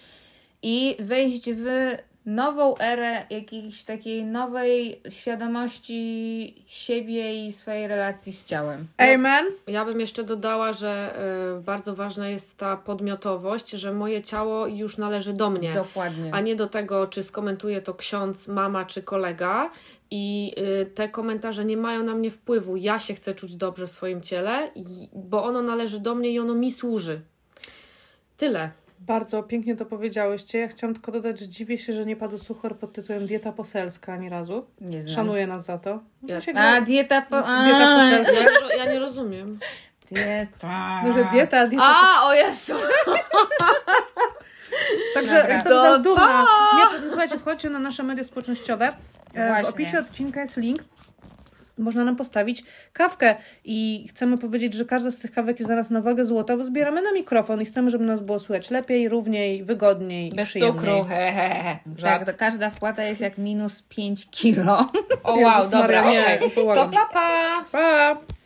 I 0.62 0.98
wejść 1.00 1.52
w 1.52 1.66
nową 2.28 2.78
erę 2.78 3.26
jakiejś 3.30 3.84
takiej 3.84 4.26
nowej 4.26 5.02
świadomości 5.10 6.64
siebie 6.68 7.46
i 7.46 7.52
swojej 7.52 7.88
relacji 7.88 8.34
z 8.34 8.46
ciałem. 8.46 8.88
Amen. 8.98 9.46
Ja 9.68 9.86
bym 9.86 10.00
jeszcze 10.00 10.24
dodała, 10.24 10.72
że 10.72 11.16
y, 11.58 11.62
bardzo 11.62 11.96
ważna 11.96 12.30
jest 12.30 12.58
ta 12.58 12.78
podmiotowość, 12.78 13.70
że 13.70 13.94
moje 13.94 14.22
ciało 14.22 14.68
już 14.68 14.98
należy 14.98 15.34
do 15.34 15.50
mnie. 15.50 15.74
Dokładnie. 15.74 16.34
a 16.34 16.42
nie 16.42 16.56
do 16.56 16.68
tego, 16.68 17.08
czy 17.08 17.24
skomentuje 17.24 17.82
to 17.82 17.94
ksiądz, 17.94 18.48
mama 18.48 18.86
czy 18.86 19.02
kolega. 19.02 19.72
I 20.12 20.54
y, 20.82 20.86
te 20.86 21.10
komentarze 21.10 21.66
nie 21.66 21.78
mają 21.78 22.04
na 22.04 22.16
mnie 22.16 22.32
wpływu. 22.32 22.76
Ja 22.76 23.00
się 23.00 23.14
chcę 23.14 23.36
czuć 23.36 23.56
dobrze 23.56 23.88
w 23.88 23.92
swoim 23.92 24.22
ciele, 24.22 24.72
i, 24.76 24.84
bo 25.14 25.44
ono 25.44 25.62
należy 25.62 26.00
do 26.00 26.16
mnie 26.16 26.32
i 26.32 26.40
ono 26.40 26.56
mi 26.56 26.72
służy. 26.72 27.22
Tyle. 28.38 28.72
Bardzo 29.00 29.44
pięknie 29.44 29.76
to 29.76 29.86
powiedziałyście. 29.86 30.60
Ja 30.60 30.68
chciałam 30.68 30.94
tylko 30.94 31.12
dodać, 31.12 31.40
że 31.40 31.48
dziwię 31.48 31.78
się, 31.78 31.94
że 31.94 32.06
nie 32.06 32.16
padł 32.16 32.38
suchar 32.38 32.76
pod 32.76 32.94
tytułem 32.94 33.28
dieta 33.28 33.52
poselska 33.52 34.14
ani 34.14 34.30
razu. 34.30 34.66
Nie 34.82 35.02
znam. 35.02 35.16
Szanuję 35.16 35.48
nas 35.48 35.66
za 35.66 35.78
to. 35.78 36.00
Ja- 36.24 36.40
A, 36.56 36.82
dieta 36.82 37.22
po... 37.22 37.38
A, 37.46 37.64
Dieta 37.64 37.96
poselska. 37.96 38.56
Ja, 38.78 38.86
ja 38.86 38.92
nie 38.94 39.00
rozumiem. 39.00 39.60
dieta. 40.12 41.02
Może 41.04 41.26
dieta, 41.32 41.68
dieta 41.68 41.84
A, 41.86 42.28
o 42.28 42.34
Jezu! 42.34 42.74
Także 45.14 45.36
Dobra. 45.36 45.56
jestem 45.56 45.74
z 45.78 45.82
Was 45.82 46.02
dumna. 46.02 46.46
Nie, 46.78 47.10
słuchajcie, 47.10 47.38
wchodźcie 47.40 47.70
na 47.70 47.80
nasze 47.80 48.04
media 48.04 48.24
społecznościowe. 48.24 48.86
E, 48.88 48.92
W 49.46 49.48
Właśnie. 49.48 49.70
opisie 49.70 50.00
odcinka 50.00 50.42
jest 50.42 50.58
link. 50.58 50.84
Można 51.78 52.04
nam 52.04 52.16
postawić 52.16 52.64
kawkę 52.94 53.36
i 53.66 54.08
chcemy 54.10 54.38
powiedzieć, 54.38 54.74
że 54.74 54.86
każda 54.86 55.12
z 55.12 55.20
tych 55.20 55.32
kawek 55.32 55.60
jest 55.60 55.70
dla 55.70 55.76
nas 55.76 55.90
na 55.90 56.02
wagę 56.02 56.26
złota, 56.26 56.58
bo 56.58 56.64
zbieramy 56.66 57.02
na 57.02 57.12
mikrofon 57.12 57.62
i 57.62 57.66
chcemy, 57.66 57.90
żeby 57.90 58.06
nas 58.06 58.20
było 58.22 58.40
słychać 58.40 58.72
lepiej, 58.72 59.10
równiej, 59.10 59.64
wygodniej 59.64 60.32
Bez 60.32 60.50
przyjemniej. 60.50 60.76
cukru. 60.80 61.04
He, 61.04 61.32
he, 61.32 61.50
he. 61.50 61.78
Tak, 62.02 62.26
to 62.26 62.34
każda 62.38 62.70
wpłata 62.70 63.04
jest 63.04 63.22
jak 63.22 63.38
minus 63.38 63.82
5 63.82 64.30
kilo. 64.30 64.88
O 65.24 65.38
Jezus 65.38 65.54
wow, 65.54 65.70
dobra. 65.70 66.02
Maria, 66.04 66.24
połagam. 66.56 66.92
To 66.92 66.98
pa, 66.98 67.06
pa! 67.14 67.66
Pa! 67.72 68.37